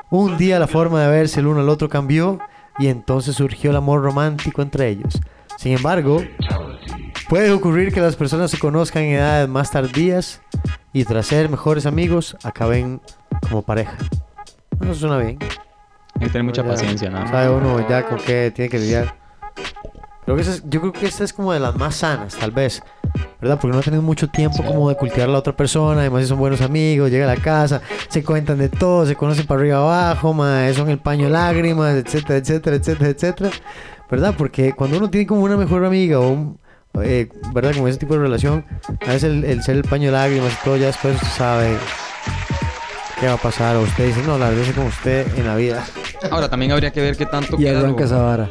Un 0.10 0.36
día 0.40 0.58
la 0.58 0.68
forma 0.68 1.04
de 1.04 1.12
verse 1.12 1.42
el 1.42 1.48
uno 1.48 1.60
al 1.60 1.70
otro 1.70 1.90
cambió 1.90 2.40
y 2.80 2.88
entonces 2.88 3.36
surgió 3.36 3.70
el 3.70 3.78
amor 3.78 4.02
romántico 4.02 4.64
entre 4.64 4.90
ellos. 4.90 5.22
Sin 5.60 5.74
embargo, 5.74 6.24
puede 7.30 7.52
ocurrir 7.52 7.94
que 7.94 8.02
las 8.02 8.16
personas 8.16 8.50
se 8.50 8.58
conozcan 8.58 9.04
en 9.04 9.12
edades 9.18 9.48
más 9.48 9.70
tardías 9.70 10.42
y 10.94 11.04
tras 11.06 11.28
ser 11.28 11.50
mejores 11.50 11.86
amigos 11.86 12.38
acaben 12.44 13.02
como 13.50 13.62
pareja. 13.64 13.98
Eso 14.82 14.94
suena 14.96 15.18
bien. 15.18 15.38
Hay 16.16 16.22
que 16.22 16.28
tener 16.30 16.44
mucha 16.44 16.62
Ya 16.64 16.70
paciencia, 16.70 17.10
¿no? 17.10 17.28
Sabe 17.28 17.50
uno 17.50 17.88
ya 17.90 18.06
con 18.06 18.18
qué 18.20 18.52
tiene 18.56 18.70
que 18.70 18.80
lidiar. 18.80 19.16
Creo 20.26 20.38
que 20.38 20.44
es- 20.44 20.64
yo 20.70 20.80
creo 20.80 20.94
que 20.94 21.06
esta 21.06 21.24
es 21.24 21.34
como 21.34 21.52
de 21.52 21.60
las 21.60 21.76
más 21.76 21.96
sanas, 21.96 22.36
tal 22.36 22.52
vez. 22.52 22.82
¿Verdad? 23.42 23.60
Porque 23.60 23.76
no 23.76 23.84
tienen 23.84 24.04
mucho 24.04 24.30
tiempo 24.30 24.64
como 24.64 24.88
de 24.88 24.96
cultivar 24.96 25.28
a 25.28 25.32
la 25.34 25.38
otra 25.40 25.54
persona. 25.56 26.00
Además, 26.02 26.22
si 26.22 26.30
son 26.30 26.40
buenos 26.40 26.62
amigos, 26.62 27.12
llega 27.12 27.30
a 27.30 27.36
la 27.36 27.42
casa, 27.42 27.82
se 28.08 28.24
cuentan 28.24 28.58
de 28.58 28.70
todo, 28.70 29.06
se 29.06 29.16
conocen 29.16 29.46
para 29.46 29.60
arriba 29.60 29.80
abajo, 29.80 30.34
mae, 30.34 30.74
son 30.74 30.90
el 30.90 30.98
paño 31.00 31.26
de 31.26 31.32
lágrimas, 31.32 31.94
etcétera, 31.96 32.38
etcétera, 32.40 32.78
etcétera, 32.78 33.10
etcétera. 33.10 33.50
¿Verdad? 34.10 34.34
Porque 34.38 34.72
cuando 34.74 34.98
uno 34.98 35.10
tiene 35.10 35.28
como 35.28 35.42
una 35.42 35.58
mejor 35.58 35.84
amiga 35.84 36.20
o 36.20 36.30
un, 36.30 36.58
eh, 37.02 37.30
¿verdad? 37.54 37.74
Como 37.74 37.88
ese 37.88 37.98
tipo 37.98 38.14
de 38.16 38.20
relación, 38.22 38.66
a 39.02 39.08
veces 39.08 39.24
el, 39.24 39.44
el 39.46 39.64
ser 39.64 39.76
el 39.78 39.84
paño 39.84 40.06
de 40.08 40.12
lágrimas 40.12 40.54
y 40.54 40.64
todo, 40.64 40.78
ya 40.78 40.88
después 40.88 41.16
usted 41.16 41.28
sabe 41.38 41.76
qué 43.20 43.28
va 43.28 43.34
a 43.34 43.38
pasar. 43.38 43.76
O 43.78 43.82
usted 43.82 44.08
dice, 44.08 44.22
no, 44.26 44.38
la 44.38 44.50
verdad 44.50 44.66
es 44.68 44.74
como 44.76 44.88
usted 44.88 45.28
en 45.38 45.48
la 45.48 45.56
vida. 45.56 45.84
Ahora 46.32 46.50
también 46.50 46.72
habría 46.72 46.92
que 46.92 47.02
ver 47.02 47.18
qué 47.18 47.26
tanto 47.26 47.56
Y 47.60 47.64
queda 47.64 47.74
lo- 47.74 47.80
arranca 47.80 48.04
esa 48.06 48.18
vara. 48.22 48.50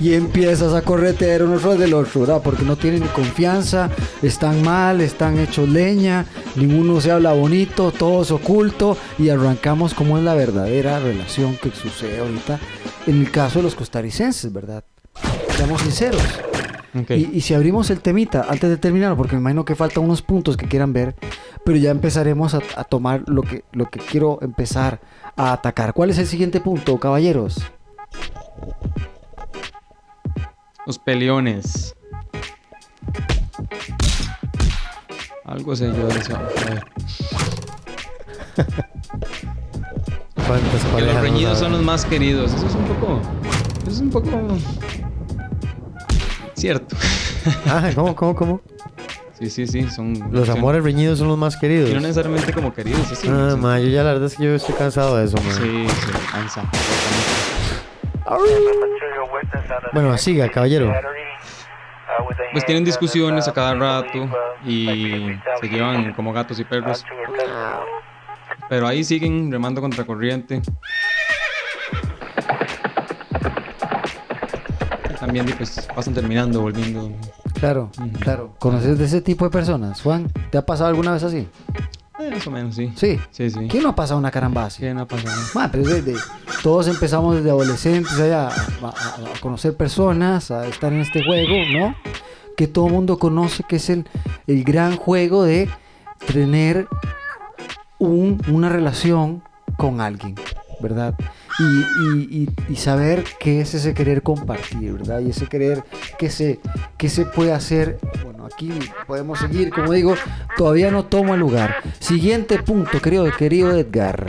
Y 0.00 0.14
empiezas 0.14 0.74
a 0.74 0.82
corretear 0.82 1.42
uno 1.42 1.58
tras 1.58 1.76
del 1.76 1.92
otro, 1.92 2.20
¿verdad? 2.20 2.40
Porque 2.40 2.62
no 2.62 2.76
tienen 2.76 3.00
ni 3.02 3.08
confianza, 3.08 3.90
están 4.22 4.62
mal, 4.62 5.00
están 5.00 5.40
hechos 5.40 5.68
leña, 5.68 6.24
ninguno 6.54 7.00
se 7.00 7.10
habla 7.10 7.32
bonito, 7.32 7.90
todo 7.90 8.22
es 8.22 8.30
oculto 8.30 8.96
y 9.18 9.28
arrancamos 9.30 9.94
como 9.94 10.16
es 10.16 10.22
la 10.22 10.34
verdadera 10.34 11.00
relación 11.00 11.56
que 11.56 11.72
sucede 11.72 12.20
ahorita 12.20 12.60
en 13.08 13.22
el 13.22 13.30
caso 13.32 13.58
de 13.58 13.64
los 13.64 13.74
costarricenses, 13.74 14.52
¿verdad? 14.52 14.84
Seamos 15.56 15.82
sinceros. 15.82 16.22
Y, 17.10 17.36
y 17.36 17.40
si 17.42 17.54
abrimos 17.54 17.90
el 17.90 18.00
temita, 18.00 18.46
antes 18.48 18.70
de 18.70 18.76
terminar, 18.76 19.16
porque 19.16 19.36
me 19.36 19.40
imagino 19.40 19.64
que 19.64 19.74
faltan 19.74 20.04
unos 20.04 20.22
puntos 20.22 20.56
que 20.56 20.66
quieran 20.66 20.92
ver, 20.92 21.14
pero 21.64 21.76
ya 21.76 21.90
empezaremos 21.90 22.54
a, 22.54 22.60
a 22.76 22.84
tomar 22.84 23.24
lo 23.26 23.42
que, 23.42 23.64
lo 23.72 23.90
que 23.90 24.00
quiero 24.00 24.38
empezar 24.42 25.00
a 25.36 25.52
atacar. 25.52 25.92
¿Cuál 25.92 26.10
es 26.10 26.18
el 26.18 26.26
siguiente 26.26 26.60
punto, 26.60 26.98
caballeros? 26.98 27.62
Los 30.86 30.98
peleones. 30.98 31.94
Algo 35.44 35.76
sé 35.76 35.86
yo 35.86 36.06
de 36.06 36.18
eso. 36.18 36.36
A 36.36 36.42
ver. 36.42 36.84
¿Cuántas 40.46 40.84
Que 40.84 41.02
los 41.02 41.20
reñidos 41.20 41.58
son 41.58 41.72
los 41.72 41.82
más 41.82 42.04
queridos. 42.04 42.52
Eso 42.54 42.66
es 42.66 42.74
un 42.74 42.84
poco. 42.84 43.20
Eso 43.82 43.90
es 43.90 44.00
un 44.00 44.10
poco. 44.10 44.30
Cierto. 46.58 46.96
Ah, 47.66 47.90
¿cómo, 47.94 48.14
cómo, 48.14 48.34
cómo? 48.34 48.60
Sí, 49.38 49.48
sí, 49.48 49.66
sí. 49.66 49.88
Son. 49.88 50.12
Los 50.32 50.48
son- 50.48 50.58
amores 50.58 50.82
reñidos 50.82 51.18
son 51.20 51.28
los 51.28 51.38
más 51.38 51.54
Y 51.56 51.60
queridos. 51.60 51.90
no 51.94 52.00
necesariamente 52.00 52.52
como 52.52 52.74
queridos. 52.74 53.00
Sí, 53.14 53.28
Ah, 53.30 53.50
sí. 53.52 53.56
ma, 53.56 53.78
yo 53.78 53.88
ya 53.88 54.02
la 54.02 54.12
verdad 54.12 54.26
es 54.26 54.36
que 54.36 54.44
yo 54.44 54.54
estoy 54.54 54.74
cansado 54.74 55.16
de 55.16 55.24
eso, 55.26 55.36
man. 55.38 55.52
Sí, 55.54 55.86
sí, 55.88 56.12
cansa. 56.32 56.62
Bueno, 59.92 60.16
siga, 60.18 60.48
caballero. 60.50 60.92
Pues 62.52 62.64
tienen 62.66 62.84
discusiones 62.84 63.46
a 63.48 63.52
cada 63.52 63.74
rato 63.74 64.28
y 64.66 65.38
se 65.60 65.68
llevan 65.68 66.12
como 66.14 66.32
gatos 66.32 66.58
y 66.58 66.64
perros. 66.64 67.02
testimony. 67.04 67.48
Pero 68.68 68.86
ahí 68.86 69.04
siguen 69.04 69.50
remando 69.50 69.80
contra 69.80 70.04
corriente. 70.04 70.60
También 75.28 75.56
pues 75.58 75.86
pasan 75.94 76.14
terminando, 76.14 76.62
volviendo. 76.62 77.10
Claro, 77.54 77.90
claro. 78.20 78.54
¿Conoces 78.58 78.98
de 78.98 79.04
ese 79.04 79.20
tipo 79.20 79.44
de 79.44 79.50
personas, 79.50 80.00
Juan? 80.00 80.30
¿Te 80.50 80.56
ha 80.58 80.64
pasado 80.64 80.88
alguna 80.88 81.12
vez 81.12 81.22
así? 81.22 81.46
Eh, 82.18 82.30
más 82.32 82.46
o 82.46 82.50
menos, 82.50 82.74
sí. 82.74 82.90
Sí. 82.96 83.18
Sí, 83.30 83.50
sí. 83.50 83.68
¿Quién 83.68 83.82
no 83.82 83.90
ha 83.90 83.94
pasado 83.94 84.18
una 84.18 84.30
caramba 84.30 84.64
así? 84.64 84.80
¿Qué 84.80 84.92
no 84.94 85.02
ha 85.02 85.06
pasado? 85.06 85.36
Ma, 85.54 85.70
pero 85.70 85.84
es 85.84 85.90
de- 85.90 86.12
de- 86.12 86.18
todos 86.62 86.88
empezamos 86.88 87.36
desde 87.36 87.50
adolescentes 87.50 88.18
a- 88.18 88.48
a- 88.48 88.50
a 88.88 89.40
conocer 89.40 89.76
personas, 89.76 90.50
a 90.50 90.66
estar 90.66 90.92
en 90.92 91.00
este 91.00 91.22
juego, 91.24 91.54
¿no? 91.78 91.94
Que 92.56 92.66
todo 92.66 92.86
el 92.86 92.94
mundo 92.94 93.18
conoce, 93.18 93.62
que 93.68 93.76
es 93.76 93.90
el, 93.90 94.08
el 94.46 94.64
gran 94.64 94.96
juego 94.96 95.44
de 95.44 95.68
tener 96.32 96.88
un- 97.98 98.40
una 98.48 98.68
relación 98.70 99.42
con 99.76 100.00
alguien, 100.00 100.34
¿verdad? 100.80 101.14
Y, 101.58 102.76
saber 102.76 103.24
qué 103.40 103.60
es 103.60 103.74
ese 103.74 103.92
querer 103.92 104.22
compartir, 104.22 104.92
¿verdad? 104.92 105.20
Y 105.20 105.30
ese 105.30 105.46
querer 105.46 105.82
que 106.16 106.30
se, 106.30 106.60
que 106.96 107.08
se 107.08 107.26
puede 107.26 107.52
hacer. 107.52 107.98
Bueno, 108.22 108.46
aquí 108.46 108.70
podemos 109.06 109.40
seguir, 109.40 109.70
como 109.70 109.92
digo, 109.92 110.14
todavía 110.56 110.90
no 110.92 111.06
tomo 111.06 111.34
el 111.34 111.40
lugar. 111.40 111.76
Siguiente 111.98 112.62
punto, 112.62 113.00
querido, 113.00 113.28
querido 113.36 113.76
Edgar. 113.76 114.26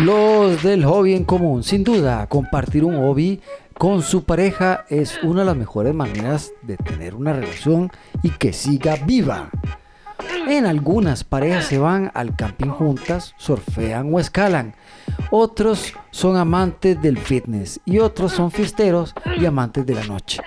Los 0.00 0.62
del 0.62 0.84
hobby 0.84 1.14
en 1.14 1.24
común. 1.24 1.62
Sin 1.62 1.84
duda, 1.84 2.26
compartir 2.26 2.84
un 2.84 2.96
hobby 2.96 3.40
con 3.78 4.02
su 4.02 4.24
pareja 4.24 4.84
es 4.88 5.18
una 5.22 5.40
de 5.40 5.46
las 5.46 5.56
mejores 5.56 5.94
maneras 5.94 6.52
de 6.62 6.76
tener 6.76 7.14
una 7.14 7.32
relación 7.32 7.90
y 8.22 8.30
que 8.30 8.52
siga 8.52 8.96
viva. 9.04 9.50
En 10.46 10.66
algunas 10.66 11.24
parejas 11.24 11.66
se 11.66 11.78
van 11.78 12.10
al 12.14 12.36
camping 12.36 12.68
juntas, 12.68 13.34
surfean 13.38 14.12
o 14.12 14.20
escalan. 14.20 14.74
Otros 15.30 15.94
son 16.10 16.36
amantes 16.36 17.00
del 17.00 17.18
fitness 17.18 17.80
y 17.84 17.98
otros 17.98 18.32
son 18.32 18.50
fiesteros 18.50 19.14
y 19.38 19.46
amantes 19.46 19.86
de 19.86 19.94
la 19.94 20.04
noche. 20.04 20.40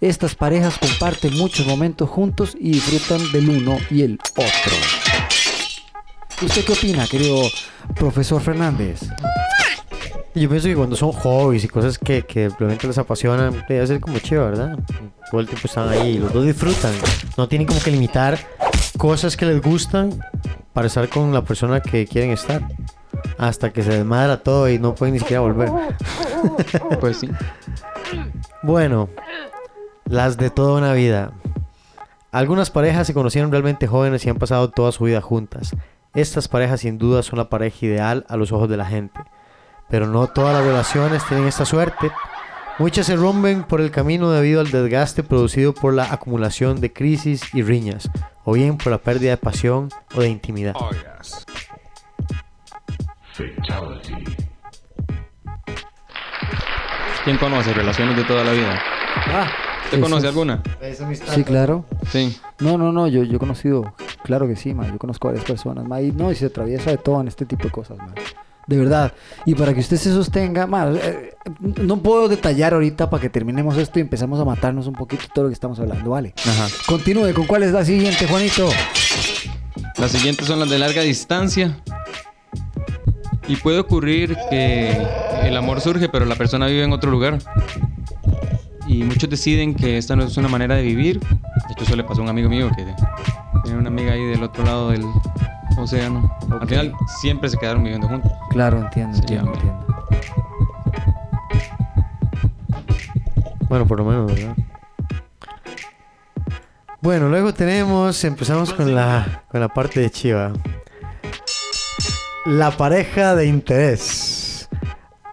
Estas 0.00 0.34
parejas 0.34 0.78
comparten 0.78 1.36
muchos 1.38 1.66
momentos 1.66 2.10
juntos 2.10 2.56
y 2.58 2.72
disfrutan 2.72 3.32
del 3.32 3.48
uno 3.48 3.78
y 3.90 4.02
el 4.02 4.18
otro. 4.36 4.76
¿Usted 6.42 6.64
qué 6.64 6.72
opina, 6.72 7.06
querido 7.06 7.42
profesor 7.94 8.42
Fernández? 8.42 9.00
Yo 10.34 10.48
pienso 10.48 10.68
que 10.68 10.74
cuando 10.74 10.96
son 10.96 11.12
hobbies 11.12 11.64
y 11.64 11.68
cosas 11.68 11.98
que, 11.98 12.22
que 12.22 12.48
realmente 12.48 12.86
les 12.86 12.98
apasionan, 12.98 13.64
debe 13.68 13.86
ser 13.86 14.00
como 14.00 14.18
chido, 14.18 14.44
¿verdad? 14.46 14.78
Todo 15.30 15.40
el 15.40 15.46
tiempo 15.46 15.68
están 15.68 15.88
ahí 15.88 16.16
y 16.16 16.18
los 16.18 16.32
dos 16.32 16.44
disfrutan. 16.44 16.92
No 17.36 17.48
tienen 17.48 17.66
como 17.66 17.80
que 17.80 17.90
limitar 17.90 18.38
cosas 19.02 19.36
que 19.36 19.46
les 19.46 19.60
gustan 19.60 20.24
para 20.72 20.86
estar 20.86 21.08
con 21.08 21.34
la 21.34 21.42
persona 21.42 21.80
que 21.80 22.06
quieren 22.06 22.30
estar. 22.30 22.62
Hasta 23.36 23.72
que 23.72 23.82
se 23.82 23.90
desmadra 23.90 24.44
todo 24.44 24.68
y 24.68 24.78
no 24.78 24.94
pueden 24.94 25.14
ni 25.14 25.18
siquiera 25.18 25.40
volver. 25.40 25.70
Pues 27.00 27.16
sí. 27.16 27.28
Bueno, 28.62 29.08
las 30.04 30.36
de 30.36 30.50
toda 30.50 30.78
una 30.78 30.92
vida. 30.92 31.32
Algunas 32.30 32.70
parejas 32.70 33.08
se 33.08 33.14
conocieron 33.14 33.50
realmente 33.50 33.88
jóvenes 33.88 34.24
y 34.24 34.30
han 34.30 34.38
pasado 34.38 34.70
toda 34.70 34.92
su 34.92 35.02
vida 35.02 35.20
juntas. 35.20 35.74
Estas 36.14 36.46
parejas 36.46 36.82
sin 36.82 36.96
duda 36.96 37.24
son 37.24 37.40
la 37.40 37.48
pareja 37.48 37.84
ideal 37.84 38.24
a 38.28 38.36
los 38.36 38.52
ojos 38.52 38.68
de 38.68 38.76
la 38.76 38.86
gente. 38.86 39.18
Pero 39.90 40.06
no 40.06 40.28
todas 40.28 40.54
las 40.54 40.64
relaciones 40.64 41.26
tienen 41.26 41.48
esta 41.48 41.64
suerte. 41.64 42.12
Muchas 42.78 43.06
se 43.06 43.16
rompen 43.16 43.64
por 43.64 43.80
el 43.80 43.90
camino 43.90 44.30
debido 44.30 44.60
al 44.60 44.70
desgaste 44.70 45.22
producido 45.22 45.74
por 45.74 45.94
la 45.94 46.12
acumulación 46.12 46.80
de 46.80 46.92
crisis 46.92 47.42
y 47.54 47.62
riñas, 47.62 48.10
o 48.44 48.54
bien 48.54 48.78
por 48.78 48.90
la 48.90 48.98
pérdida 48.98 49.30
de 49.30 49.36
pasión 49.36 49.90
o 50.14 50.20
de 50.20 50.28
intimidad. 50.28 50.74
¿Quién 57.24 57.36
conoce 57.38 57.72
relaciones 57.72 58.16
de 58.16 58.24
toda 58.24 58.42
la 58.42 58.52
vida? 58.52 58.82
Ah, 59.16 59.48
¿Usted 59.84 60.00
conoce 60.00 60.26
alguna? 60.26 60.62
Sí, 61.34 61.44
claro. 61.44 61.84
Sí. 62.10 62.36
No, 62.58 62.78
no, 62.78 62.90
no, 62.90 63.06
yo, 63.06 63.22
yo 63.22 63.36
he 63.36 63.38
conocido, 63.38 63.94
claro 64.24 64.48
que 64.48 64.56
sí, 64.56 64.74
ma, 64.74 64.88
yo 64.88 64.98
conozco 64.98 65.28
a 65.28 65.32
varias 65.32 65.46
personas, 65.46 65.86
ma, 65.86 66.00
y 66.00 66.10
no, 66.10 66.32
y 66.32 66.34
se 66.34 66.46
atraviesa 66.46 66.90
de 66.90 66.98
todo 66.98 67.20
en 67.20 67.28
este 67.28 67.44
tipo 67.44 67.64
de 67.64 67.70
cosas, 67.70 67.98
ma. 67.98 68.14
De 68.66 68.76
verdad. 68.76 69.12
Y 69.44 69.54
para 69.54 69.74
que 69.74 69.80
usted 69.80 69.96
se 69.96 70.12
sostenga, 70.12 70.66
ma, 70.66 70.90
eh, 70.92 71.34
no 71.60 71.98
puedo 71.98 72.28
detallar 72.28 72.74
ahorita 72.74 73.10
para 73.10 73.20
que 73.20 73.28
terminemos 73.28 73.76
esto 73.76 73.98
y 73.98 74.02
empezamos 74.02 74.38
a 74.40 74.44
matarnos 74.44 74.86
un 74.86 74.94
poquito 74.94 75.24
todo 75.34 75.44
lo 75.44 75.50
que 75.50 75.54
estamos 75.54 75.78
hablando, 75.80 76.10
¿vale? 76.10 76.34
Ajá. 76.46 76.68
Continúe, 76.86 77.34
¿con 77.34 77.46
cuál 77.46 77.64
es 77.64 77.72
la 77.72 77.84
siguiente, 77.84 78.26
Juanito? 78.26 78.68
Las 79.98 80.12
siguientes 80.12 80.46
son 80.46 80.60
las 80.60 80.70
de 80.70 80.78
larga 80.78 81.02
distancia. 81.02 81.76
Y 83.48 83.56
puede 83.56 83.80
ocurrir 83.80 84.36
que 84.50 84.96
el 85.42 85.56
amor 85.56 85.80
surge, 85.80 86.08
pero 86.08 86.24
la 86.24 86.36
persona 86.36 86.66
vive 86.66 86.84
en 86.84 86.92
otro 86.92 87.10
lugar. 87.10 87.38
Y 88.86 89.02
muchos 89.02 89.28
deciden 89.28 89.74
que 89.74 89.98
esta 89.98 90.14
no 90.16 90.24
es 90.24 90.36
una 90.36 90.48
manera 90.48 90.76
de 90.76 90.82
vivir. 90.82 91.18
De 91.20 91.72
hecho, 91.72 91.84
eso 91.84 91.96
le 91.96 92.04
pasó 92.04 92.20
a 92.20 92.24
un 92.24 92.30
amigo 92.30 92.48
mío 92.48 92.70
que 92.76 92.86
tiene 93.64 93.78
una 93.78 93.88
amiga 93.88 94.12
ahí 94.12 94.24
del 94.24 94.42
otro 94.42 94.64
lado 94.64 94.90
del 94.90 95.04
océano. 95.78 96.30
Ok. 96.46 96.62
Al 96.62 96.68
final, 96.68 96.94
siempre 97.20 97.48
se 97.48 97.56
quedaron 97.56 97.82
viviendo 97.82 98.08
juntos. 98.08 98.30
Claro, 98.50 98.78
entiendo, 98.78 99.14
Sí, 99.14 99.20
entiendo, 99.20 99.52
entiendo. 99.54 99.86
Bueno, 103.68 103.86
por 103.86 103.98
lo 103.98 104.04
menos, 104.04 104.34
¿verdad? 104.34 104.56
Bueno, 107.00 107.28
luego 107.28 107.52
tenemos, 107.52 108.22
empezamos 108.22 108.72
con 108.72 108.94
la, 108.94 109.44
con 109.50 109.60
la 109.60 109.68
parte 109.68 110.00
de 110.00 110.10
Chiva. 110.10 110.52
La 112.44 112.70
pareja 112.70 113.34
de 113.34 113.46
interés. 113.46 114.68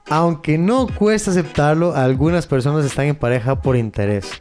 Aunque 0.10 0.58
no 0.58 0.88
cuesta 0.88 1.30
aceptarlo, 1.32 1.96
algunas 1.96 2.48
personas 2.48 2.86
están 2.86 3.06
en 3.06 3.16
pareja 3.16 3.62
por 3.62 3.76
interés. 3.76 4.32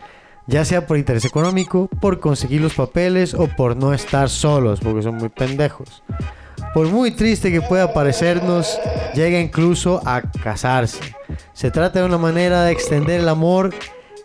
Ya 0.48 0.64
sea 0.64 0.86
por 0.86 0.96
interés 0.96 1.26
económico, 1.26 1.88
por 2.00 2.20
conseguir 2.20 2.62
los 2.62 2.74
papeles 2.74 3.34
o 3.34 3.48
por 3.48 3.76
no 3.76 3.92
estar 3.92 4.30
solos, 4.30 4.80
porque 4.80 5.02
son 5.02 5.16
muy 5.16 5.28
pendejos. 5.28 6.02
Por 6.72 6.86
muy 6.86 7.10
triste 7.10 7.52
que 7.52 7.60
pueda 7.60 7.92
parecernos, 7.92 8.80
llega 9.14 9.38
incluso 9.38 10.00
a 10.06 10.22
casarse. 10.22 11.14
Se 11.52 11.70
trata 11.70 12.00
de 12.00 12.06
una 12.06 12.16
manera 12.16 12.62
de 12.62 12.72
extender 12.72 13.20
el 13.20 13.28
amor 13.28 13.74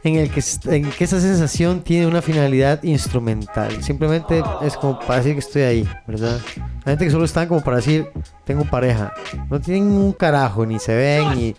en 0.05 0.15
el 0.15 0.32
que, 0.32 0.41
en 0.65 0.89
que 0.91 1.03
esa 1.03 1.19
sensación 1.19 1.82
tiene 1.82 2.07
una 2.07 2.21
finalidad 2.21 2.82
instrumental. 2.84 3.84
Simplemente 3.84 4.41
es 4.61 4.78
como 4.78 4.99
para 4.99 5.17
decir 5.17 5.34
que 5.34 5.39
estoy 5.39 5.61
ahí, 5.63 5.89
¿verdad? 6.07 6.39
Hay 6.86 6.91
gente 6.91 7.03
que 7.03 7.11
solo 7.11 7.26
están 7.26 7.49
como 7.49 7.61
para 7.61 7.78
decir, 7.78 8.07
tengo 8.45 8.63
pareja. 8.63 9.11
No 9.49 9.59
tienen 9.59 9.91
un 9.91 10.13
carajo, 10.13 10.65
ni 10.65 10.80
se 10.80 10.95
ven, 10.95 11.36
ni 11.36 11.55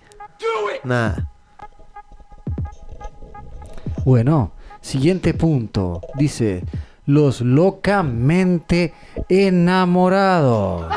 nada. 0.85 1.31
Bueno, 4.05 4.53
siguiente 4.85 5.35
punto. 5.35 6.03
Dice, 6.15 6.63
los 7.07 7.41
locamente 7.41 8.93
enamorados. 9.29 10.93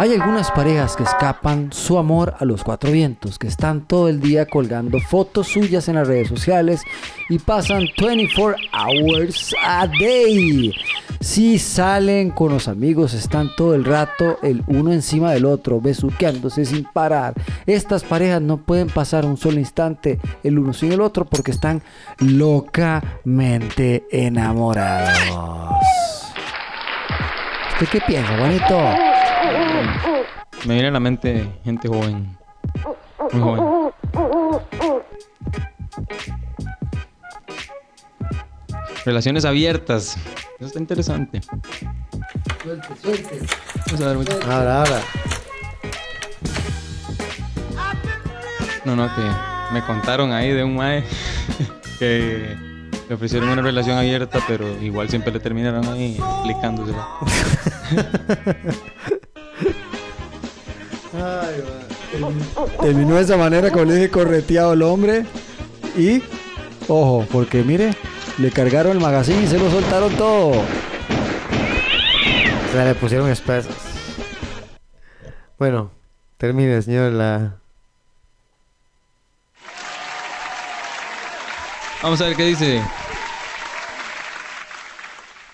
Hay 0.00 0.12
algunas 0.12 0.52
parejas 0.52 0.94
que 0.94 1.02
escapan 1.02 1.72
su 1.72 1.98
amor 1.98 2.36
a 2.38 2.44
los 2.44 2.62
cuatro 2.62 2.92
vientos, 2.92 3.36
que 3.36 3.48
están 3.48 3.80
todo 3.80 4.08
el 4.08 4.20
día 4.20 4.46
colgando 4.46 5.00
fotos 5.00 5.48
suyas 5.48 5.88
en 5.88 5.96
las 5.96 6.06
redes 6.06 6.28
sociales 6.28 6.82
y 7.28 7.40
pasan 7.40 7.82
24 8.00 8.56
hours 8.72 9.52
a 9.60 9.88
day. 9.88 10.72
Si 11.18 11.58
salen 11.58 12.30
con 12.30 12.52
los 12.52 12.68
amigos, 12.68 13.12
están 13.12 13.50
todo 13.56 13.74
el 13.74 13.84
rato 13.84 14.38
el 14.44 14.62
uno 14.68 14.92
encima 14.92 15.32
del 15.32 15.46
otro, 15.46 15.80
besuqueándose 15.80 16.64
sin 16.64 16.84
parar. 16.84 17.34
Estas 17.66 18.04
parejas 18.04 18.40
no 18.40 18.58
pueden 18.58 18.86
pasar 18.86 19.24
un 19.24 19.36
solo 19.36 19.58
instante 19.58 20.20
el 20.44 20.60
uno 20.60 20.74
sin 20.74 20.92
el 20.92 21.00
otro 21.00 21.24
porque 21.24 21.50
están 21.50 21.82
locamente 22.18 24.06
enamorados. 24.12 25.10
¿Usted 27.72 27.88
qué 27.90 28.00
piensa, 28.06 28.36
bonito? 28.36 29.17
Me 30.66 30.74
viene 30.74 30.88
a 30.88 30.92
la 30.92 31.00
mente 31.00 31.48
gente 31.64 31.88
joven. 31.88 32.36
Muy 33.32 33.42
joven. 33.42 33.92
Relaciones 39.04 39.44
abiertas. 39.44 40.16
Eso 40.58 40.66
está 40.66 40.78
interesante. 40.78 41.40
Vamos 42.64 44.00
a 44.00 44.06
ver, 44.08 44.16
muchachos. 44.16 44.44
Ahora, 44.44 44.78
ahora. 44.80 45.00
No, 48.84 48.96
no, 48.96 49.06
que 49.14 49.22
me 49.72 49.82
contaron 49.82 50.32
ahí 50.32 50.50
de 50.50 50.64
un 50.64 50.76
mae 50.76 51.04
que 51.98 52.56
le 53.08 53.14
ofrecieron 53.14 53.48
una 53.50 53.62
relación 53.62 53.96
abierta, 53.96 54.40
pero 54.46 54.68
igual 54.82 55.08
siempre 55.08 55.32
le 55.32 55.40
terminaron 55.40 55.86
ahí 55.88 56.16
explicándosela. 56.18 57.06
Terminó 62.80 63.16
de 63.16 63.22
esa 63.22 63.36
manera 63.36 63.70
como 63.70 63.84
le 63.84 63.94
dije 63.94 64.10
correteado 64.10 64.72
el 64.72 64.82
hombre. 64.82 65.24
Y, 65.96 66.22
ojo, 66.86 67.26
porque 67.30 67.62
mire, 67.62 67.94
le 68.38 68.50
cargaron 68.50 68.92
el 68.92 69.00
magazine 69.00 69.42
y 69.42 69.46
se 69.46 69.58
lo 69.58 69.70
soltaron 69.70 70.14
todo. 70.16 70.62
Se 72.72 72.84
le 72.84 72.94
pusieron 72.94 73.30
espesas. 73.30 73.74
Bueno, 75.58 75.90
Termine, 76.38 76.80
señor, 76.82 77.12
la... 77.12 77.56
Vamos 82.00 82.20
a 82.20 82.26
ver 82.26 82.36
qué 82.36 82.44
dice. 82.44 82.80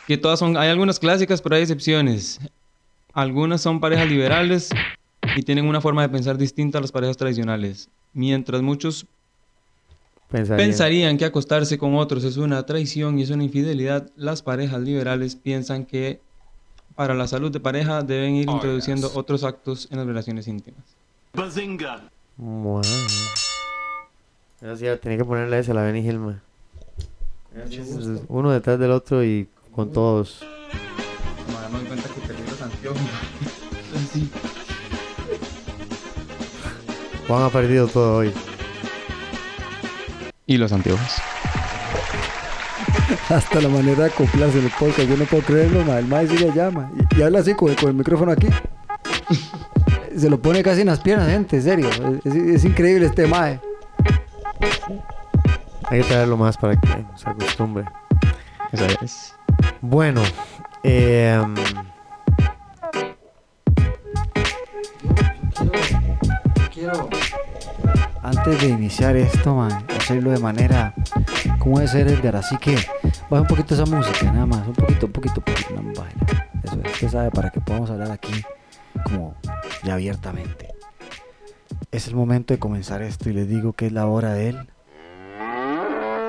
Que 0.06 0.18
todas 0.18 0.38
son. 0.38 0.58
Hay 0.58 0.68
algunas 0.68 0.98
clásicas, 0.98 1.40
pero 1.40 1.56
hay 1.56 1.62
excepciones. 1.62 2.38
Algunas 3.14 3.62
son 3.62 3.80
parejas 3.80 4.08
liberales 4.08 4.68
y 5.37 5.43
tienen 5.43 5.66
una 5.66 5.80
forma 5.80 6.03
de 6.03 6.09
pensar 6.09 6.39
distinta 6.39 6.78
a 6.78 6.80
las 6.80 6.93
parejas 6.93 7.16
tradicionales. 7.16 7.89
Mientras 8.12 8.62
muchos 8.62 9.07
Pensaría. 10.30 10.64
pensarían 10.64 11.18
que 11.18 11.24
acostarse 11.24 11.78
con 11.78 11.95
otros 11.95 12.24
es 12.24 12.37
una 12.37 12.64
traición 12.66 13.18
y 13.18 13.22
es 13.22 13.30
una 13.30 13.45
infidelidad, 13.45 14.11
las 14.16 14.43
parejas 14.43 14.80
liberales 14.80 15.37
piensan 15.37 15.85
que 15.85 16.20
para 16.95 17.14
la 17.14 17.26
salud 17.26 17.51
de 17.51 17.61
pareja 17.61 18.03
deben 18.03 18.37
ir 18.37 18.49
introduciendo 18.49 19.11
otros 19.14 19.45
actos 19.45 19.89
en 19.91 19.99
las 19.99 20.07
relaciones 20.07 20.47
íntimas. 20.47 20.82
Bueno. 22.37 22.89
Gracias, 24.61 25.01
tenía 25.01 25.18
que 25.18 25.24
ponerle 25.24 25.59
esa 25.59 25.72
a 25.72 25.74
la 25.74 25.82
Benny 25.82 26.01
Hilma. 26.01 26.41
Uno 28.28 28.51
detrás 28.51 28.78
del 28.78 28.91
otro 28.91 29.22
y 29.24 29.49
con 29.72 29.93
todos. 29.93 30.45
Me 31.72 31.78
doy 31.78 31.87
cuenta 31.87 32.09
que 32.09 32.20
perdí 32.26 32.43
los 32.49 32.62
anteojos. 32.62 33.01
Juan 37.27 37.43
ha 37.43 37.51
perdido 37.51 37.89
todo 37.89 38.18
hoy. 38.18 38.33
Y 40.47 40.59
los 40.59 40.72
anteojos. 40.72 41.09
Hasta 43.31 43.61
la 43.61 43.68
manera 43.68 44.05
de 44.05 44.11
acoplarse 44.11 44.59
en 44.59 44.66
el 44.66 44.70
podcast. 44.70 45.09
Yo 45.09 45.16
no 45.16 45.25
puedo 45.25 45.43
creerlo, 45.43 45.83
ma. 45.85 45.99
El 45.99 46.07
mae 46.07 46.27
llama. 46.27 46.91
Y, 46.97 47.20
y 47.20 47.22
habla 47.22 47.41
así 47.41 47.55
con, 47.55 47.75
con 47.75 47.89
el 47.89 47.95
micrófono 47.95 48.33
aquí. 48.33 48.49
Se 50.16 50.31
lo 50.31 50.41
pone 50.41 50.62
casi 50.62 50.83
en 50.83 50.89
las 50.89 51.01
piernas, 51.01 51.29
gente. 51.29 51.57
En 51.57 51.62
serio. 51.62 51.89
Es, 52.25 52.35
es 52.35 52.64
increíble 52.64 53.07
este 53.07 53.27
mae. 53.27 53.61
Hay 55.89 56.01
que 56.01 56.09
traerlo 56.09 56.37
más 56.37 56.57
para 56.57 56.81
que 56.81 56.89
se 57.16 57.29
acostumbre. 57.29 57.85
Esa 58.72 58.87
es. 59.03 59.35
Bueno, 59.81 60.22
eh, 60.83 61.41
Antes 68.22 68.61
de 68.61 68.68
iniciar 68.68 69.16
esto, 69.16 69.55
man, 69.55 69.85
hacerlo 69.97 70.30
de 70.30 70.39
manera 70.39 70.95
como 71.59 71.78
debe 71.78 71.91
ser 71.91 72.09
Edgar. 72.09 72.37
Así 72.37 72.57
que 72.59 72.76
baja 73.28 73.43
un 73.43 73.47
poquito 73.47 73.74
esa 73.74 73.85
música, 73.87 74.32
nada 74.32 74.47
más. 74.47 74.66
Un 74.66 74.74
poquito, 74.74 75.07
un 75.07 75.12
poquito, 75.12 75.35
un 75.39 75.45
poquito. 75.45 75.74
No, 75.74 75.93
bájala. 75.93 76.49
Eso 76.62 76.80
es, 76.82 76.93
usted 76.93 77.09
sabe, 77.09 77.30
para 77.30 77.51
que 77.51 77.61
podamos 77.61 77.91
hablar 77.91 78.11
aquí 78.11 78.43
como 79.05 79.35
ya 79.82 79.95
abiertamente. 79.95 80.74
Es 81.91 82.09
el 82.09 82.14
momento 82.14 82.55
de 82.55 82.59
comenzar 82.59 83.03
esto 83.03 83.28
y 83.28 83.32
les 83.32 83.49
digo 83.49 83.72
que 83.72 83.87
es 83.87 83.93
la 83.93 84.07
hora 84.07 84.32
de 84.32 84.49
él 84.51 84.68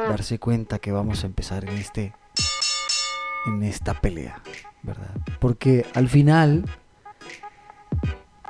darse 0.10 0.40
cuenta 0.40 0.80
que 0.80 0.92
vamos 0.92 1.24
a 1.24 1.28
empezar 1.28 1.64
en 1.66 1.78
este 1.78 2.14
en 3.46 3.64
esta 3.64 3.94
pelea, 3.94 4.42
¿verdad? 4.84 5.12
Porque 5.40 5.86
al 5.94 6.10
final 6.10 6.66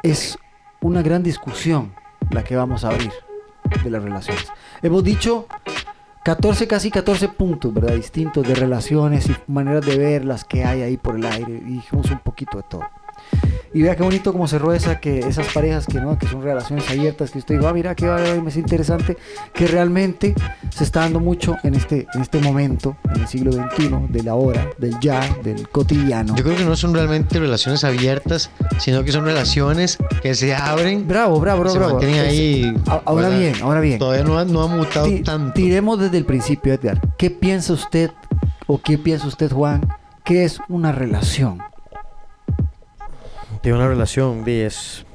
es 0.03 0.37
una 0.85 1.01
gran 1.01 1.23
discusión 1.23 1.95
la 2.29 2.43
que 2.43 2.55
vamos 2.55 2.83
a 2.83 2.89
abrir 2.89 3.11
de 3.83 3.89
las 3.89 4.03
relaciones. 4.03 4.45
Hemos 4.83 5.03
dicho 5.03 5.47
14, 6.23 6.67
casi 6.67 6.91
14 6.91 7.29
puntos, 7.29 7.73
¿verdad? 7.73 7.95
Distintos 7.95 8.47
de 8.47 8.53
relaciones 8.53 9.27
y 9.27 9.35
maneras 9.47 9.83
de 9.83 9.97
verlas 9.97 10.45
que 10.45 10.63
hay 10.63 10.83
ahí 10.83 10.97
por 10.97 11.15
el 11.15 11.25
aire. 11.25 11.53
Y 11.53 11.77
dijimos 11.77 12.11
un 12.11 12.19
poquito 12.19 12.57
de 12.57 12.63
todo. 12.69 12.83
Y 13.75 13.81
vea 13.81 13.93
qué 13.97 14.03
bonito 14.03 14.31
como 14.31 14.47
se 14.47 14.57
esa 14.73 15.01
que 15.01 15.19
esas 15.19 15.47
parejas 15.47 15.85
que 15.85 15.99
no, 15.99 16.17
que 16.17 16.27
son 16.27 16.41
relaciones 16.41 16.89
abiertas, 16.89 17.31
que 17.31 17.39
usted 17.39 17.55
diga, 17.55 17.69
ah, 17.69 17.73
mira 17.73 17.93
qué 17.93 18.07
va, 18.07 18.21
es 18.23 18.55
interesante, 18.55 19.17
que 19.53 19.67
realmente 19.67 20.33
se 20.73 20.85
está 20.85 21.01
dando 21.01 21.19
mucho 21.19 21.57
en 21.61 21.75
este, 21.75 22.07
en 22.13 22.21
este 22.21 22.39
momento, 22.39 22.95
en 23.13 23.23
el 23.23 23.27
siglo 23.27 23.51
XXI, 23.51 23.89
de 24.07 24.23
la 24.23 24.35
hora, 24.35 24.69
del 24.77 24.97
ya, 25.01 25.19
del 25.43 25.67
cotidiano. 25.67 26.37
Yo 26.37 26.43
creo 26.45 26.55
que 26.55 26.63
no 26.63 26.77
son 26.77 26.93
realmente 26.93 27.37
relaciones 27.37 27.83
abiertas, 27.83 28.49
sino 28.79 29.03
que 29.03 29.11
son 29.11 29.25
relaciones 29.25 29.97
que 30.21 30.35
se 30.35 30.55
abren. 30.55 31.05
Bravo, 31.05 31.37
bravo, 31.41 31.63
bravo. 31.63 31.73
se 31.73 31.79
bravo. 31.79 31.99
ahí. 31.99 32.73
ahora 32.87 33.27
bien, 33.27 33.55
ahora 33.61 33.81
bien. 33.81 33.99
Todavía 33.99 34.23
no 34.23 34.39
ha, 34.39 34.45
no 34.45 34.61
ha 34.61 34.67
mutado 34.67 35.07
Ti- 35.07 35.19
tanto. 35.19 35.51
Tiremos 35.51 35.99
desde 35.99 36.17
el 36.17 36.23
principio, 36.25 36.73
Edgar. 36.73 37.01
¿Qué 37.17 37.29
piensa 37.29 37.73
usted 37.73 38.09
o 38.67 38.79
qué 38.81 38.97
piensa 38.97 39.27
usted, 39.27 39.51
Juan? 39.51 39.81
¿Qué 40.23 40.45
es 40.45 40.59
una 40.69 40.93
relación? 40.93 41.61
Tiene 43.65 43.79
una 43.79 43.87
relación, 43.87 44.43
es 44.45 45.07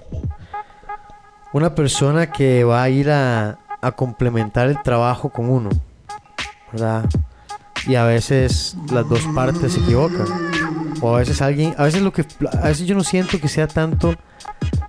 una 1.52 1.72
persona 1.72 2.32
que 2.32 2.64
va 2.64 2.82
a 2.82 2.90
ir 2.90 3.08
a, 3.08 3.60
a 3.80 3.92
complementar 3.92 4.68
el 4.68 4.82
trabajo 4.82 5.28
con 5.28 5.48
uno, 5.48 5.70
¿verdad? 6.72 7.04
Y 7.86 7.94
a 7.94 8.02
veces 8.06 8.76
las 8.92 9.08
dos 9.08 9.20
partes 9.36 9.74
se 9.74 9.78
equivocan. 9.78 10.26
O 11.00 11.14
a 11.14 11.20
veces 11.20 11.40
alguien, 11.40 11.76
a 11.78 11.84
veces 11.84 12.02
lo 12.02 12.12
que, 12.12 12.24
a 12.60 12.66
veces 12.66 12.88
yo 12.88 12.96
no 12.96 13.04
siento 13.04 13.40
que 13.40 13.46
sea 13.46 13.68
tanto 13.68 14.16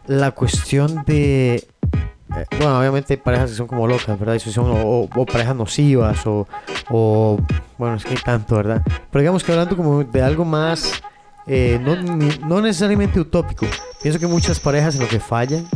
la 0.08 0.32
cuestión 0.32 1.04
de, 1.06 1.58
eh, 1.58 2.46
bueno, 2.58 2.80
obviamente 2.80 3.14
hay 3.14 3.18
parejas 3.18 3.52
que 3.52 3.58
son 3.58 3.68
como 3.68 3.86
locas, 3.86 4.20
¿verdad? 4.20 4.42
O, 4.58 5.08
parejas 5.32 5.56
nocivas, 5.56 6.26
o, 6.26 6.48
o, 6.90 7.40
bueno, 7.78 7.98
es 7.98 8.06
que 8.06 8.16
tanto, 8.16 8.56
¿verdad? 8.56 8.82
Pero 9.12 9.22
digamos 9.22 9.44
que 9.44 9.52
hablando 9.52 9.78
como 9.78 10.04
de 10.04 10.24
algo 10.24 10.46
más, 10.46 11.04
eh, 11.48 11.80
no, 11.82 11.96
no 12.48 12.62
necesariamente 12.62 13.20
utópico. 13.20 13.66
Pienso 14.02 14.20
que 14.20 14.28
muchas 14.28 14.60
parejas 14.60 14.96
en 14.96 15.02
lo 15.02 15.08
que 15.08 15.20
fallan 15.20 15.68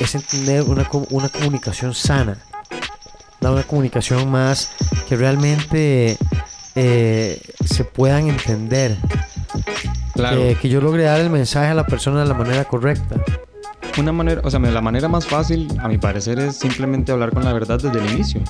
es 0.00 0.14
en 0.14 0.22
tener 0.22 0.62
una, 0.62 0.88
una 1.10 1.28
comunicación 1.28 1.94
sana. 1.94 2.38
Una 3.40 3.62
comunicación 3.62 4.28
más 4.30 4.70
que 5.08 5.14
realmente 5.14 6.18
eh, 6.74 7.40
se 7.64 7.84
puedan 7.84 8.28
entender. 8.28 8.96
Claro. 10.14 10.36
Que, 10.36 10.56
que 10.60 10.68
yo 10.68 10.80
logre 10.80 11.04
dar 11.04 11.20
el 11.20 11.30
mensaje 11.30 11.68
a 11.68 11.74
la 11.74 11.86
persona 11.86 12.20
de 12.20 12.26
la 12.26 12.34
manera 12.34 12.64
correcta. 12.64 13.16
Una 13.98 14.12
manera, 14.12 14.40
o 14.44 14.50
sea, 14.50 14.60
la 14.60 14.80
manera 14.80 15.08
más 15.08 15.26
fácil, 15.26 15.68
a 15.80 15.88
mi 15.88 15.96
parecer, 15.96 16.38
es 16.38 16.56
simplemente 16.56 17.12
hablar 17.12 17.32
con 17.32 17.44
la 17.44 17.52
verdad 17.52 17.80
desde 17.80 17.98
el 17.98 18.12
inicio. 18.12 18.42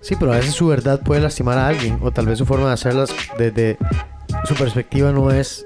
Sí, 0.00 0.14
pero 0.18 0.32
a 0.32 0.36
veces 0.36 0.54
su 0.54 0.66
verdad 0.68 1.00
puede 1.00 1.20
lastimar 1.20 1.58
a 1.58 1.68
alguien. 1.68 1.98
O 2.00 2.10
tal 2.10 2.26
vez 2.26 2.38
su 2.38 2.46
forma 2.46 2.68
de 2.68 2.74
hacerlas 2.74 3.10
desde 3.38 3.76
su 4.44 4.54
perspectiva 4.54 5.12
no 5.12 5.30
es 5.30 5.64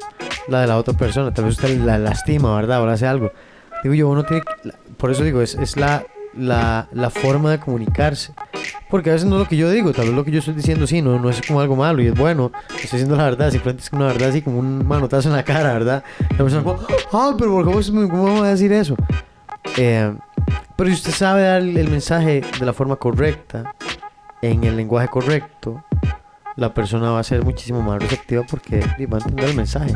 la 0.48 0.60
de 0.62 0.66
la 0.66 0.76
otra 0.78 0.94
persona. 0.94 1.32
Tal 1.32 1.44
vez 1.46 1.54
usted 1.56 1.78
la 1.80 1.98
lastima, 1.98 2.54
¿verdad? 2.56 2.82
O 2.82 2.86
le 2.86 2.92
hace 2.92 3.06
algo. 3.06 3.32
Digo 3.82 3.94
yo, 3.94 4.08
uno 4.08 4.24
tiene 4.24 4.42
Por 4.96 5.10
eso 5.10 5.22
digo, 5.24 5.40
es, 5.42 5.76
la, 5.76 6.04
la, 6.36 6.88
la 6.92 7.10
forma 7.10 7.50
de 7.50 7.58
comunicarse. 7.58 8.32
Porque 8.90 9.08
a 9.10 9.14
veces 9.14 9.26
no 9.26 9.36
es 9.36 9.42
lo 9.42 9.48
que 9.48 9.56
yo 9.56 9.70
digo, 9.70 9.92
tal 9.92 10.06
vez 10.06 10.14
lo 10.14 10.22
que 10.24 10.30
yo 10.30 10.40
estoy 10.40 10.52
diciendo 10.54 10.86
sí, 10.86 11.00
no, 11.00 11.18
no 11.18 11.30
es 11.30 11.40
como 11.46 11.60
algo 11.62 11.76
malo 11.76 12.02
y 12.02 12.08
es 12.08 12.14
bueno. 12.14 12.52
Estoy 12.68 12.98
diciendo 13.00 13.16
la 13.16 13.24
verdad, 13.24 13.50
simplemente 13.50 13.84
es 13.84 13.92
una 13.92 14.06
verdad 14.06 14.28
así 14.28 14.42
como 14.42 14.58
un 14.58 14.86
manotazo 14.86 15.30
en 15.30 15.36
la 15.36 15.42
cara, 15.44 15.72
¿verdad? 15.72 16.04
La 16.30 16.36
persona 16.36 16.62
como, 16.62 16.78
ah, 17.12 17.34
pero 17.38 17.52
¿por 17.52 17.66
qué 17.66 17.72
vos 17.74 17.90
me- 17.90 18.08
¿cómo 18.08 18.24
vamos 18.24 18.42
a 18.42 18.48
decir 18.50 18.70
eso? 18.72 18.94
Eh, 19.78 20.12
pero 20.76 20.90
si 20.90 20.94
usted 20.96 21.12
sabe 21.12 21.42
dar 21.42 21.62
el 21.62 21.88
mensaje 21.88 22.42
de 22.60 22.66
la 22.66 22.72
forma 22.74 22.96
correcta, 22.96 23.74
en 24.42 24.62
el 24.64 24.76
lenguaje 24.76 25.08
correcto, 25.08 25.82
la 26.56 26.72
persona 26.74 27.10
va 27.10 27.20
a 27.20 27.24
ser 27.24 27.44
muchísimo 27.44 27.82
más 27.82 28.00
receptiva 28.00 28.42
porque 28.48 28.80
va 29.06 29.18
a 29.18 29.20
entender 29.20 29.48
el 29.50 29.54
mensaje. 29.56 29.94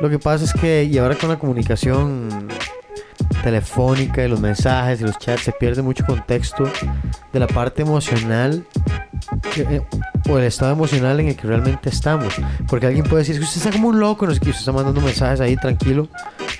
Lo 0.00 0.08
que 0.08 0.18
pasa 0.18 0.44
es 0.44 0.52
que, 0.52 0.84
y 0.84 0.96
ahora 0.98 1.14
con 1.16 1.28
la 1.28 1.38
comunicación 1.38 2.48
telefónica 3.42 4.24
y 4.24 4.28
los 4.28 4.40
mensajes 4.40 5.00
y 5.00 5.04
los 5.04 5.18
chats, 5.18 5.42
se 5.42 5.52
pierde 5.52 5.82
mucho 5.82 6.04
contexto 6.04 6.64
de 7.32 7.40
la 7.40 7.46
parte 7.46 7.82
emocional 7.82 8.64
que- 9.54 9.62
eh, 9.62 9.82
o 10.28 10.38
el 10.38 10.44
estado 10.44 10.72
emocional 10.72 11.18
en 11.20 11.28
el 11.28 11.36
que 11.36 11.46
realmente 11.46 11.88
estamos. 11.88 12.34
Porque 12.68 12.86
alguien 12.86 13.04
puede 13.04 13.22
decir, 13.22 13.36
que 13.38 13.44
usted 13.44 13.58
está 13.58 13.72
como 13.72 13.88
un 13.88 13.98
loco, 14.00 14.26
no 14.26 14.34
sé 14.34 14.40
qué, 14.40 14.50
usted 14.50 14.60
está 14.60 14.72
mandando 14.72 15.00
mensajes 15.00 15.40
ahí 15.40 15.56
tranquilo, 15.56 16.08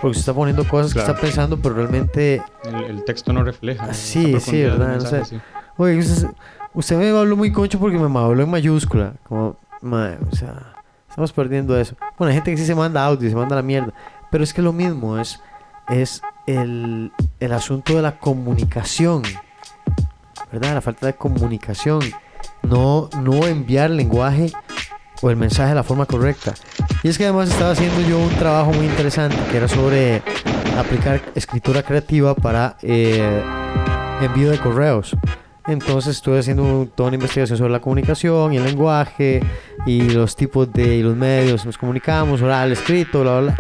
porque 0.01 0.19
usted 0.19 0.21
está 0.21 0.35
poniendo 0.35 0.67
cosas 0.67 0.93
que 0.93 0.99
Claro. 1.01 1.13
está 1.13 1.21
pensando, 1.21 1.59
pero 1.61 1.75
realmente 1.77 2.43
El, 2.65 2.75
el 2.85 3.05
texto 3.05 3.33
no 3.33 3.45
refleja. 3.45 3.87
Ah, 3.91 3.95
sí, 3.95 4.39
sí, 4.41 4.63
¿verdad? 4.63 4.89
Mensaje, 4.89 5.25
sé. 5.25 5.37
sí. 5.37 5.41
Oye, 5.77 5.99
usted, 5.99 6.29
usted 6.79 6.97
me 6.97 7.11
habló 7.11 7.37
muy 7.37 7.51
concho 7.51 7.77
porque 7.81 7.99
me 7.99 8.19
habló 8.21 8.41
en 8.41 8.51
mayúscula. 8.51 9.15
Como, 9.29 9.57
mae, 9.83 10.17
o 10.31 10.37
sea, 10.37 10.75
estamos 11.09 11.33
perdiendo 11.33 11.77
eso. 11.77 11.97
Bueno, 12.17 12.29
hay 12.29 12.37
gente 12.37 12.53
que 12.53 12.57
sí 12.57 12.65
se 12.65 12.75
manda 12.75 13.05
audio, 13.05 13.29
se 13.29 13.35
manda 13.35 13.57
la 13.57 13.63
mierda. 13.63 13.93
Pero 14.31 14.45
es 14.45 14.55
que 14.55 14.63
lo 14.63 14.73
mismo 14.73 15.19
es, 15.19 15.41
es 15.89 16.23
el, 16.47 17.11
el 17.41 17.53
asunto 17.53 17.97
de 17.97 18.03
la 18.03 18.21
comunicación. 18.21 19.23
¿Verdad? 20.53 20.75
La 20.75 20.81
falta 20.81 21.07
de 21.07 21.15
comunicación. 21.15 22.01
No, 22.63 23.11
no 23.23 23.45
enviar 23.45 23.91
lenguaje 23.91 24.53
o 25.21 25.31
el 25.31 25.37
mensaje 25.37 25.71
de 25.71 25.75
la 25.75 25.83
forma 25.83 26.07
correcta. 26.07 26.55
Y 27.03 27.09
es 27.09 27.19
que 27.19 27.25
además 27.25 27.51
estaba 27.51 27.73
haciendo 27.73 28.01
yo 28.03 28.21
un 28.21 28.35
trabajo 28.37 28.73
muy 28.73 28.87
interesante 28.87 29.37
que 29.51 29.57
era 29.57 29.67
sobre 29.67 30.23
aplicar 30.79 31.21
escritura 31.35 31.83
creativa 31.83 32.37
para 32.37 32.77
eh, 32.83 33.43
envío 34.23 34.53
de 34.53 34.59
correos. 34.59 35.17
Entonces 35.69 36.17
estuve 36.17 36.39
haciendo 36.39 36.89
toda 36.95 37.09
una 37.09 37.17
investigación 37.17 37.59
sobre 37.59 37.71
la 37.73 37.81
comunicación 37.81 38.53
y 38.55 38.57
el 38.57 38.65
lenguaje 38.65 39.41
y 39.87 40.01
los 40.11 40.35
tipos 40.35 40.73
de 40.73 40.97
y 40.97 41.03
los 41.03 41.15
medios 41.15 41.67
nos 41.67 41.77
comunicamos, 41.77 42.41
oral, 42.43 42.73
escrito, 42.73 43.21
bla, 43.21 43.41
bla. 43.41 43.57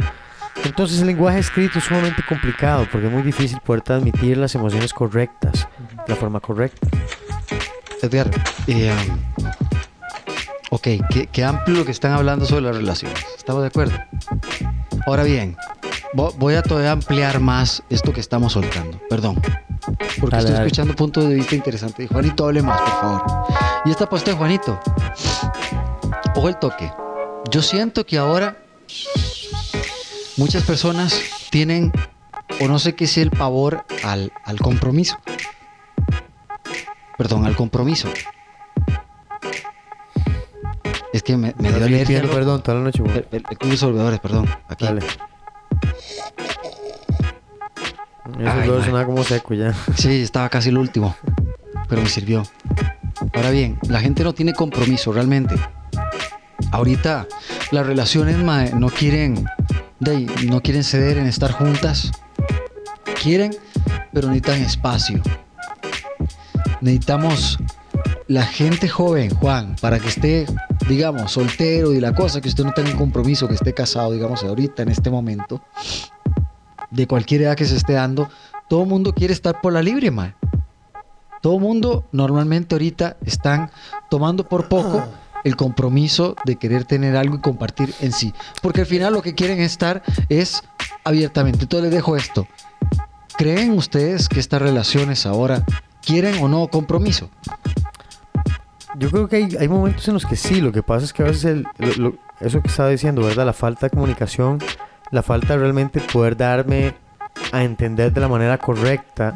Entonces 0.64 1.00
el 1.00 1.06
lenguaje 1.06 1.38
escrito 1.38 1.78
es 1.78 1.84
sumamente 1.84 2.22
complicado 2.28 2.86
porque 2.90 3.06
es 3.06 3.12
muy 3.12 3.22
difícil 3.22 3.58
poder 3.60 3.82
transmitir 3.82 4.36
las 4.38 4.54
emociones 4.54 4.92
correctas, 4.92 5.68
de 5.78 6.14
la 6.14 6.16
forma 6.16 6.40
correcta. 6.40 6.88
Edgar, 8.02 8.30
eh, 8.66 8.90
ok, 10.70 10.82
qué, 11.10 11.28
qué 11.30 11.44
amplio 11.44 11.78
lo 11.78 11.84
que 11.84 11.90
están 11.92 12.12
hablando 12.12 12.44
sobre 12.46 12.62
las 12.62 12.76
relaciones. 12.76 13.18
¿Estamos 13.36 13.62
de 13.62 13.68
acuerdo? 13.68 13.96
Ahora 15.06 15.24
bien, 15.24 15.56
vo- 16.14 16.34
voy 16.38 16.54
a 16.54 16.62
todavía 16.62 16.92
ampliar 16.92 17.38
más 17.40 17.82
esto 17.90 18.12
que 18.12 18.20
estamos 18.20 18.52
soltando. 18.54 18.98
Perdón. 19.10 19.40
Porque 20.20 20.36
Dale, 20.36 20.38
estoy 20.38 20.52
dale. 20.52 20.66
escuchando 20.66 20.94
puntos 20.96 21.28
de 21.28 21.34
vista 21.34 21.54
interesantes. 21.54 22.08
Juanito, 22.10 22.46
hable 22.46 22.62
más, 22.62 22.80
por 22.80 22.90
favor. 23.00 23.22
Y 23.84 23.90
esta 23.90 24.08
puesta 24.08 24.30
de 24.30 24.36
Juanito. 24.36 24.78
Ojo 26.34 26.48
el 26.48 26.56
toque. 26.58 26.92
Yo 27.50 27.62
siento 27.62 28.04
que 28.04 28.18
ahora 28.18 28.58
muchas 30.36 30.62
personas 30.64 31.18
tienen, 31.50 31.92
o 32.60 32.68
no 32.68 32.78
sé 32.78 32.94
qué 32.94 33.06
sea 33.06 33.22
el 33.22 33.30
pavor 33.30 33.84
al, 34.04 34.32
al 34.44 34.58
compromiso. 34.60 35.18
Perdón, 37.16 37.46
al 37.46 37.56
compromiso. 37.56 38.08
Es 41.12 41.22
que 41.22 41.36
me, 41.36 41.54
me 41.58 41.72
dio 41.72 41.84
alergia. 41.84 42.22
perdón, 42.22 42.62
toda 42.62 42.78
la 42.78 42.84
noche. 42.84 43.02
El, 43.02 43.26
el, 43.32 43.44
el 43.50 43.58
club 43.58 43.70
de 43.70 43.76
solvedores, 43.76 44.20
perdón. 44.20 44.48
Aquí. 44.68 44.84
Dale. 44.84 45.00
Eso 48.38 48.84
sonaba 48.84 49.06
como 49.06 49.24
seco 49.24 49.54
ya. 49.54 49.74
Sí, 49.96 50.22
estaba 50.22 50.48
casi 50.48 50.68
el 50.68 50.78
último, 50.78 51.16
pero 51.88 52.02
me 52.02 52.08
sirvió. 52.08 52.42
Ahora 53.34 53.50
bien, 53.50 53.78
la 53.88 54.00
gente 54.00 54.24
no 54.24 54.32
tiene 54.32 54.52
compromiso 54.52 55.12
realmente. 55.12 55.54
Ahorita 56.70 57.26
las 57.70 57.86
relaciones 57.86 58.36
mae, 58.36 58.72
no 58.74 58.88
quieren, 58.88 59.44
de 60.00 60.26
no 60.46 60.60
quieren 60.60 60.84
ceder 60.84 61.18
en 61.18 61.26
estar 61.26 61.52
juntas. 61.52 62.12
Quieren, 63.22 63.56
pero 64.12 64.28
necesitan 64.28 64.60
espacio. 64.62 65.20
Necesitamos 66.80 67.58
la 68.28 68.44
gente 68.44 68.88
joven, 68.88 69.34
Juan, 69.34 69.74
para 69.80 69.98
que 69.98 70.08
esté, 70.08 70.46
digamos, 70.88 71.32
soltero 71.32 71.92
y 71.92 72.00
la 72.00 72.14
cosa, 72.14 72.40
que 72.40 72.48
usted 72.48 72.64
no 72.64 72.72
tenga 72.72 72.90
un 72.90 72.96
compromiso, 72.96 73.48
que 73.48 73.54
esté 73.54 73.72
casado, 73.72 74.12
digamos, 74.12 74.44
ahorita, 74.44 74.82
en 74.82 74.90
este 74.90 75.10
momento, 75.10 75.62
de 76.90 77.06
cualquier 77.06 77.42
edad 77.42 77.56
que 77.56 77.64
se 77.66 77.76
esté 77.76 77.94
dando, 77.94 78.28
todo 78.68 78.82
el 78.82 78.88
mundo 78.88 79.12
quiere 79.14 79.32
estar 79.32 79.60
por 79.60 79.72
la 79.72 79.82
libre, 79.82 80.10
mae. 80.10 80.34
Todo 81.40 81.54
el 81.56 81.60
mundo 81.60 82.04
normalmente 82.12 82.74
ahorita 82.74 83.16
están 83.24 83.70
tomando 84.10 84.48
por 84.48 84.68
poco 84.68 85.04
el 85.44 85.54
compromiso 85.54 86.34
de 86.44 86.56
querer 86.56 86.84
tener 86.84 87.16
algo 87.16 87.36
y 87.36 87.40
compartir 87.40 87.94
en 88.00 88.12
sí. 88.12 88.34
Porque 88.60 88.80
al 88.80 88.86
final 88.86 89.12
lo 89.12 89.22
que 89.22 89.34
quieren 89.34 89.60
estar 89.60 90.02
es 90.28 90.62
abiertamente. 91.04 91.60
Entonces 91.62 91.84
les 91.84 91.94
dejo 91.94 92.16
esto. 92.16 92.46
¿Creen 93.36 93.72
ustedes 93.72 94.28
que 94.28 94.40
estas 94.40 94.60
relaciones 94.60 95.26
ahora 95.26 95.64
quieren 96.04 96.42
o 96.42 96.48
no 96.48 96.66
compromiso? 96.66 97.30
Yo 98.96 99.10
creo 99.10 99.28
que 99.28 99.36
hay, 99.36 99.56
hay 99.60 99.68
momentos 99.68 100.08
en 100.08 100.14
los 100.14 100.26
que 100.26 100.34
sí, 100.34 100.60
lo 100.60 100.72
que 100.72 100.82
pasa 100.82 101.04
es 101.04 101.12
que 101.12 101.22
a 101.22 101.26
veces 101.26 101.44
el- 101.44 101.66
lo- 101.78 101.94
lo- 102.10 102.14
eso 102.40 102.60
que 102.60 102.68
estaba 102.68 102.88
diciendo, 102.88 103.22
¿verdad? 103.22 103.46
La 103.46 103.52
falta 103.52 103.86
de 103.86 103.90
comunicación, 103.90 104.58
la 105.10 105.22
falta 105.22 105.54
de 105.54 105.60
realmente 105.60 106.00
poder 106.00 106.36
darme 106.36 106.94
a 107.52 107.62
entender 107.64 108.12
de 108.12 108.20
la 108.20 108.28
manera 108.28 108.58
correcta, 108.58 109.34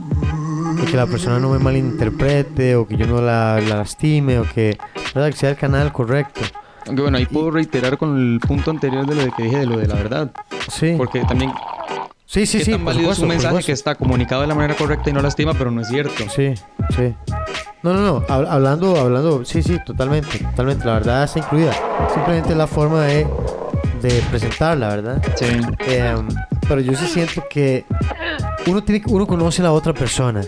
de 0.76 0.84
que 0.84 0.96
la 0.96 1.06
persona 1.06 1.38
no 1.38 1.50
me 1.50 1.58
malinterprete 1.58 2.76
o 2.76 2.86
que 2.86 2.96
yo 2.96 3.06
no 3.06 3.20
la, 3.20 3.60
la 3.60 3.76
lastime 3.76 4.38
o 4.38 4.44
que, 4.44 4.76
¿verdad? 5.14 5.30
que 5.30 5.36
sea 5.36 5.50
el 5.50 5.56
canal 5.56 5.92
correcto. 5.92 6.40
Aunque 6.86 7.02
bueno, 7.02 7.16
ahí 7.18 7.26
puedo 7.26 7.50
reiterar 7.50 7.96
con 7.96 8.16
el 8.18 8.40
punto 8.40 8.70
anterior 8.72 9.06
de 9.06 9.14
lo 9.14 9.22
de 9.22 9.30
que 9.30 9.42
dije 9.44 9.58
de 9.58 9.66
lo 9.66 9.78
de 9.78 9.86
la 9.86 9.94
verdad. 9.94 10.30
Sí, 10.68 10.94
Porque 10.96 11.20
también, 11.24 11.52
sí, 12.26 12.44
sí, 12.44 12.58
¿qué 12.58 12.64
sí. 12.64 12.70
tan 12.72 12.84
válido 12.84 13.12
es 13.12 13.16
supuesto, 13.18 13.22
un 13.22 13.28
por 13.28 13.36
mensaje 13.52 13.66
que 13.66 13.72
está 13.72 13.94
comunicado 13.94 14.42
de 14.42 14.48
la 14.48 14.54
manera 14.56 14.74
correcta 14.74 15.08
y 15.08 15.12
no 15.12 15.22
lastima, 15.22 15.54
pero 15.54 15.70
no 15.70 15.80
es 15.80 15.88
cierto? 15.88 16.24
Sí, 16.28 16.54
sí. 16.96 17.14
No, 17.84 17.92
no, 17.92 18.00
no. 18.00 18.26
hab- 18.26 18.48
Hablando, 18.48 18.96
hablando, 19.00 19.44
sí, 19.44 19.62
sí, 19.62 19.78
totalmente, 19.86 20.38
totalmente. 20.38 20.84
La 20.84 20.94
verdad 20.94 21.24
está 21.24 21.38
incluida. 21.38 21.72
Simplemente 22.12 22.50
es 22.50 22.56
la 22.56 22.66
forma 22.66 23.02
de, 23.02 23.26
de 24.02 24.22
presentarla, 24.30 24.88
¿verdad? 24.88 25.22
Sí. 25.36 25.46
Eh, 25.86 26.14
pero 26.68 26.80
yo 26.80 26.94
sí 26.94 27.06
siento 27.06 27.42
que 27.48 27.84
uno 28.66 28.82
tiene, 28.82 29.02
uno 29.06 29.26
conoce 29.26 29.62
a 29.62 29.64
la 29.66 29.72
otra 29.72 29.92
persona, 29.94 30.42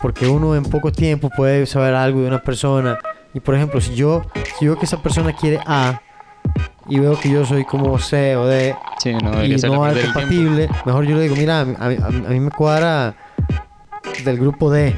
porque 0.00 0.26
uno 0.26 0.54
en 0.54 0.64
poco 0.64 0.92
tiempo 0.92 1.30
puede 1.36 1.66
saber 1.66 1.94
algo 1.94 2.20
de 2.20 2.28
una 2.28 2.42
persona. 2.42 2.98
Y 3.32 3.40
por 3.40 3.54
ejemplo, 3.54 3.80
si 3.80 3.94
yo, 3.94 4.22
si 4.58 4.66
veo 4.66 4.78
que 4.78 4.84
esa 4.84 5.02
persona 5.02 5.32
quiere 5.34 5.58
A 5.66 6.00
y 6.88 6.98
veo 7.00 7.18
que 7.18 7.30
yo 7.30 7.44
soy 7.44 7.64
como 7.64 7.98
C 7.98 8.36
o 8.36 8.46
D 8.46 8.76
Sí, 8.98 9.12
no 9.14 9.42
y 9.44 9.56
no 9.56 9.86
es 9.88 10.04
compatible, 10.04 10.68
mejor 10.86 11.04
yo 11.04 11.16
le 11.16 11.22
digo, 11.22 11.34
mira, 11.36 11.60
a 11.60 11.64
mí, 11.64 11.74
a 11.78 11.88
mí- 11.88 12.24
a 12.26 12.30
mí 12.30 12.40
me 12.40 12.50
cuadra 12.50 13.14
del 14.24 14.38
grupo 14.38 14.70
D, 14.70 14.94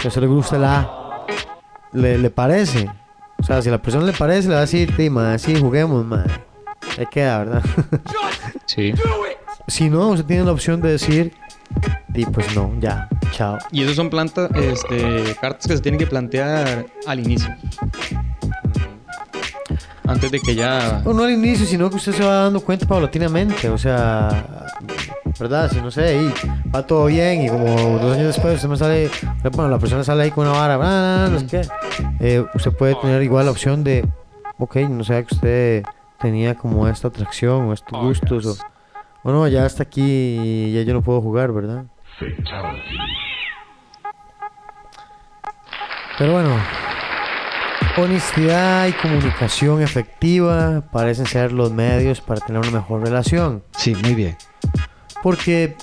que 0.00 0.10
solo 0.10 0.26
le 0.26 0.32
gusta 0.34 0.58
la 0.58 0.78
A. 0.80 1.26
¿Le, 1.92 2.18
le 2.18 2.30
parece? 2.30 2.90
O 3.38 3.42
sea, 3.42 3.62
si 3.62 3.68
a 3.68 3.72
la 3.72 3.78
persona 3.82 4.04
le 4.04 4.12
parece, 4.12 4.48
le 4.48 4.54
va 4.54 4.58
a 4.60 4.62
decir, 4.62 4.92
sí, 4.96 5.08
ma, 5.08 5.38
sí, 5.38 5.58
juguemos, 5.58 6.04
ma. 6.98 7.00
Ahí 7.00 7.06
queda, 7.10 7.38
¿verdad? 7.38 7.62
Sí. 8.66 8.92
si 9.66 9.88
no, 9.88 10.08
usted 10.08 10.26
tiene 10.26 10.44
la 10.44 10.52
opción 10.52 10.80
de 10.82 10.90
decir, 10.90 11.32
y 12.14 12.26
pues 12.26 12.54
no, 12.54 12.72
ya, 12.80 13.08
chao. 13.32 13.58
Y 13.72 13.82
esos 13.82 13.96
son 13.96 14.10
plantas, 14.10 14.50
este, 14.54 15.36
cartas 15.40 15.66
que 15.66 15.76
se 15.76 15.82
tienen 15.82 15.98
que 15.98 16.06
plantear 16.06 16.86
al 17.06 17.20
inicio. 17.20 17.48
Antes 20.06 20.30
de 20.30 20.40
que 20.40 20.54
ya... 20.54 21.02
O 21.04 21.12
no 21.12 21.24
al 21.24 21.30
inicio, 21.30 21.66
sino 21.66 21.88
que 21.90 21.96
usted 21.96 22.12
se 22.12 22.24
va 22.24 22.44
dando 22.44 22.60
cuenta 22.60 22.86
paulatinamente, 22.86 23.68
o 23.68 23.78
sea, 23.78 24.66
¿verdad? 25.38 25.70
Si 25.70 25.80
no 25.80 25.90
sé, 25.90 26.16
y 26.16 26.70
va 26.70 26.86
todo 26.86 27.06
bien 27.06 27.42
y 27.42 27.48
como 27.48 27.98
dos 27.98 28.16
años 28.16 28.28
después 28.28 28.56
usted 28.56 28.68
me 28.68 28.76
sale, 28.76 29.10
bueno, 29.52 29.68
la 29.68 29.78
persona 29.78 30.04
sale 30.04 30.24
ahí 30.24 30.30
con 30.30 30.46
una 30.46 30.58
vara, 30.58 30.78
ah, 30.80 31.28
no 31.30 31.40
sé 31.40 31.46
qué, 31.46 31.62
eh, 32.20 32.44
usted 32.54 32.72
puede 32.72 32.94
tener 32.96 33.22
igual 33.22 33.46
la 33.46 33.50
opción 33.50 33.84
de, 33.84 34.06
ok, 34.58 34.76
no 34.76 35.04
sé 35.04 35.24
que 35.24 35.34
usted 35.34 35.84
tenía 36.20 36.54
como 36.54 36.88
esta 36.88 37.08
atracción 37.08 37.68
o 37.68 37.72
estos 37.72 38.00
gustos 38.00 38.46
o, 38.46 38.56
o 39.28 39.32
no, 39.32 39.46
ya 39.48 39.64
hasta 39.64 39.82
aquí 39.82 40.02
y 40.02 40.72
ya 40.72 40.82
yo 40.82 40.94
no 40.94 41.02
puedo 41.02 41.20
jugar, 41.20 41.52
¿verdad? 41.52 41.84
Pero 46.18 46.32
bueno, 46.32 46.56
honestidad 47.96 48.88
y 48.88 48.92
comunicación 48.92 49.82
efectiva 49.82 50.82
parecen 50.92 51.26
ser 51.26 51.52
los 51.52 51.72
medios 51.72 52.20
para 52.20 52.40
tener 52.40 52.60
una 52.60 52.72
mejor 52.72 53.02
relación. 53.02 53.62
Sí, 53.76 53.94
muy 53.94 54.14
bien. 54.14 54.36
Porque 55.22 55.64
eh, 55.64 55.76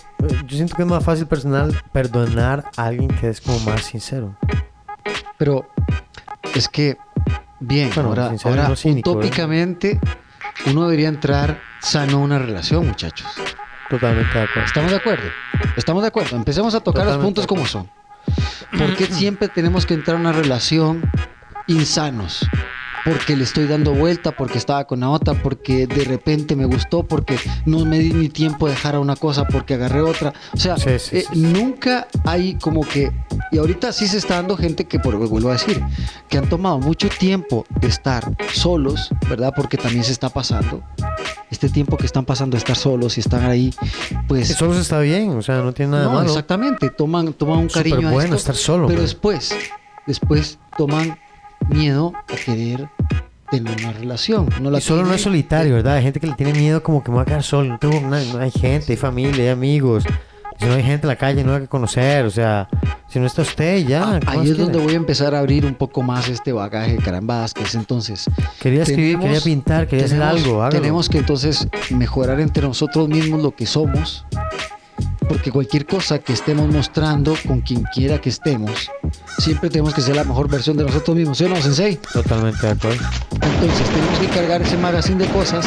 yo 0.45 0.55
siento 0.55 0.75
que 0.75 0.83
es 0.83 0.87
más 0.87 1.03
fácil 1.03 1.27
personal 1.27 1.73
perdonar 1.91 2.65
a 2.77 2.85
alguien 2.85 3.09
que 3.09 3.29
es 3.29 3.41
como 3.41 3.59
más 3.59 3.83
sincero. 3.83 4.35
Pero 5.37 5.67
es 6.53 6.67
que, 6.67 6.97
bien, 7.59 7.89
Bueno, 7.93 8.09
ahora, 8.09 8.31
ahora 8.43 8.69
no 8.69 8.75
cínico, 8.75 9.15
¿verdad? 9.15 9.29
Uno 10.67 10.83
debería 10.83 11.07
entrar 11.07 11.61
sano 11.79 12.17
a 12.17 12.19
una 12.19 12.39
relación, 12.39 12.87
muchachos. 12.87 13.27
Totalmente 13.89 14.33
de 14.37 14.43
acuerdo. 14.45 14.65
¿Estamos 14.65 14.91
de 14.91 14.97
acuerdo? 14.97 15.29
¿Estamos 15.77 16.01
de 16.01 16.07
acuerdo? 16.07 16.35
Empecemos 16.35 16.73
a 16.75 16.79
tocar 16.79 17.05
los 17.05 17.17
puntos 17.17 17.45
como 17.45 17.65
son. 17.65 17.89
¿Por 18.77 18.95
qué 18.95 19.05
siempre 19.05 19.47
tenemos 19.47 19.85
que 19.85 19.93
entrar 19.93 20.17
a 20.17 20.19
una 20.19 20.31
relación 20.31 21.09
insanos? 21.67 22.47
Porque 23.05 23.35
le 23.35 23.43
estoy 23.43 23.67
dando 23.67 23.93
vuelta, 23.93 24.31
porque 24.31 24.57
estaba 24.57 24.85
con 24.85 24.99
la 25.01 25.09
otra, 25.09 25.35
porque 25.35 25.85
de 25.85 26.03
repente 26.05 26.55
me 26.55 26.65
gustó, 26.65 27.03
porque 27.03 27.37
no 27.65 27.85
me 27.85 27.99
di 27.99 28.11
ni 28.11 28.29
tiempo 28.29 28.65
de 28.67 28.73
dejar 28.73 28.95
a 28.95 28.99
una 28.99 29.15
cosa, 29.15 29.45
porque 29.45 29.75
agarré 29.75 30.01
otra. 30.01 30.33
O 30.53 30.57
sea, 30.57 30.75
Sí, 30.77 30.89
sí, 30.97 31.17
eh, 31.17 31.25
sí, 31.31 31.39
nunca 31.39 32.07
hay 32.25 32.55
como 32.55 32.81
que... 32.81 33.11
Y 33.51 33.59
ahorita 33.59 33.93
sí 33.93 34.07
se 34.07 34.17
está 34.17 34.35
dando 34.37 34.57
gente 34.57 34.85
que, 34.85 34.99
por 34.99 35.15
vuelvo 35.15 35.49
a 35.49 35.53
decir, 35.53 35.81
que 36.29 36.37
han 36.39 36.49
tomado 36.49 36.79
mucho 36.79 37.07
tiempo 37.09 37.63
de 37.79 37.87
estar 37.87 38.35
solos, 38.51 39.09
¿verdad? 39.29 39.53
Porque 39.55 39.77
también 39.77 40.03
se 40.03 40.11
está 40.11 40.29
pasando. 40.29 40.81
Este 41.51 41.69
tiempo 41.69 41.97
que 41.97 42.07
están 42.07 42.25
pasando 42.25 42.55
de 42.55 42.59
estar 42.59 42.75
solos 42.75 43.17
y 43.17 43.19
están 43.21 43.45
ahí, 43.45 43.71
pues... 44.27 44.47
Que 44.47 44.53
solo 44.55 44.73
se 44.73 44.81
está 44.81 44.99
bien, 44.99 45.29
o 45.29 45.41
sea, 45.43 45.61
no 45.61 45.73
tiene 45.73 45.91
nada 45.91 46.03
de 46.05 46.09
No, 46.09 46.15
malo. 46.15 46.29
exactamente, 46.29 46.89
toman, 46.89 47.33
toman 47.33 47.59
un 47.59 47.69
Súper 47.69 47.91
cariño 47.91 48.07
a 48.09 48.11
bueno 48.11 48.25
esto, 48.35 48.35
estar 48.37 48.55
solo, 48.55 48.87
pero 48.87 48.97
man. 48.99 49.05
después, 49.05 49.55
después 50.07 50.57
toman 50.77 51.17
miedo 51.69 52.13
a 52.31 52.35
querer 52.35 52.89
tener 53.49 53.77
una 53.79 53.93
relación. 53.93 54.49
No 54.61 54.71
la 54.71 54.79
Y 54.79 54.81
solo 54.81 54.97
no 54.99 55.03
tienen. 55.05 55.15
es 55.15 55.21
solitario, 55.21 55.75
¿verdad? 55.75 55.95
Hay 55.95 56.03
gente 56.03 56.19
que 56.19 56.27
le 56.27 56.33
tiene 56.33 56.53
miedo 56.53 56.81
como 56.83 57.03
que 57.03 57.11
me 57.11 57.17
va 57.17 57.23
a 57.23 57.25
quedar 57.25 57.43
solo. 57.43 57.69
No, 57.69 57.79
tengo 57.79 57.99
no 58.01 58.15
hay 58.15 58.51
gente, 58.51 58.93
hay 58.93 58.97
familia, 58.97 59.43
hay 59.43 59.49
amigos. 59.49 60.03
Si 60.57 60.65
no 60.65 60.73
hay 60.73 60.83
gente 60.83 61.05
en 61.05 61.09
la 61.09 61.17
calle, 61.17 61.43
no 61.43 61.53
hay 61.53 61.61
que 61.61 61.67
conocer. 61.67 62.25
O 62.25 62.29
sea, 62.29 62.69
si 63.09 63.19
no 63.19 63.25
está 63.25 63.41
usted, 63.41 63.85
ya. 63.85 64.21
¿qué 64.21 64.27
Ahí 64.29 64.49
es 64.49 64.57
donde 64.57 64.79
voy 64.79 64.93
a 64.93 64.95
empezar 64.95 65.35
a 65.35 65.39
abrir 65.39 65.65
un 65.65 65.75
poco 65.75 66.01
más 66.01 66.29
este 66.29 66.53
bagaje 66.53 66.93
de 66.93 66.97
carambadas 66.99 67.53
que 67.53 67.63
es 67.63 67.75
entonces. 67.75 68.25
Quería 68.61 68.83
escribir, 68.83 69.19
quería 69.19 69.41
pintar, 69.41 69.85
quería 69.85 70.05
hacer 70.05 70.17
tenemos- 70.19 70.41
algo. 70.43 70.63
hágalo. 70.63 70.81
Tenemos 70.81 71.09
que 71.09 71.17
entonces 71.17 71.67
mejorar 71.91 72.39
entre 72.39 72.63
nosotros 72.65 73.09
mismos 73.09 73.41
lo 73.43 73.53
que 73.53 73.65
somos. 73.65 74.25
Porque 75.27 75.51
cualquier 75.51 75.85
cosa 75.85 76.19
que 76.19 76.33
estemos 76.33 76.67
mostrando 76.71 77.35
con 77.47 77.61
quien 77.61 77.83
quiera 77.93 78.19
que 78.19 78.29
estemos, 78.29 78.89
siempre 79.39 79.69
tenemos 79.69 79.93
que 79.93 80.01
ser 80.01 80.15
la 80.15 80.23
mejor 80.23 80.49
versión 80.49 80.77
de 80.77 80.83
nosotros 80.83 81.15
mismos, 81.15 81.37
¿sí 81.37 81.45
o 81.45 81.49
no, 81.49 81.55
Sensei? 81.57 81.97
Totalmente 82.13 82.65
de 82.65 82.73
acuerdo. 82.73 83.03
Entonces 83.31 83.89
tenemos 83.89 84.19
que 84.19 84.27
cargar 84.27 84.61
ese 84.61 84.77
magazine 84.77 85.25
de 85.25 85.31
cosas 85.31 85.65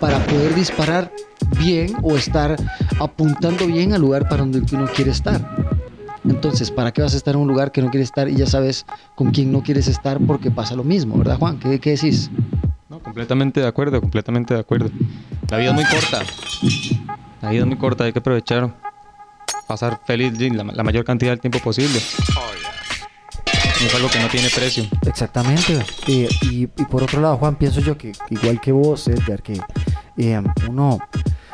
para 0.00 0.18
poder 0.26 0.54
disparar 0.54 1.12
bien 1.58 1.94
o 2.02 2.16
estar 2.16 2.56
apuntando 3.00 3.66
bien 3.66 3.92
al 3.92 4.00
lugar 4.00 4.28
para 4.28 4.38
donde 4.38 4.62
uno 4.72 4.86
quiere 4.94 5.10
estar. 5.10 5.40
Entonces, 6.24 6.70
¿para 6.70 6.92
qué 6.92 7.02
vas 7.02 7.14
a 7.14 7.16
estar 7.16 7.34
en 7.34 7.40
un 7.40 7.48
lugar 7.48 7.70
que 7.70 7.80
no 7.82 7.90
quieres 7.90 8.08
estar 8.08 8.28
y 8.28 8.34
ya 8.34 8.46
sabes 8.46 8.84
con 9.14 9.30
quién 9.30 9.52
no 9.52 9.62
quieres 9.62 9.86
estar 9.86 10.18
porque 10.26 10.50
pasa 10.50 10.74
lo 10.74 10.82
mismo, 10.82 11.16
¿verdad, 11.18 11.38
Juan? 11.38 11.58
¿Qué, 11.58 11.78
qué 11.78 11.90
decís? 11.90 12.30
No, 12.88 12.98
completamente 13.00 13.60
de 13.60 13.66
acuerdo, 13.66 14.00
completamente 14.00 14.54
de 14.54 14.60
acuerdo. 14.60 14.90
La 15.48 15.58
vida 15.58 15.70
es 15.70 15.74
muy 15.74 15.84
corta. 15.84 16.22
La 17.42 17.50
vida 17.50 17.60
es 17.60 17.66
muy 17.66 17.76
corta, 17.76 18.04
hay 18.04 18.12
que 18.12 18.18
aprovechar. 18.18 18.74
Pasar 19.66 20.00
feliz 20.06 20.32
la, 20.52 20.82
mayor 20.82 21.04
cantidad 21.04 21.32
del 21.32 21.40
tiempo 21.40 21.58
posible. 21.58 21.98
Es 21.98 23.94
algo 23.94 24.08
que 24.08 24.18
no 24.18 24.28
tiene 24.28 24.48
precio. 24.48 24.84
Exactamente. 25.06 25.84
Eh, 26.06 26.28
y, 26.42 26.66
por 26.66 27.02
otro 27.02 27.20
lado, 27.20 27.36
Juan, 27.36 27.56
pienso 27.56 27.80
yo 27.80 27.98
que 27.98 28.12
igual 28.30 28.60
que 28.60 28.72
vos, 28.72 29.06
Edgar, 29.08 29.42
que 29.42 29.60
eh, 30.16 30.42
uno, 30.68 30.98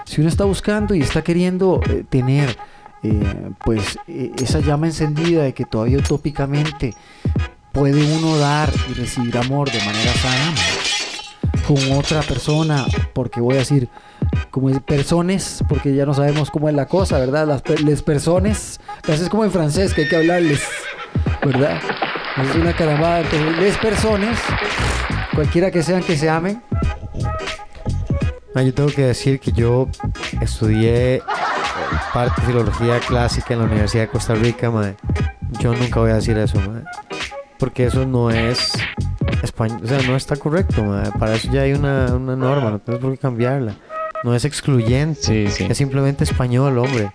si 0.05 0.21
uno 0.21 0.29
está 0.29 0.45
buscando 0.45 0.95
y 0.95 1.01
está 1.01 1.23
queriendo 1.23 1.81
eh, 1.89 2.05
tener 2.09 2.57
pues 3.65 3.99
esa 4.07 4.61
llama 4.61 4.87
encendida 4.87 5.43
de 5.43 5.53
que 5.53 5.65
todavía 5.65 5.99
utópicamente 5.99 6.95
puede 7.73 8.01
uno 8.17 8.39
dar 8.39 8.73
y 8.89 8.95
recibir 8.95 9.37
amor 9.39 9.73
de 9.73 9.79
manera 9.81 10.13
sana 10.15 10.55
con 11.67 11.99
otra 11.99 12.21
persona, 12.23 12.87
porque 13.13 13.41
voy 13.41 13.57
a 13.57 13.59
decir, 13.59 13.89
como 14.51 14.71
personas, 14.81 15.65
porque 15.69 15.95
ya 15.95 16.07
no 16.07 16.15
sabemos 16.15 16.51
cómo 16.51 16.69
es 16.69 16.75
la 16.75 16.87
cosa, 16.87 17.19
¿verdad? 17.19 17.47
Las 17.47 17.83
les 17.83 18.03
personas, 18.03 18.81
es 19.09 19.29
como 19.29 19.45
en 19.45 19.51
francés 19.51 19.95
que 19.95 20.03
hay 20.03 20.09
que 20.09 20.17
hablarles, 20.17 20.63
¿verdad? 21.45 21.81
Es 22.43 22.55
una 22.57 22.75
carambada, 22.75 23.21
entonces 23.21 23.59
les 23.59 23.79
personas, 23.79 24.39
cualquiera 25.35 25.71
que 25.71 25.83
sean 25.83 26.03
que 26.03 26.17
se 26.17 26.29
amen, 26.29 26.63
yo 28.61 28.75
tengo 28.75 28.91
que 28.91 29.03
decir 29.03 29.41
que 29.41 29.51
yo 29.51 29.89
estudié 30.41 31.23
parte 32.13 32.41
de 32.43 32.47
filología 32.47 33.01
clásica 33.01 33.55
en 33.55 33.61
la 33.61 33.67
Universidad 33.67 34.03
de 34.03 34.09
Costa 34.09 34.35
Rica, 34.35 34.71
mae. 34.71 34.95
Yo 35.59 35.75
nunca 35.75 36.01
voy 36.01 36.11
a 36.11 36.17
decir 36.17 36.37
eso, 36.37 36.59
mae. 36.61 36.85
Porque 37.59 37.87
eso 37.87 38.07
no 38.07 38.31
es 38.31 38.73
español, 39.43 39.81
o 39.83 39.87
sea, 39.87 40.03
no 40.03 40.17
está 40.17 40.37
correcto, 40.37 40.85
mae. 40.85 41.11
Para 41.19 41.35
eso 41.35 41.51
ya 41.51 41.63
hay 41.63 41.73
una, 41.73 42.15
una 42.15 42.37
norma, 42.37 42.71
no 42.71 42.79
tienes 42.79 43.03
por 43.03 43.13
qué 43.13 43.19
cambiarla. 43.19 43.75
No 44.25 44.35
es 44.35 44.45
excluyente, 44.45 45.21
Sí, 45.21 45.47
sí. 45.51 45.67
es 45.69 45.77
simplemente 45.77 46.25
español, 46.25 46.79
hombre. 46.79 47.11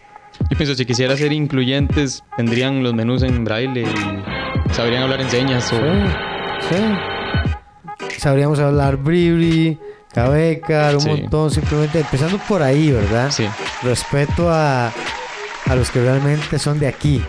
Yo 0.51 0.58
pienso, 0.58 0.76
si 0.76 0.86
quisiera 0.86 1.16
ser 1.18 1.32
incluyentes, 1.32 2.24
tendrían 2.36 2.84
los 2.84 2.93
menús 2.93 3.24
en 3.24 3.43
braille 3.43 3.82
y 3.84 4.74
sabrían 4.74 5.03
hablar 5.03 5.22
en 5.22 5.30
señas 5.30 5.72
o... 5.74 5.78
Sí, 5.78 6.76
sí. 6.76 8.20
Sabríamos 8.20 8.60
hablar 8.60 8.97
bribri, 8.97 9.80
cabecar, 10.14 10.95
un 10.95 11.01
Sí. 11.01 11.10
montón, 11.10 11.49
simplemente 11.51 11.99
empezando 12.01 12.38
por 12.47 12.62
ahí, 12.62 12.91
¿verdad? 12.91 13.32
Sí. 13.32 13.47
Respeto 13.84 14.49
a, 14.51 14.88
a 15.66 15.76
los 15.76 15.89
que 15.91 16.01
realmente 16.01 16.60
son 16.60 16.80
de 16.80 16.88
aquí. 16.88 17.24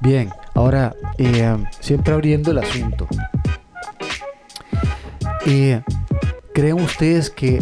Bien, 0.00 0.30
ahora 0.54 0.94
eh, 1.16 1.56
siempre 1.80 2.12
abriendo 2.14 2.50
el 2.50 2.58
asunto. 2.58 3.06
Eh, 5.46 5.80
¿Creen 6.58 6.80
ustedes 6.80 7.30
que 7.30 7.60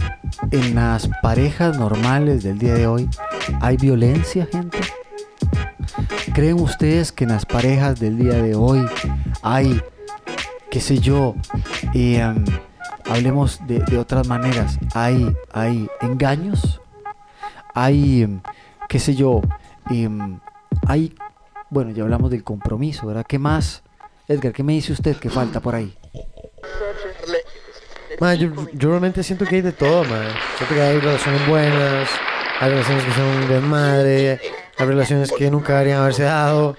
en 0.53 0.75
las 0.75 1.11
parejas 1.21 1.79
normales 1.79 2.43
del 2.43 2.59
día 2.59 2.73
de 2.73 2.87
hoy 2.87 3.11
hay 3.61 3.77
violencia, 3.77 4.49
gente? 4.51 4.79
¿Creen 6.33 6.59
ustedes 6.59 7.13
que 7.13 7.25
en 7.25 7.31
las 7.33 7.45
parejas 7.45 8.01
del 8.01 8.17
día 8.17 8.43
de 8.43 8.55
hoy 8.55 8.87
hay, 9.43 9.83
qué 10.71 10.81
sé 10.81 10.99
yo, 10.99 11.35
um, 11.95 12.45
hablemos 13.05 13.61
de, 13.67 13.81
de 13.81 13.99
otras 13.99 14.27
maneras, 14.29 14.79
hay, 14.95 15.31
hay 15.53 15.87
engaños? 16.01 16.81
Hay, 17.75 18.23
em, 18.23 18.41
qué 18.89 18.99
sé 18.99 19.15
yo, 19.15 19.43
em, 19.91 20.41
hay 20.87 21.15
bueno, 21.69 21.91
ya 21.91 22.03
hablamos 22.03 22.31
del 22.31 22.45
compromiso, 22.45 23.07
¿verdad? 23.07 23.27
¿Qué 23.29 23.39
más? 23.39 23.83
Edgar, 24.27 24.55
¿qué 24.55 24.63
me 24.63 24.73
dice 24.73 24.95
usted 24.95 25.19
que 25.19 25.29
falta 25.29 25.61
por 25.61 25.75
ahí? 25.75 25.95
Ma, 28.21 28.35
yo, 28.35 28.51
yo 28.73 28.89
realmente 28.89 29.23
siento 29.23 29.45
que 29.45 29.57
hay 29.57 29.63
de 29.63 29.73
todo, 29.73 30.05
ma. 30.05 30.23
Siento 30.57 30.75
que 30.75 30.81
hay 30.81 30.99
relaciones 31.01 31.47
buenas, 31.47 32.09
hay 32.61 32.71
relaciones 32.71 33.05
que 33.05 33.13
son 33.13 33.49
de 33.49 33.61
madre, 33.61 34.41
hay 34.79 34.87
relaciones 34.87 35.33
que 35.33 35.51
nunca 35.51 35.75
deberían 35.75 36.01
haberse 36.01 36.23
dado, 36.23 36.77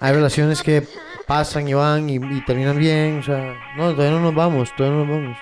hay 0.00 0.12
relaciones 0.12 0.62
que 0.62 0.86
pasan 1.26 1.68
y 1.68 1.74
van 1.74 2.10
y, 2.10 2.16
y 2.16 2.44
terminan 2.44 2.78
bien, 2.78 3.20
o 3.20 3.22
sea, 3.22 3.54
no, 3.76 3.92
todavía 3.92 4.18
no 4.18 4.20
nos 4.20 4.34
vamos, 4.34 4.74
todavía 4.76 4.98
no 4.98 5.04
nos 5.04 5.16
vamos. 5.16 5.38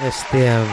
Este, 0.00 0.50
am, 0.50 0.66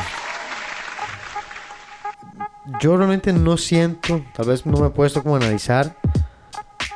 yo 2.82 2.98
realmente 2.98 3.34
no 3.34 3.58
siento, 3.58 4.24
tal 4.34 4.48
vez 4.48 4.66
no 4.66 4.80
me 4.80 4.88
he 4.88 4.92
puesto 4.92 5.22
como 5.22 5.36
a 5.36 5.40
analizar, 5.40 5.96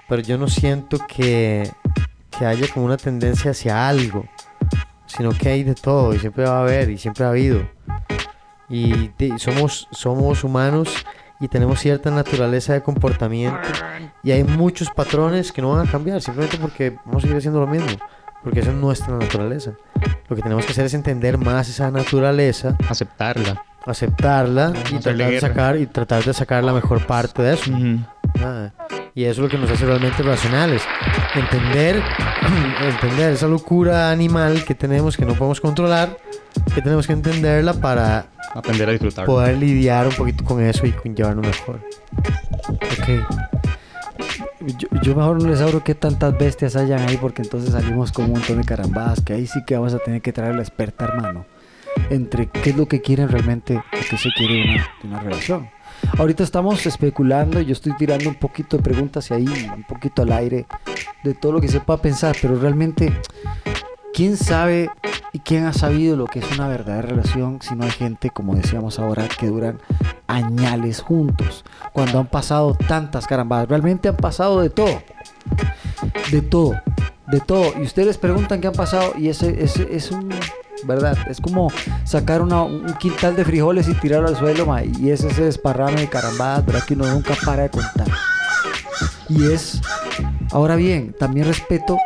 pero 0.07 0.21
yo 0.21 0.37
no 0.37 0.47
siento 0.47 0.97
que, 1.07 1.69
que 2.43 2.47
haya 2.47 2.67
como 2.73 2.85
una 2.87 2.97
tendencia 2.97 3.51
hacia 3.51 3.87
algo, 3.87 4.25
sino 5.05 5.31
que 5.31 5.47
hay 5.47 5.63
de 5.63 5.75
todo 5.75 6.13
y 6.13 6.19
siempre 6.19 6.43
va 6.43 6.57
a 6.57 6.61
haber 6.63 6.89
y 6.89 6.97
siempre 6.97 7.23
ha 7.23 7.29
habido. 7.29 7.65
Y 8.67 9.11
de- 9.17 9.39
somos, 9.39 9.87
somos 9.91 10.43
humanos 10.43 10.93
y 11.39 11.47
tenemos 11.47 11.79
cierta 11.79 12.11
naturaleza 12.11 12.73
de 12.73 12.81
comportamiento 12.83 13.57
y 14.23 14.31
hay 14.31 14.43
muchos 14.43 14.89
patrones 14.89 15.53
que 15.53 15.61
no 15.61 15.69
van 15.71 15.87
a 15.87 15.89
cambiar 15.91 16.21
simplemente 16.21 16.57
porque 16.57 16.97
vamos 17.05 17.19
a 17.19 17.21
seguir 17.21 17.37
haciendo 17.37 17.61
lo 17.61 17.67
mismo, 17.67 17.97
porque 18.43 18.59
esa 18.59 18.71
es 18.71 18.75
nuestra 18.75 19.17
naturaleza. 19.17 19.71
Lo 20.27 20.35
que 20.35 20.41
tenemos 20.41 20.65
que 20.65 20.73
hacer 20.73 20.85
es 20.85 20.93
entender 20.93 21.37
más 21.37 21.69
esa 21.69 21.91
naturaleza, 21.91 22.75
Aceptarla. 22.89 23.63
aceptarla 23.85 24.73
y 24.91 24.99
tratar 24.99 25.15
de 25.29 25.39
sacar 25.39 25.77
y 25.77 25.85
tratar 25.87 26.23
de 26.25 26.33
sacar 26.33 26.61
la 26.65 26.73
mejor 26.73 27.05
parte 27.05 27.41
de 27.41 27.53
eso. 27.53 27.71
Nada. 27.71 28.73
Y 29.15 29.25
eso 29.25 29.31
es 29.31 29.37
lo 29.39 29.49
que 29.49 29.57
nos 29.57 29.69
hace 29.69 29.85
realmente 29.85 30.23
racionales. 30.23 30.81
Entender, 31.35 32.01
entender 32.81 33.33
esa 33.33 33.47
locura 33.47 34.09
animal 34.09 34.63
que 34.65 34.73
tenemos 34.73 35.15
que 35.17 35.25
no 35.25 35.33
podemos 35.35 35.61
controlar, 35.61 36.17
que 36.73 36.81
tenemos 36.81 37.05
que 37.05 37.13
entenderla 37.13 37.73
para 37.73 38.27
Aprender 38.55 38.89
a 38.89 38.91
disfrutar. 38.91 39.25
poder 39.25 39.57
lidiar 39.57 40.07
un 40.07 40.13
poquito 40.13 40.43
con 40.43 40.61
eso 40.63 40.87
y 40.87 40.91
con 40.91 41.15
llevarnos 41.15 41.45
mejor. 41.45 41.79
Ok. 42.67 43.37
Yo, 44.79 44.87
yo 45.01 45.15
mejor 45.15 45.41
no 45.41 45.49
les 45.49 45.61
abro 45.61 45.83
qué 45.83 45.93
tantas 45.93 46.37
bestias 46.37 46.75
hayan 46.75 47.07
ahí 47.07 47.17
porque 47.17 47.41
entonces 47.41 47.71
salimos 47.71 48.11
con 48.11 48.25
un 48.25 48.31
montón 48.31 48.61
de 48.61 48.63
carambadas 48.63 49.21
que 49.21 49.33
ahí 49.33 49.45
sí 49.45 49.59
que 49.65 49.75
vamos 49.75 49.93
a 49.93 49.99
tener 49.99 50.21
que 50.21 50.31
traer 50.31 50.55
la 50.55 50.61
experta 50.61 51.05
hermano 51.05 51.45
entre 52.09 52.47
qué 52.47 52.69
es 52.69 52.77
lo 52.77 52.87
que 52.87 53.01
quieren 53.01 53.27
realmente 53.29 53.75
o 53.77 53.83
qué 54.09 54.17
se 54.17 54.29
quiere 54.31 54.53
de 54.55 54.63
una, 54.63 54.87
de 55.01 55.07
una 55.07 55.19
relación. 55.19 55.69
Ahorita 56.17 56.43
estamos 56.43 56.85
especulando 56.85 57.59
y 57.59 57.65
yo 57.65 57.73
estoy 57.73 57.93
tirando 57.93 58.29
un 58.29 58.35
poquito 58.35 58.77
de 58.77 58.83
preguntas 58.83 59.29
y 59.31 59.33
ahí, 59.33 59.71
un 59.75 59.83
poquito 59.83 60.21
al 60.21 60.31
aire 60.31 60.67
de 61.23 61.33
todo 61.33 61.53
lo 61.53 61.61
que 61.61 61.67
se 61.67 61.79
pueda 61.79 62.01
pensar, 62.01 62.35
pero 62.41 62.55
realmente, 62.55 63.11
¿quién 64.13 64.37
sabe 64.37 64.89
y 65.31 65.39
quién 65.39 65.65
ha 65.65 65.73
sabido 65.73 66.15
lo 66.15 66.25
que 66.25 66.39
es 66.39 66.51
una 66.51 66.67
verdadera 66.67 67.09
relación 67.09 67.59
si 67.61 67.75
no 67.75 67.85
hay 67.85 67.91
gente, 67.91 68.29
como 68.29 68.55
decíamos 68.55 68.99
ahora, 68.99 69.27
que 69.27 69.47
duran 69.47 69.79
añales 70.27 71.01
juntos? 71.01 71.65
Cuando 71.93 72.19
han 72.19 72.27
pasado 72.27 72.75
tantas 72.75 73.25
carambadas, 73.25 73.67
realmente 73.67 74.09
han 74.09 74.17
pasado 74.17 74.61
de 74.61 74.69
todo, 74.69 75.01
de 76.31 76.41
todo, 76.41 76.75
de 77.27 77.39
todo. 77.39 77.73
Y 77.79 77.83
ustedes 77.83 78.17
preguntan 78.17 78.61
qué 78.61 78.67
han 78.67 78.73
pasado 78.73 79.13
y 79.17 79.29
ese 79.29 79.63
es 79.63 80.11
un 80.11 80.29
¿verdad? 80.85 81.17
Es 81.29 81.39
como 81.41 81.71
sacar 82.03 82.41
una- 82.41 82.63
un 82.63 82.93
quintal 82.95 83.35
de 83.35 83.45
frijoles 83.45 83.87
y 83.87 83.93
tirarlo 83.95 84.27
al 84.29 84.35
suelo, 84.35 84.65
ma, 84.65 84.83
y 84.83 85.09
es 85.11 85.23
ese 85.23 85.43
desparrame 85.45 86.01
de 86.01 86.09
carambadas, 86.09 86.65
¿verdad? 86.65 86.83
Que 86.87 86.93
uno 86.95 87.07
nunca 87.11 87.33
para 87.45 87.63
de 87.63 87.69
contar. 87.69 88.07
Y 89.29 89.45
es, 89.51 89.81
ahora 90.51 90.75
bien, 90.75 91.15
también 91.17 91.47
respeto 91.47 91.97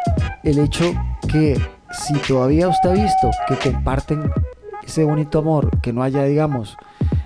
el 0.44 0.60
hecho 0.60 0.94
que 1.28 1.60
si 1.92 2.14
todavía 2.20 2.68
usted 2.68 2.90
ha 2.90 2.94
visto 2.94 3.32
que 3.48 3.56
comparten 3.72 4.32
ese 4.86 5.04
bonito 5.04 5.40
amor, 5.40 5.82
que 5.82 5.92
no 5.92 6.04
haya, 6.04 6.24
digamos, 6.24 6.78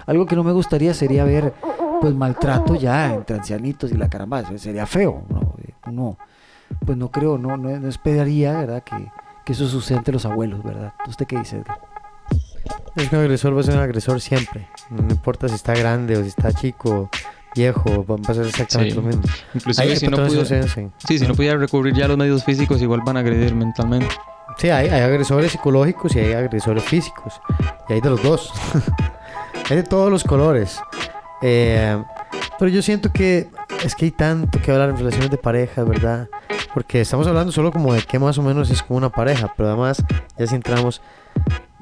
algo 0.05 0.25
que 0.25 0.35
no 0.35 0.43
me 0.43 0.51
gustaría 0.51 0.93
sería 0.93 1.23
ver, 1.23 1.53
pues, 1.99 2.15
maltrato 2.15 2.75
ya 2.75 3.13
entre 3.13 3.37
ancianitos 3.37 3.91
y 3.91 3.95
la 3.97 4.09
carambada, 4.09 4.49
eso 4.49 4.57
sería 4.57 4.85
feo, 4.85 5.23
¿no? 5.29 5.51
Uno, 5.87 6.17
pues 6.85 6.97
no 6.97 7.11
creo, 7.11 7.37
no, 7.37 7.57
no, 7.57 7.77
no 7.79 7.87
esperaría, 7.89 8.53
¿verdad? 8.53 8.83
Que, 8.83 8.95
que 9.51 9.63
eso 9.63 9.67
suceda 9.67 9.97
entre 9.97 10.13
los 10.13 10.25
abuelos, 10.25 10.63
¿verdad? 10.63 10.93
¿Usted 11.07 11.25
qué 11.27 11.37
dice, 11.37 11.57
Edgar? 11.57 11.79
Es 12.95 13.09
que 13.09 13.15
un 13.15 13.21
agresor 13.21 13.55
va 13.55 13.61
a 13.61 13.63
ser 13.63 13.75
un 13.75 13.81
agresor 13.81 14.21
siempre. 14.21 14.67
No 14.89 15.09
importa 15.11 15.49
si 15.49 15.55
está 15.55 15.73
grande 15.73 16.15
o 16.17 16.21
si 16.21 16.29
está 16.29 16.53
chico, 16.53 17.09
viejo, 17.55 18.05
va 18.05 18.15
a 18.15 18.17
pasar 18.19 18.45
exactamente 18.45 18.91
Sí. 18.93 18.95
lo 18.95 19.01
mismo. 19.01 19.23
Inclusive 19.53 19.87
Hay 19.89 19.95
si 19.97 20.07
no, 20.07 20.17
pudiera, 20.17 20.41
hacen. 20.65 20.93
sí, 21.05 21.19
si 21.19 21.27
no 21.27 21.33
pudiera 21.35 21.57
recurrir 21.57 21.93
ya 21.93 22.05
a 22.05 22.07
los 22.07 22.17
medios 22.17 22.43
físicos, 22.45 22.81
igual 22.81 23.01
van 23.05 23.17
a 23.17 23.19
agredir 23.21 23.53
mentalmente. 23.55 24.07
Sí, 24.57 24.69
hay, 24.69 24.87
hay 24.89 25.01
agresores 25.01 25.51
psicológicos 25.51 26.15
y 26.15 26.19
hay 26.19 26.33
agresores 26.33 26.83
físicos. 26.83 27.41
Y 27.89 27.93
hay 27.93 28.01
de 28.01 28.09
los 28.09 28.23
dos. 28.23 28.53
hay 29.69 29.77
de 29.77 29.83
todos 29.83 30.09
los 30.11 30.23
colores. 30.23 30.79
Eh, 31.41 32.01
pero 32.59 32.69
yo 32.69 32.81
siento 32.81 33.11
que 33.11 33.49
es 33.83 33.95
que 33.95 34.05
hay 34.05 34.11
tanto 34.11 34.61
que 34.61 34.71
hablar 34.71 34.91
en 34.91 34.97
relaciones 34.97 35.29
de 35.31 35.37
pareja, 35.37 35.83
¿verdad? 35.83 36.29
Porque 36.73 37.01
estamos 37.01 37.27
hablando 37.27 37.51
solo 37.51 37.71
como 37.71 37.93
de 37.93 38.01
qué 38.01 38.17
más 38.19 38.37
o 38.37 38.43
menos 38.43 38.69
es 38.69 38.81
como 38.81 38.97
una 38.97 39.09
pareja, 39.09 39.53
pero 39.55 39.69
además 39.69 40.03
ya 40.37 40.47
si 40.47 40.55
entramos 40.55 41.01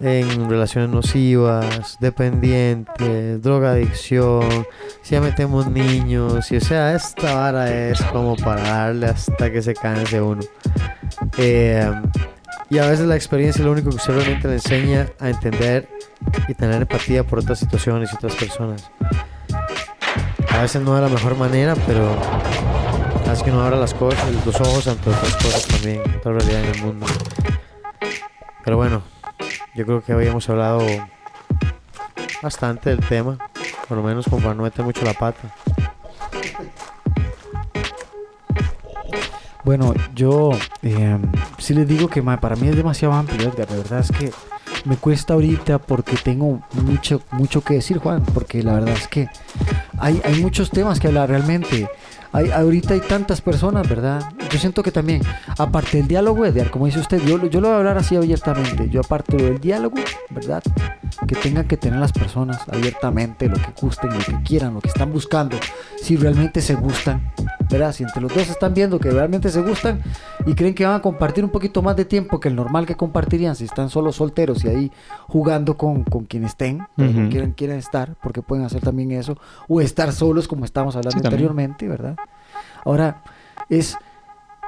en 0.02 0.50
relaciones 0.50 0.90
nocivas, 0.90 1.98
dependientes, 2.00 3.42
drogadicción, 3.42 4.66
si 5.02 5.16
ya 5.16 5.22
metemos 5.22 5.68
niños, 5.68 6.52
y 6.52 6.58
o 6.58 6.62
sea, 6.62 6.96
esta 6.96 7.36
vara 7.36 7.70
es 7.72 8.02
como 8.06 8.36
para 8.38 8.62
darle 8.62 9.08
hasta 9.08 9.52
que 9.52 9.62
se 9.62 9.74
canse 9.74 10.22
uno. 10.22 10.42
Eh, 11.38 11.92
y 12.70 12.78
a 12.78 12.86
veces 12.86 13.08
la 13.08 13.16
experiencia 13.16 13.60
es 13.60 13.66
lo 13.66 13.72
único 13.72 13.90
que 13.90 13.98
usted 13.98 14.14
realmente 14.14 14.48
le 14.48 14.54
enseña 14.56 15.08
a 15.20 15.30
entender 15.30 15.90
y 16.48 16.54
tener 16.54 16.82
empatía 16.84 17.24
por 17.24 17.40
otras 17.40 17.60
situaciones 17.60 18.12
y 18.12 18.16
otras 18.16 18.36
personas. 18.36 18.90
A 20.52 20.62
veces 20.62 20.82
no 20.82 20.96
de 20.96 21.02
la 21.02 21.10
mejor 21.10 21.36
manera, 21.36 21.76
pero 21.88 22.16
hace 23.32 23.44
que 23.44 23.52
uno 23.52 23.62
abra 23.62 23.78
las 23.78 23.94
cosas, 23.94 24.26
los 24.46 24.60
ojos 24.60 24.88
ante 24.88 25.10
otras 25.10 25.36
cosas 25.36 25.68
también, 25.68 26.02
otra 26.18 26.34
realidad 26.34 26.64
en 26.64 26.76
el 26.76 26.82
mundo. 26.82 27.06
Pero 28.64 28.78
bueno, 28.78 29.04
yo 29.76 29.86
creo 29.86 30.04
que 30.04 30.14
hoy 30.14 30.28
hemos 30.28 30.50
hablado 30.50 30.82
bastante 32.42 32.90
del 32.90 33.00
tema, 33.00 33.38
por 33.88 33.98
lo 33.98 34.04
menos 34.04 34.26
como 34.26 34.42
para 34.42 34.56
no 34.56 34.64
meter 34.64 34.84
mucho 34.84 35.06
la 35.06 35.14
pata. 35.14 35.54
Bueno, 39.64 39.94
yo 40.16 40.52
eh, 40.82 41.18
sí 41.60 41.76
les 41.76 41.88
digo 41.88 42.08
que 42.08 42.24
para 42.24 42.56
mí 42.56 42.68
es 42.68 42.76
demasiado 42.76 43.14
amplio, 43.14 43.50
Edgar. 43.50 43.68
De 43.68 43.78
verdad 43.78 44.00
es 44.00 44.12
que 44.12 44.32
me 44.86 44.96
cuesta 44.98 45.36
ahorita 45.36 45.78
porque 45.78 46.16
tengo 46.16 46.62
mucho, 46.74 47.22
mucho 47.32 47.62
que 47.62 47.76
decir, 47.76 48.00
Juan. 48.00 48.24
Porque 48.34 48.64
la 48.64 48.74
verdad 48.74 48.96
es 48.96 49.08
que 49.08 49.30
hay, 50.00 50.22
hay 50.24 50.42
muchos 50.42 50.72
temas 50.72 51.00
que 51.00 51.08
hablar 51.08 51.30
realmente. 51.30 51.88
Hay, 52.32 52.52
ahorita 52.52 52.94
hay 52.94 53.02
tantas 53.02 53.42
personas, 53.42 53.88
¿verdad? 53.90 54.22
Yo 54.52 54.60
siento 54.60 54.84
que 54.84 54.92
también, 54.92 55.22
aparte 55.58 55.98
del 55.98 56.08
diálogo, 56.08 56.46
Edgar, 56.46 56.70
como 56.70 56.86
dice 56.86 57.00
usted, 57.00 57.22
yo, 57.26 57.44
yo 57.48 57.62
lo 57.62 57.70
voy 57.70 57.76
a 57.76 57.78
hablar 57.80 57.98
así 57.98 58.16
abiertamente. 58.16 58.90
Yo 58.90 59.02
aparte 59.02 59.38
del 59.38 59.60
diálogo, 59.60 59.98
¿verdad? 60.30 60.64
Que 61.28 61.36
tengan 61.36 61.68
que 61.68 61.78
tener 61.78 62.00
las 62.00 62.12
personas 62.12 62.62
abiertamente 62.72 63.48
lo 63.48 63.56
que 63.56 63.72
gusten, 63.82 64.12
lo 64.12 64.20
que 64.20 64.44
quieran, 64.44 64.74
lo 64.74 64.82
que 64.82 64.90
están 64.90 65.12
buscando. 65.12 65.58
Si 66.02 66.16
realmente 66.16 66.62
se 66.62 66.76
gustan, 66.76 67.32
¿verdad? 67.70 67.94
Si 67.94 68.04
entre 68.04 68.22
los 68.22 68.34
dos 68.34 68.50
están 68.50 68.74
viendo 68.74 69.00
que 69.00 69.12
realmente 69.12 69.50
se 69.50 69.62
gustan 69.62 70.02
y 70.46 70.56
creen 70.56 70.74
que 70.74 70.86
van 70.86 70.96
a 70.96 71.02
compartir 71.02 71.44
un 71.44 71.52
poquito 71.52 71.82
más 71.82 71.96
de 71.96 72.06
tiempo 72.06 72.40
que 72.40 72.50
el 72.50 72.56
normal 72.56 72.86
que 72.86 72.96
compartirían 72.96 73.56
si 73.56 73.66
están 73.66 73.90
solo 73.90 74.12
solteros 74.12 74.64
y 74.66 74.70
ahí 74.70 74.92
jugando 75.28 75.78
con, 75.78 76.04
con 76.04 76.26
quien 76.26 76.44
estén, 76.46 76.80
con 76.96 77.30
quien 77.30 77.52
quieren 77.52 77.78
estar, 77.78 78.16
porque 78.22 78.42
pueden 78.42 78.66
hacer 78.66 78.82
también 78.82 79.12
eso, 79.12 79.38
o 79.68 79.82
estar 79.82 80.12
solos 80.12 80.48
como 80.48 80.66
estábamos 80.66 80.96
hablando 80.96 81.20
Sí, 81.20 81.26
anteriormente, 81.26 81.88
¿verdad? 81.88 82.16
Ahora, 82.86 83.24
es 83.70 83.98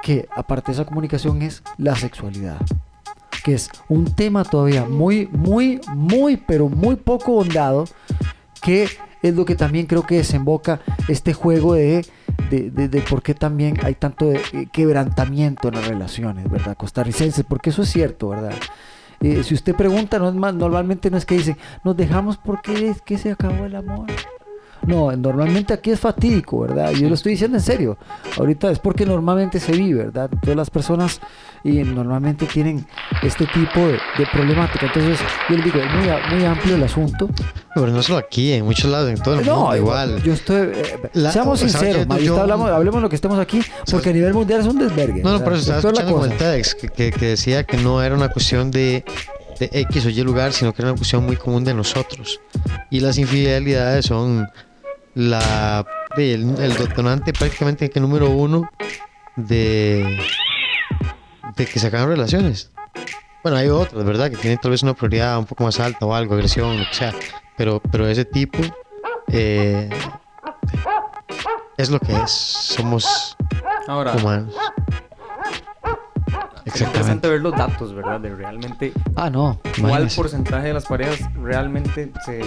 que 0.02 0.28
aparte 0.34 0.66
de 0.66 0.72
esa 0.74 0.84
comunicación 0.84 1.42
es 1.42 1.62
la 1.78 1.96
sexualidad, 1.96 2.58
que 3.44 3.54
es 3.54 3.70
un 3.88 4.14
tema 4.14 4.44
todavía 4.44 4.84
muy, 4.84 5.28
muy, 5.32 5.80
muy, 5.94 6.36
pero 6.36 6.68
muy 6.68 6.96
poco 6.96 7.34
hondado, 7.34 7.84
que 8.62 8.88
es 9.22 9.34
lo 9.34 9.44
que 9.44 9.54
también 9.54 9.86
creo 9.86 10.04
que 10.04 10.16
desemboca 10.16 10.80
este 11.08 11.32
juego 11.32 11.74
de, 11.74 12.04
de, 12.60 13.00
por 13.08 13.22
qué 13.22 13.34
también 13.34 13.78
hay 13.82 13.94
tanto 13.94 14.30
eh, 14.30 14.68
quebrantamiento 14.72 15.68
en 15.68 15.74
las 15.74 15.88
relaciones, 15.88 16.50
¿verdad? 16.50 16.76
Costarricenses, 16.76 17.44
porque 17.48 17.70
eso 17.70 17.82
es 17.82 17.88
cierto, 17.88 18.28
¿verdad? 18.28 18.52
Eh, 19.20 19.42
si 19.44 19.54
usted 19.54 19.74
pregunta, 19.74 20.18
no 20.18 20.28
es 20.28 20.34
más, 20.34 20.54
normalmente 20.54 21.10
no 21.10 21.16
es 21.16 21.24
que 21.24 21.36
dicen, 21.36 21.56
nos 21.84 21.96
dejamos 21.96 22.36
porque 22.36 22.90
es 22.90 23.00
que 23.00 23.18
se 23.18 23.30
acabó 23.30 23.64
el 23.64 23.76
amor. 23.76 24.06
No, 24.86 25.12
normalmente 25.12 25.72
aquí 25.72 25.92
es 25.92 26.00
fatídico, 26.00 26.60
¿verdad? 26.60 26.90
Yo 26.90 27.08
lo 27.08 27.14
estoy 27.14 27.32
diciendo 27.32 27.56
en 27.56 27.62
serio. 27.62 27.98
Ahorita 28.36 28.70
es 28.70 28.80
porque 28.80 29.06
normalmente 29.06 29.60
se 29.60 29.72
vive, 29.72 30.04
¿verdad? 30.04 30.28
Todas 30.40 30.56
las 30.56 30.70
personas 30.70 31.20
y 31.64 31.70
normalmente 31.84 32.46
tienen 32.46 32.84
este 33.22 33.46
tipo 33.46 33.80
de, 33.80 33.92
de 34.18 34.26
problemática. 34.32 34.86
Entonces, 34.86 35.18
yo 35.48 35.56
les 35.56 35.64
digo, 35.64 35.78
es 35.78 35.90
muy, 35.92 36.08
muy 36.36 36.44
amplio 36.44 36.74
el 36.76 36.82
asunto. 36.82 37.28
Pero 37.74 37.86
no 37.88 38.02
solo 38.02 38.18
aquí, 38.18 38.52
en 38.52 38.64
muchos 38.64 38.90
lados, 38.90 39.10
en 39.10 39.18
todo 39.22 39.38
el 39.40 39.46
No, 39.46 39.56
mundo 39.60 39.76
igual. 39.76 40.22
Yo 40.22 40.32
estoy. 40.34 40.56
eh, 40.74 40.98
La- 41.14 41.30
seamos 41.32 41.60
sinceros, 41.60 42.06
yo- 42.08 42.18
yo- 42.18 42.40
hablamos, 42.40 42.70
hablemos 42.70 43.00
lo 43.00 43.08
que 43.08 43.16
estemos 43.16 43.38
aquí, 43.38 43.60
porque 43.90 44.10
a 44.10 44.12
nivel 44.12 44.34
mundial 44.34 44.60
es 44.60 44.66
un 44.66 44.78
desvergue. 44.78 45.22
No, 45.22 45.30
no, 45.30 45.36
eso 45.38 45.54
estaba 45.54 45.78
escuchando 45.78 46.16
con 46.18 46.30
el. 46.32 46.36
TEDx 46.36 46.74
que, 46.74 46.88
que- 46.88 47.10
que 47.12 47.26
decía 47.26 47.64
que 47.64 47.76
no 47.78 48.02
era 48.02 48.14
una 48.14 48.28
cuestión 48.28 48.70
de, 48.70 49.04
de 49.60 49.70
X 49.72 50.06
o 50.06 50.08
Y 50.10 50.20
lugar, 50.22 50.52
sino 50.52 50.72
que 50.74 50.82
era 50.82 50.90
una 50.90 50.98
cuestión 50.98 51.24
muy 51.24 51.36
común 51.36 51.64
de 51.64 51.74
nosotros. 51.74 52.40
Y 52.90 53.00
las 53.00 53.16
infidelidades 53.18 54.06
son 54.06 54.48
la 55.14 55.86
el, 56.16 56.54
el 56.58 56.74
detonante 56.76 57.32
prácticamente 57.32 57.88
que 57.88 58.00
número 58.00 58.30
uno 58.30 58.68
de, 59.36 60.18
de 61.56 61.66
que 61.66 61.78
se 61.78 61.86
acaban 61.86 62.08
relaciones. 62.08 62.70
Bueno, 63.42 63.58
hay 63.58 63.68
otras, 63.68 64.04
¿verdad? 64.04 64.30
Que 64.30 64.36
tienen 64.36 64.58
tal 64.58 64.70
vez 64.70 64.82
una 64.82 64.94
prioridad 64.94 65.38
un 65.38 65.46
poco 65.46 65.64
más 65.64 65.78
alta 65.80 66.06
o 66.06 66.14
algo, 66.14 66.34
agresión, 66.34 66.78
lo 66.78 66.84
que 66.88 66.94
sea. 66.94 67.12
Pero, 67.56 67.80
pero 67.90 68.06
ese 68.06 68.24
tipo 68.24 68.58
eh, 69.28 69.90
es 71.76 71.90
lo 71.90 71.98
que 71.98 72.14
es. 72.14 72.30
Somos 72.30 73.36
Ahora, 73.88 74.12
humanos. 74.12 74.54
es 76.64 76.80
interesante 76.80 77.28
ver 77.28 77.40
los 77.40 77.52
datos, 77.56 77.92
¿verdad? 77.94 78.20
De 78.20 78.34
realmente 78.34 78.92
Ah, 79.16 79.28
no. 79.28 79.58
cuál 79.62 79.78
imagínese. 79.78 80.16
porcentaje 80.16 80.68
de 80.68 80.74
las 80.74 80.86
parejas 80.86 81.18
realmente 81.34 82.12
se, 82.24 82.40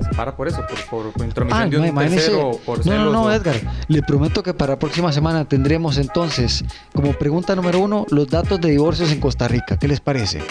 se 0.00 0.08
separa 0.10 0.34
por 0.36 0.48
eso, 0.48 0.62
por, 0.66 0.84
por, 1.04 1.12
por 1.12 1.26
intromisión 1.26 1.62
Ah, 1.62 1.66
de 1.68 1.76
no, 1.76 1.82
un 1.82 1.88
imagínese. 1.88 2.26
tercero, 2.30 2.50
por 2.64 2.78
No, 2.78 2.82
celos. 2.84 3.04
no, 3.12 3.12
no, 3.24 3.32
Edgar. 3.32 3.56
Le 3.88 4.02
prometo 4.02 4.42
que 4.42 4.54
para 4.54 4.72
la 4.72 4.78
próxima 4.78 5.12
semana 5.12 5.44
tendremos 5.44 5.98
entonces, 5.98 6.64
como 6.94 7.12
pregunta 7.12 7.54
número 7.54 7.78
uno, 7.80 8.06
los 8.10 8.28
datos 8.28 8.60
de 8.60 8.70
divorcios 8.70 9.10
en 9.12 9.20
Costa 9.20 9.48
Rica. 9.48 9.78
¿Qué 9.78 9.88
les 9.88 10.00
parece? 10.00 10.42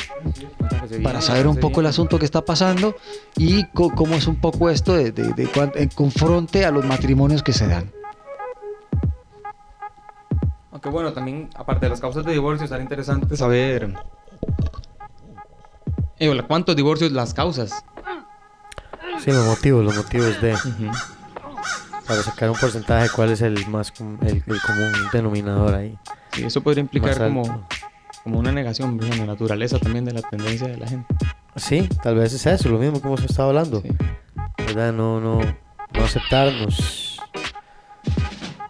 Para 1.04 1.22
saber 1.22 1.48
un 1.48 1.58
poco 1.58 1.82
el 1.82 1.88
asunto 1.88 2.18
que 2.20 2.26
está 2.26 2.42
pasando 2.46 2.96
y 3.38 3.66
cómo 3.74 4.16
es 4.16 4.28
un 4.28 4.36
poco 4.38 4.70
esto 4.70 4.94
de, 4.94 5.12
de- 5.12 5.34
de 5.34 5.50
en 5.76 5.90
confronte 5.90 6.66
a 6.66 6.72
los 6.72 6.86
matrimonios 6.86 7.44
que 7.44 7.54
se 7.54 7.68
dan. 7.68 7.92
Aunque 10.72 10.90
bueno, 10.90 11.12
también, 11.14 11.50
aparte 11.56 11.86
de 11.88 11.90
las 11.90 12.00
causas 12.00 12.24
de 12.26 12.32
divorcio, 12.32 12.68
será 12.68 12.82
interesante 12.82 13.36
saber. 13.36 13.94
eh, 16.20 16.30
hola, 16.30 16.44
¿Cuántos 16.44 16.76
divorcios 16.76 17.12
las 17.12 17.34
causas? 17.34 17.84
Sí, 19.24 19.32
los 19.32 19.46
motivos, 19.46 19.84
los 19.84 19.96
motivos 19.96 20.40
de. 20.42 20.56
Para 22.08 22.24
sacar 22.24 22.50
un 22.50 22.56
porcentaje, 22.58 23.10
cuál 23.16 23.32
es 23.32 23.42
el 23.42 23.68
más 23.68 23.92
com- 23.92 24.18
el, 24.22 24.44
el 24.48 24.62
común 24.62 24.92
denominador 25.12 25.76
ahí. 25.76 25.98
Sí, 26.32 26.44
eso 26.44 26.62
podría 26.62 26.82
implicar 26.82 27.18
como, 27.18 27.68
como 28.24 28.40
una 28.40 28.52
negación 28.52 28.98
de 28.98 29.10
la 29.16 29.26
naturaleza 29.26 29.78
también 29.78 30.06
de 30.06 30.14
la 30.14 30.22
tendencia 30.22 30.68
de 30.68 30.78
la 30.78 30.88
gente. 30.88 31.14
Sí, 31.56 31.88
tal 32.02 32.16
vez 32.16 32.34
es 32.34 32.46
eso, 32.46 32.70
lo 32.70 32.80
mismo 32.80 33.00
que 33.02 33.08
hemos 33.08 33.24
estado 33.24 33.50
hablando. 33.50 33.82
Sí. 33.82 33.90
¿Verdad? 34.58 34.92
No, 34.94 35.20
no, 35.20 35.40
no 35.94 36.04
aceptarnos. 36.04 37.20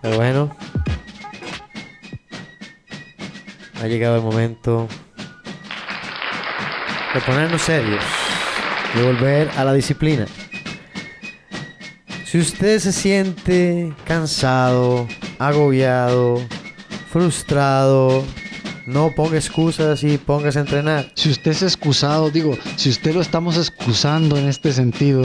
Pero 0.02 0.16
bueno. 0.18 0.56
Ha 3.82 3.88
llegado 3.88 4.18
el 4.18 4.22
momento 4.22 4.88
de 7.14 7.22
ponernos 7.22 7.62
serios. 7.62 8.04
De 8.96 9.04
volver 9.04 9.50
a 9.58 9.64
la 9.64 9.74
disciplina. 9.74 10.26
Si 12.26 12.38
usted 12.38 12.80
se 12.80 12.92
siente 12.92 13.92
cansado, 14.06 15.08
agobiado, 15.40 16.42
frustrado, 17.12 18.24
no 18.86 19.12
ponga 19.16 19.38
excusas 19.38 20.04
y 20.04 20.18
póngase 20.18 20.60
a 20.60 20.62
entrenar. 20.62 21.12
Si 21.16 21.30
usted 21.30 21.52
es 21.52 21.64
excusado, 21.64 22.30
digo, 22.30 22.58
si 22.76 22.90
usted 22.90 23.14
lo 23.14 23.22
estamos 23.22 23.58
excusando 23.58 24.38
en 24.38 24.48
este 24.48 24.74
sentido, 24.74 25.24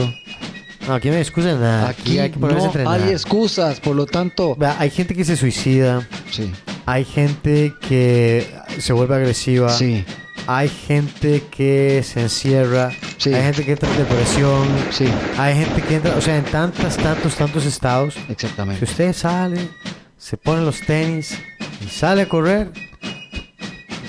No, 0.87 0.93
aquí 0.93 1.09
no 1.09 1.15
hay 1.15 1.21
excusa 1.21 1.47
de 1.49 1.59
nada. 1.59 1.89
Aquí, 1.89 2.01
aquí 2.01 2.19
hay 2.19 2.29
que 2.29 2.39
ponerse 2.39 2.59
a 2.59 2.63
no 2.63 2.67
entrenar. 2.67 3.01
hay 3.01 3.09
excusas, 3.11 3.79
por 3.79 3.95
lo 3.95 4.05
tanto, 4.05 4.55
hay 4.77 4.89
gente 4.91 5.15
que 5.15 5.25
se 5.25 5.35
suicida, 5.35 6.07
sí, 6.31 6.51
hay 6.85 7.03
gente 7.05 7.73
que 7.87 8.47
se 8.77 8.93
vuelve 8.93 9.15
agresiva, 9.15 9.69
sí, 9.69 10.05
hay 10.45 10.69
gente 10.69 11.41
que 11.49 12.03
se 12.03 12.21
encierra, 12.21 12.91
Sí. 13.17 13.33
hay 13.33 13.43
gente 13.43 13.63
que 13.63 13.71
entra 13.71 13.89
en 13.89 13.97
depresión, 13.97 14.67
sí, 14.91 15.05
hay 15.37 15.55
gente 15.55 15.81
que 15.81 15.95
entra, 15.95 16.15
o 16.15 16.21
sea, 16.21 16.37
en 16.37 16.43
tantos, 16.45 16.97
tantos, 16.97 17.35
tantos 17.35 17.65
estados. 17.65 18.13
Si 18.13 18.31
exactamente. 18.31 18.83
usted 18.83 19.13
sale, 19.13 19.69
se 20.17 20.37
pone 20.37 20.63
los 20.63 20.81
tenis 20.81 21.37
y 21.83 21.87
sale 21.87 22.23
a 22.23 22.29
correr, 22.29 22.71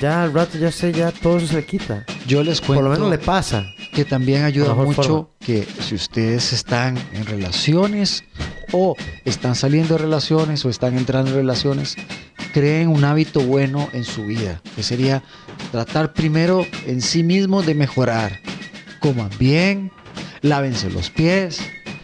ya 0.00 0.22
al 0.24 0.32
rato 0.34 0.58
ya 0.58 0.70
sé, 0.72 0.92
ya 0.92 1.12
todo 1.12 1.38
eso 1.38 1.46
se 1.46 1.54
le 1.54 1.64
quita. 1.64 2.04
Yo 2.26 2.42
les 2.42 2.60
cuento 2.60 2.82
Por 2.82 2.84
lo 2.84 2.90
menos 2.90 3.10
le 3.10 3.18
pasa. 3.18 3.64
que 3.94 4.04
también 4.04 4.44
ayuda 4.44 4.74
mucho 4.74 5.02
forma. 5.02 5.28
que 5.40 5.66
si 5.80 5.94
ustedes 5.94 6.52
están 6.52 6.98
en 7.12 7.24
relaciones 7.24 8.24
o 8.72 8.94
están 9.24 9.54
saliendo 9.54 9.94
de 9.94 10.02
relaciones 10.02 10.64
o 10.64 10.68
están 10.68 10.98
entrando 10.98 11.30
en 11.30 11.36
relaciones, 11.36 11.96
creen 12.52 12.88
un 12.88 13.04
hábito 13.04 13.40
bueno 13.40 13.88
en 13.92 14.04
su 14.04 14.26
vida, 14.26 14.60
que 14.74 14.82
sería 14.82 15.22
tratar 15.70 16.12
primero 16.12 16.66
en 16.86 17.00
sí 17.00 17.22
mismos 17.22 17.64
de 17.64 17.74
mejorar. 17.74 18.40
Coman 19.00 19.30
bien, 19.38 19.90
lávense 20.42 20.90
los 20.90 21.10
pies, 21.10 21.60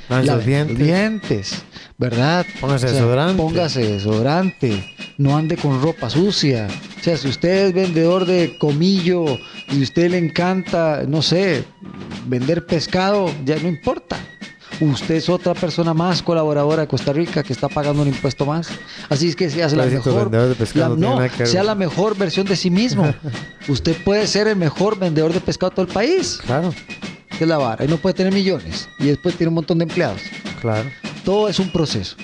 Lávense 0.09 0.33
los 0.35 0.47
dientes. 0.47 0.79
dientes, 0.79 1.63
¿verdad? 1.99 2.47
Póngase 2.61 2.91
desodorante. 2.91 3.37
Póngase 3.37 3.81
desodorante, 3.81 4.95
no 5.19 5.37
ande 5.37 5.57
con 5.57 5.81
ropa 5.83 6.11
sucia. 6.11 6.69
O 7.01 7.03
sea, 7.03 7.17
si 7.17 7.29
usted 7.29 7.67
es 7.69 7.75
vendedor 7.75 8.27
de 8.27 8.57
comillo 8.59 9.25
y 9.69 9.81
a 9.81 9.83
usted 9.83 10.11
le 10.11 10.19
encanta, 10.19 11.05
no 11.09 11.23
sé, 11.23 11.65
vender 12.27 12.67
pescado, 12.67 13.33
ya 13.45 13.57
no 13.59 13.69
importa. 13.69 14.17
Usted 14.81 15.15
es 15.17 15.29
otra 15.29 15.55
persona 15.55 15.95
más 15.95 16.23
colaboradora 16.23 16.83
de 16.83 16.89
Costa 16.89 17.13
Rica 17.13 17.43
que 17.43 17.53
está 17.53 17.69
pagando 17.69 18.03
un 18.03 18.09
impuesto 18.09 18.45
más. 18.47 18.69
Así 19.09 19.29
es 19.29 19.37
que 19.37 19.49
sea 19.51 19.69
la 19.69 19.85
mejor, 19.87 20.25
vendedor 20.31 20.49
de 20.49 20.55
pescado, 20.55 20.97
la- 20.97 21.09
no 21.09 21.29
que 21.37 21.47
sea 21.47 21.63
la 21.63 21.75
mejor 21.75 22.17
versión 22.17 22.47
de 22.47 22.57
sí 22.57 22.71
mismo. 22.71 23.15
Usted 23.69 23.97
puede 24.05 24.27
ser 24.27 24.49
el 24.49 24.57
mejor 24.57 24.99
vendedor 24.99 25.33
de 25.33 25.41
pescado 25.41 25.71
de 25.71 25.77
todo 25.77 25.87
el 25.87 25.93
país. 25.93 26.41
Claro, 26.45 26.73
Que 27.39 27.45
es 27.45 27.49
la 27.49 27.59
vara. 27.59 27.85
Y 27.85 27.89
no 27.89 27.97
puede 27.99 28.15
tener 28.15 28.33
millones. 28.33 28.89
Y 28.99 29.07
después 29.07 29.37
tiene 29.37 29.49
un 29.49 29.55
montón 29.55 29.79
de 29.79 29.85
empleados. 29.85 30.21
claro. 30.61 30.89
Todo 31.25 31.49
es 31.49 31.61
un 31.61 31.71
proceso. 31.71 32.17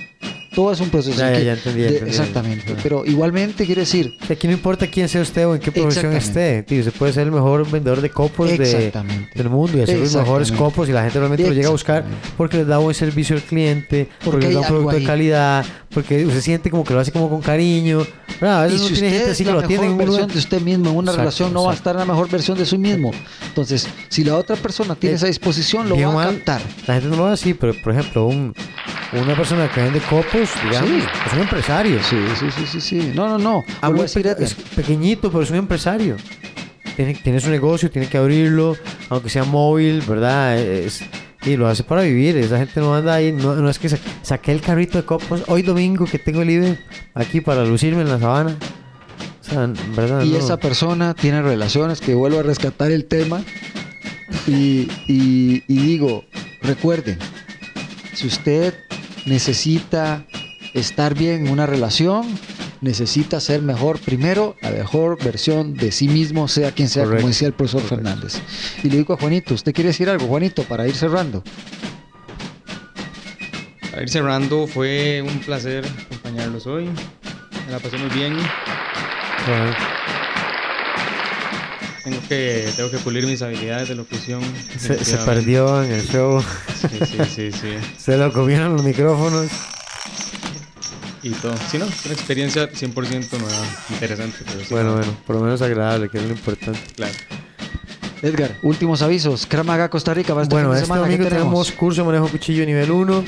Todo 0.58 0.72
es 0.72 0.80
un 0.80 0.90
proceso. 0.90 1.16
Ya, 1.16 1.30
ya, 1.32 1.38
ya 1.40 1.52
entendí, 1.52 1.82
de- 1.82 1.88
entendí. 1.88 2.10
exactamente. 2.10 2.72
Ajá. 2.72 2.80
Pero 2.82 3.04
igualmente 3.06 3.64
quiere 3.64 3.82
decir, 3.82 4.18
Que 4.26 4.32
aquí 4.32 4.48
no 4.48 4.54
importa 4.54 4.88
quién 4.88 5.08
sea 5.08 5.22
usted 5.22 5.46
o 5.46 5.54
en 5.54 5.60
qué 5.60 5.70
profesión 5.70 6.12
esté. 6.14 6.64
Tío, 6.64 6.80
usted 6.80 6.92
puede 6.94 7.12
ser 7.12 7.22
el 7.28 7.32
mejor 7.32 7.70
vendedor 7.70 8.00
de 8.00 8.10
copos 8.10 8.50
de, 8.50 8.92
del 9.36 9.48
mundo 9.50 9.78
y 9.78 9.82
hacer 9.82 9.98
los 10.00 10.16
mejores 10.16 10.50
copos 10.50 10.88
y 10.88 10.92
la 10.92 11.02
gente 11.02 11.18
realmente 11.20 11.46
lo 11.46 11.52
llega 11.54 11.68
a 11.68 11.70
buscar 11.70 12.04
porque 12.36 12.56
les 12.56 12.66
da 12.66 12.78
buen 12.78 12.92
servicio 12.94 13.36
al 13.36 13.42
cliente, 13.42 14.08
porque, 14.24 14.30
Porque 14.32 14.46
les 14.46 14.54
da 14.54 14.60
un 14.62 14.66
producto 14.66 14.96
de 14.96 15.04
calidad, 15.04 15.64
porque 15.94 16.26
usted 16.26 16.40
siente 16.40 16.70
como 16.70 16.82
que 16.82 16.92
lo 16.92 16.98
hace 17.00 17.12
como 17.12 17.30
con 17.30 17.40
cariño. 17.40 18.04
¿verdad? 18.40 18.62
A 18.64 18.68
y 18.68 18.72
veces 18.72 18.86
si 18.86 18.92
no 18.92 18.98
tiene 18.98 19.06
usted 19.08 19.18
gente 19.18 19.30
así 19.32 19.44
que 19.44 19.52
lo 19.52 19.58
atiende 19.60 19.86
en 19.86 19.92
un 19.92 19.98
versión 19.98 20.28
de 20.28 20.38
usted 20.38 20.60
mismo 20.60 20.90
en 20.90 20.96
una 20.96 21.10
Exacto, 21.12 21.18
relación, 21.20 21.52
no 21.54 21.64
va 21.64 21.70
a 21.72 21.74
estar 21.74 21.94
en 21.94 22.00
la 22.00 22.04
mejor 22.04 22.28
versión 22.28 22.58
de 22.58 22.66
sí 22.66 22.78
mismo. 22.78 23.12
Entonces, 23.46 23.86
si 24.08 24.24
la 24.24 24.36
otra 24.36 24.56
persona 24.56 24.94
tiene 24.96 25.14
Eh, 25.14 25.16
esa 25.16 25.26
disposición, 25.28 25.88
lo 25.88 25.96
va 26.12 26.24
a 26.24 26.26
captar. 26.32 26.60
La 26.88 26.94
gente 26.94 27.08
no 27.10 27.16
lo 27.16 27.24
ve 27.26 27.32
así, 27.32 27.54
pero 27.54 27.74
por 27.82 27.92
ejemplo, 27.92 28.26
un, 28.26 28.52
una 29.12 29.34
persona 29.36 29.68
que 29.72 29.82
vende 29.82 30.00
copos, 30.00 30.47
digamos, 30.64 30.90
Sí. 30.90 31.02
es 31.26 31.32
un 31.34 31.38
empresario. 31.40 31.98
Sí, 32.02 32.16
sí, 32.38 32.46
sí, 32.56 32.66
sí, 32.66 32.80
sí. 32.80 33.12
No, 33.14 33.28
no, 33.28 33.38
no. 33.38 33.64
Es 34.38 34.54
pequeñito, 34.76 35.30
pero 35.30 35.42
es 35.42 35.50
un 35.50 35.56
empresario. 35.56 36.16
Tiene, 36.96 37.14
tiene 37.14 37.40
su 37.40 37.50
negocio, 37.50 37.90
tiene 37.90 38.08
que 38.08 38.18
abrirlo, 38.18 38.76
aunque 39.08 39.28
sea 39.30 39.44
móvil, 39.44 40.02
¿verdad? 40.06 40.58
Es- 40.58 41.02
y 41.44 41.56
lo 41.56 41.68
hace 41.68 41.84
para 41.84 42.02
vivir. 42.02 42.36
Esa 42.36 42.58
gente 42.58 42.80
no 42.80 42.94
anda 42.94 43.14
ahí, 43.14 43.30
no, 43.32 43.54
no 43.54 43.70
es 43.70 43.78
que 43.78 43.88
sa- 43.88 43.98
saqué 44.22 44.50
el 44.52 44.60
carrito 44.60 44.98
de 44.98 45.04
copos 45.04 45.44
hoy 45.46 45.62
domingo 45.62 46.04
que 46.06 46.18
tengo 46.18 46.42
libre 46.42 46.78
aquí 47.14 47.40
para 47.40 47.64
lucirme 47.64 48.02
en 48.02 48.08
la 48.08 48.18
sabana. 48.18 48.56
O 49.40 49.44
sea, 49.50 49.70
¿verdad? 49.96 50.22
Y 50.24 50.30
No. 50.32 50.38
esa 50.38 50.56
persona 50.56 51.14
tiene 51.14 51.40
relaciones, 51.40 52.00
que 52.00 52.14
vuelvo 52.14 52.40
a 52.40 52.42
rescatar 52.42 52.90
el 52.90 53.04
tema. 53.06 53.42
Y, 54.46 54.88
y- 55.06 55.62
y 55.68 55.76
digo, 55.78 56.24
recuerden, 56.62 57.18
si 58.14 58.26
usted 58.26 58.74
necesita 59.26 60.24
estar 60.74 61.14
bien 61.14 61.46
en 61.46 61.52
una 61.52 61.66
relación, 61.66 62.26
necesita 62.80 63.40
ser 63.40 63.62
mejor 63.62 63.98
primero, 63.98 64.56
la 64.62 64.70
mejor 64.70 65.22
versión 65.22 65.74
de 65.74 65.92
sí 65.92 66.08
mismo, 66.08 66.48
sea 66.48 66.72
quien 66.72 66.88
sea, 66.88 67.04
Correcto, 67.04 67.22
como 67.22 67.28
decía 67.28 67.48
el 67.48 67.54
profesor 67.54 67.82
correcto. 67.82 68.04
Fernández. 68.04 68.42
Y 68.82 68.90
le 68.90 68.98
digo 68.98 69.14
a 69.14 69.16
Juanito, 69.16 69.54
¿usted 69.54 69.72
quiere 69.72 69.88
decir 69.88 70.08
algo, 70.08 70.26
Juanito, 70.26 70.62
para 70.64 70.86
ir 70.86 70.94
cerrando? 70.94 71.42
Para 73.90 74.02
ir 74.02 74.08
cerrando, 74.08 74.66
fue 74.66 75.22
un 75.22 75.38
placer 75.40 75.84
acompañarlos 76.06 76.66
hoy. 76.66 76.88
Me 77.66 77.72
la 77.72 77.78
pasé 77.78 77.98
muy 77.98 78.10
bien. 78.10 78.36
Tengo 82.08 82.22
que, 82.26 82.72
tengo 82.74 82.90
que 82.90 82.96
pulir 82.96 83.26
mis 83.26 83.42
habilidades 83.42 83.90
de 83.90 83.94
locución. 83.94 84.40
se, 84.78 84.94
perdió 85.26 85.82
en 85.82 85.92
el 85.92 86.08
show. 86.08 86.42
Sí, 86.80 86.88
sí, 87.04 87.18
sí, 87.28 87.52
sí. 87.52 87.74
se 87.98 88.16
lo 88.16 88.32
comieron 88.32 88.72
los 88.72 88.82
micrófonos. 88.82 89.50
Y 91.22 91.30
todo. 91.30 91.54
Sí, 91.70 91.76
no, 91.76 91.84
es 91.84 92.06
una 92.06 92.14
experiencia 92.14 92.70
100% 92.70 93.38
nueva, 93.38 93.66
interesante. 93.90 94.38
Pero 94.46 94.60
sí, 94.60 94.66
Bueno, 94.70 94.90
no, 94.90 94.96
bueno, 94.96 95.16
por 95.26 95.36
lo 95.36 95.42
menos 95.42 95.60
agradable, 95.60 96.08
que 96.08 96.16
es 96.16 96.24
lo 96.24 96.30
importante. 96.30 96.80
Claro. 96.96 97.12
Edgar, 98.22 98.56
últimos 98.62 99.02
avisos. 99.02 99.44
Kramaga 99.44 99.90
Costa 99.90 100.14
Rica 100.14 100.32
va 100.32 100.44
este 100.44 100.54
Bueno, 100.54 100.70
fin 100.70 100.76
de 100.76 100.82
este 100.82 100.86
semana. 100.86 101.08
¿qué 101.08 101.18
domingo 101.18 101.36
tenemos 101.36 101.72
curso 101.72 102.00
de 102.00 102.06
manejo 102.06 102.28
cuchillo 102.28 102.64
nivel 102.64 102.90
1. 102.90 103.24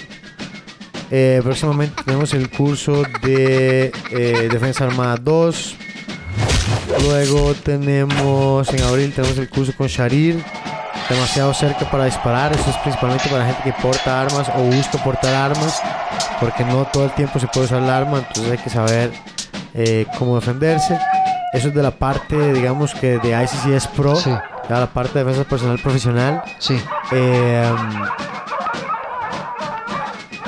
Eh, 1.11 1.41
próximamente 1.43 2.03
tenemos 2.03 2.33
el 2.33 2.49
curso 2.49 3.03
de 3.23 3.93
eh, 4.11 4.49
Defensa 4.51 4.87
Armada 4.87 5.19
2. 5.19 5.77
Luego 7.03 7.55
tenemos, 7.55 8.69
en 8.73 8.83
abril 8.83 9.13
tenemos 9.15 9.39
el 9.39 9.49
curso 9.49 9.73
con 9.77 9.87
Sharir. 9.87 10.43
Demasiado 11.09 11.53
cerca 11.55 11.91
para 11.91 12.05
disparar. 12.05 12.53
Eso 12.53 12.71
es 12.71 12.77
principalmente 12.79 13.29
para 13.29 13.47
gente 13.47 13.63
que 13.65 13.73
porta 13.73 14.21
armas 14.21 14.49
o 14.57 14.63
busca 14.63 15.03
portar 15.03 15.35
armas. 15.35 15.81
Porque 16.39 16.65
no 16.65 16.85
todo 16.87 17.05
el 17.05 17.11
tiempo 17.13 17.39
se 17.39 17.47
puede 17.49 17.67
usar 17.67 17.83
el 17.83 17.91
arma. 17.91 18.19
Entonces 18.19 18.53
hay 18.53 18.59
que 18.59 18.71
saber 18.71 19.11
eh, 19.75 20.07
cómo 20.19 20.37
defenderse. 20.37 20.99
Eso 21.53 21.69
es 21.69 21.75
de 21.75 21.83
la 21.83 21.91
parte, 21.91 22.53
digamos 22.53 22.95
que 22.95 23.19
de 23.19 23.31
ICCS 23.43 23.89
Pro. 23.89 24.17
Sí. 24.17 24.31
La 24.69 24.87
parte 24.87 25.19
de 25.19 25.25
defensa 25.25 25.49
personal 25.49 25.79
profesional. 25.81 26.43
Sí. 26.59 26.81
Eh, 27.11 27.73
um, 27.73 28.05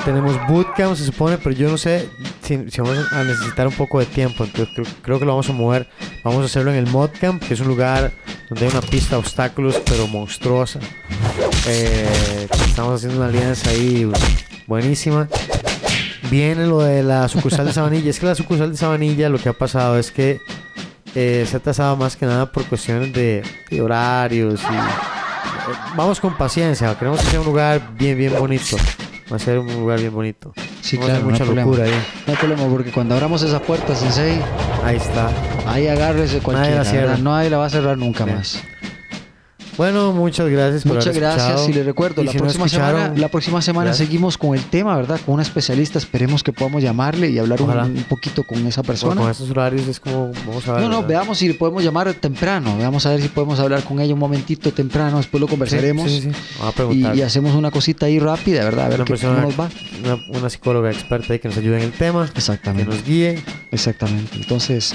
tenemos 0.05 0.35
bootcamp, 0.47 0.95
se 0.95 1.05
supone, 1.05 1.37
pero 1.37 1.55
yo 1.55 1.69
no 1.69 1.77
sé 1.77 2.09
si, 2.43 2.69
si 2.69 2.81
vamos 2.81 2.97
a 3.11 3.23
necesitar 3.23 3.67
un 3.67 3.73
poco 3.73 3.99
de 3.99 4.05
tiempo. 4.05 4.43
Entonces 4.43 4.73
creo, 4.75 4.87
creo 5.01 5.19
que 5.19 5.25
lo 5.25 5.31
vamos 5.31 5.49
a 5.49 5.53
mover. 5.53 5.87
Vamos 6.23 6.41
a 6.41 6.45
hacerlo 6.45 6.71
en 6.71 6.77
el 6.77 6.87
modcamp, 6.87 7.41
que 7.41 7.53
es 7.53 7.59
un 7.59 7.67
lugar 7.67 8.11
donde 8.49 8.65
hay 8.65 8.71
una 8.71 8.81
pista 8.81 9.15
de 9.15 9.17
obstáculos, 9.17 9.81
pero 9.85 10.07
monstruosa. 10.07 10.79
Eh, 11.67 12.47
estamos 12.67 12.95
haciendo 12.95 13.17
una 13.17 13.27
alianza 13.27 13.69
ahí 13.69 14.09
buenísima. 14.67 15.27
Viene 16.29 16.65
lo 16.65 16.79
de 16.79 17.03
la 17.03 17.27
sucursal 17.27 17.65
de 17.65 17.73
Sabanilla. 17.73 18.09
Es 18.09 18.19
que 18.19 18.25
la 18.25 18.35
sucursal 18.35 18.71
de 18.71 18.77
Sabanilla 18.77 19.29
lo 19.29 19.39
que 19.39 19.49
ha 19.49 19.53
pasado 19.53 19.97
es 19.97 20.11
que 20.11 20.39
eh, 21.15 21.45
se 21.47 21.55
ha 21.55 21.59
atrasado 21.59 21.95
más 21.95 22.15
que 22.15 22.25
nada 22.25 22.51
por 22.51 22.65
cuestiones 22.65 23.13
de, 23.13 23.43
de 23.69 23.81
horarios 23.81 24.61
y 24.61 24.73
eh, 24.73 25.75
vamos 25.95 26.19
con 26.19 26.35
paciencia. 26.35 26.97
Queremos 26.97 27.21
que 27.21 27.27
sea 27.27 27.39
un 27.39 27.45
lugar 27.45 27.95
bien, 27.95 28.17
bien 28.17 28.33
bonito. 28.37 28.77
Va 29.33 29.37
a 29.37 29.39
ser 29.39 29.57
un 29.57 29.67
lugar 29.73 29.99
bien 29.99 30.13
bonito. 30.13 30.53
Sí, 30.81 30.95
Vamos 30.95 31.09
claro, 31.11 31.25
mucha 31.25 31.43
no 31.45 31.53
locura 31.55 31.77
problema. 31.85 31.97
ahí. 31.97 32.03
No 32.27 32.33
hay 32.33 32.37
problema, 32.37 32.67
porque 32.67 32.91
cuando 32.91 33.15
abramos 33.15 33.41
esa 33.41 33.59
puerta, 33.59 33.95
Sensei, 33.95 34.39
Ahí 34.83 34.97
está. 34.97 35.31
ahí 35.65 35.87
agárrese 35.87 36.37
cualquiera. 36.39 36.83
la 36.83 36.85
cierra. 36.85 37.07
¿verdad? 37.07 37.23
No, 37.23 37.33
ahí 37.35 37.49
la 37.49 37.57
va 37.57 37.65
a 37.65 37.69
cerrar 37.71 37.97
nunca 37.97 38.27
más. 38.27 38.63
Bueno, 39.75 40.11
muchas 40.13 40.47
gracias 40.49 40.83
por 40.83 40.93
Muchas 40.93 41.07
haber 41.07 41.21
gracias 41.21 41.45
escuchado. 41.47 41.69
y 41.69 41.73
le 41.73 41.83
recuerdo, 41.83 42.21
Y 42.21 42.25
la, 42.25 42.31
si 42.31 42.37
próxima 42.37 42.67
semana, 42.69 43.11
la 43.15 43.27
próxima 43.27 43.61
semana 43.61 43.85
gracias. 43.87 44.07
seguimos 44.07 44.37
con 44.37 44.55
el 44.55 44.63
tema, 44.65 44.95
¿verdad? 44.95 45.19
Con 45.25 45.33
una 45.33 45.43
especialista, 45.43 45.97
esperemos 45.97 46.43
que 46.43 46.53
podamos 46.53 46.83
llamarle 46.83 47.29
y 47.31 47.39
hablar 47.39 47.59
un, 47.61 48.05
poquito 48.07 48.43
con 48.43 48.59
esa 48.67 48.81
Bueno, 48.81 48.87
persona. 48.87 49.21
con 49.21 49.31
estos 49.31 49.49
horarios 49.49 49.87
es 49.87 49.99
como, 49.99 50.31
vamos 50.45 50.67
a 50.67 50.73
ver. 50.73 50.81
No, 50.81 50.89
no, 50.89 50.95
¿verdad? 50.97 51.07
veamos 51.07 51.37
si 51.39 51.47
le 51.47 51.55
podemos 51.55 51.83
llamar 51.83 52.13
temprano, 52.13 52.77
veamos 52.77 53.03
a 53.07 53.09
ver 53.11 53.21
si 53.21 53.29
podemos 53.29 53.59
hablar 53.59 53.83
con 53.83 53.99
ella 53.99 54.13
un 54.13 54.19
momentito 54.19 54.71
temprano, 54.71 55.17
después 55.17 55.41
lo 55.41 55.47
conversaremos 55.47 56.09
sí, 56.11 56.21
sí, 56.21 56.29
sí. 56.31 56.37
Vamos 56.59 56.67
a 56.67 56.69
y, 56.69 56.75
preguntar. 56.75 57.15
y 57.15 57.21
hacemos 57.23 57.55
una 57.55 57.71
cosita 57.71 58.05
ahí 58.05 58.19
rápida, 58.19 58.63
¿verdad? 58.63 58.85
A 58.85 58.89
ver 58.89 58.99
Una 58.99 59.05
qué, 59.05 59.13
persona- 59.13 59.35
cómo 59.41 59.47
nos 59.47 59.59
va. 59.59 59.69
Una, 60.03 60.37
una 60.39 60.49
psicóloga 60.51 60.91
experta 60.91 61.33
ahí 61.33 61.39
que 61.39 61.47
nos 61.47 61.57
ayude 61.57 61.77
en 61.77 61.83
el 61.85 61.91
tema, 61.93 62.25
que 62.31 62.37
Exactamente. 62.39 62.91
nos 62.93 63.03
guíe. 63.03 63.41
Exactamente. 63.71 64.35
Entonces, 64.37 64.93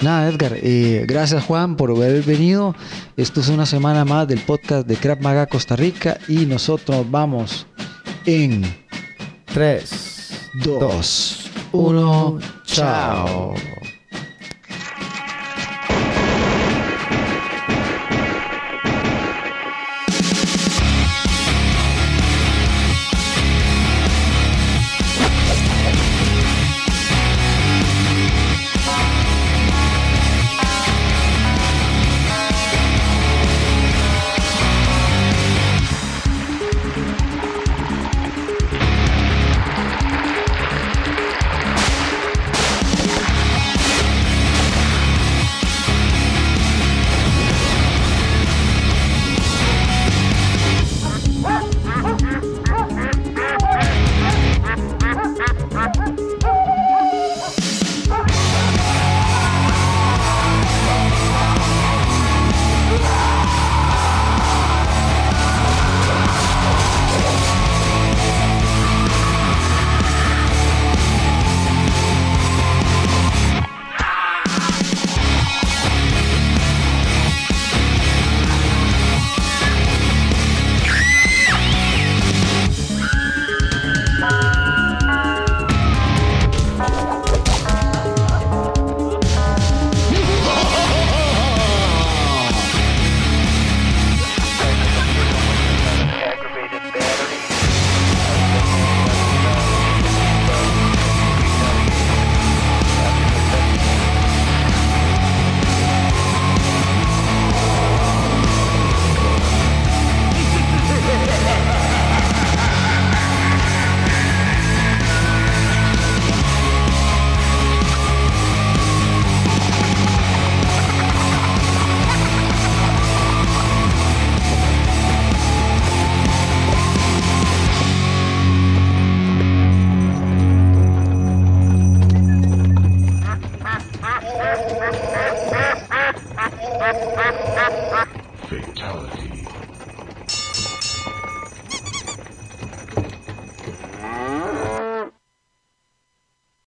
nada, 0.00 0.28
Edgar, 0.30 0.52
eh, 0.62 1.04
gracias 1.06 1.44
Juan 1.44 1.76
por 1.76 1.90
haber 1.90 2.22
venido. 2.22 2.74
Esto 3.18 3.40
es 3.40 3.48
una 3.48 3.66
semana 3.66 4.04
más 4.06 4.13
del 4.22 4.38
podcast 4.38 4.86
de 4.86 4.96
Crap 4.96 5.20
Maga 5.20 5.46
Costa 5.46 5.74
Rica 5.74 6.18
y 6.28 6.46
nosotros 6.46 7.04
vamos 7.10 7.66
en 8.26 8.62
3, 9.46 10.50
2, 10.62 11.50
1, 11.72 12.38
chao. 12.64 13.54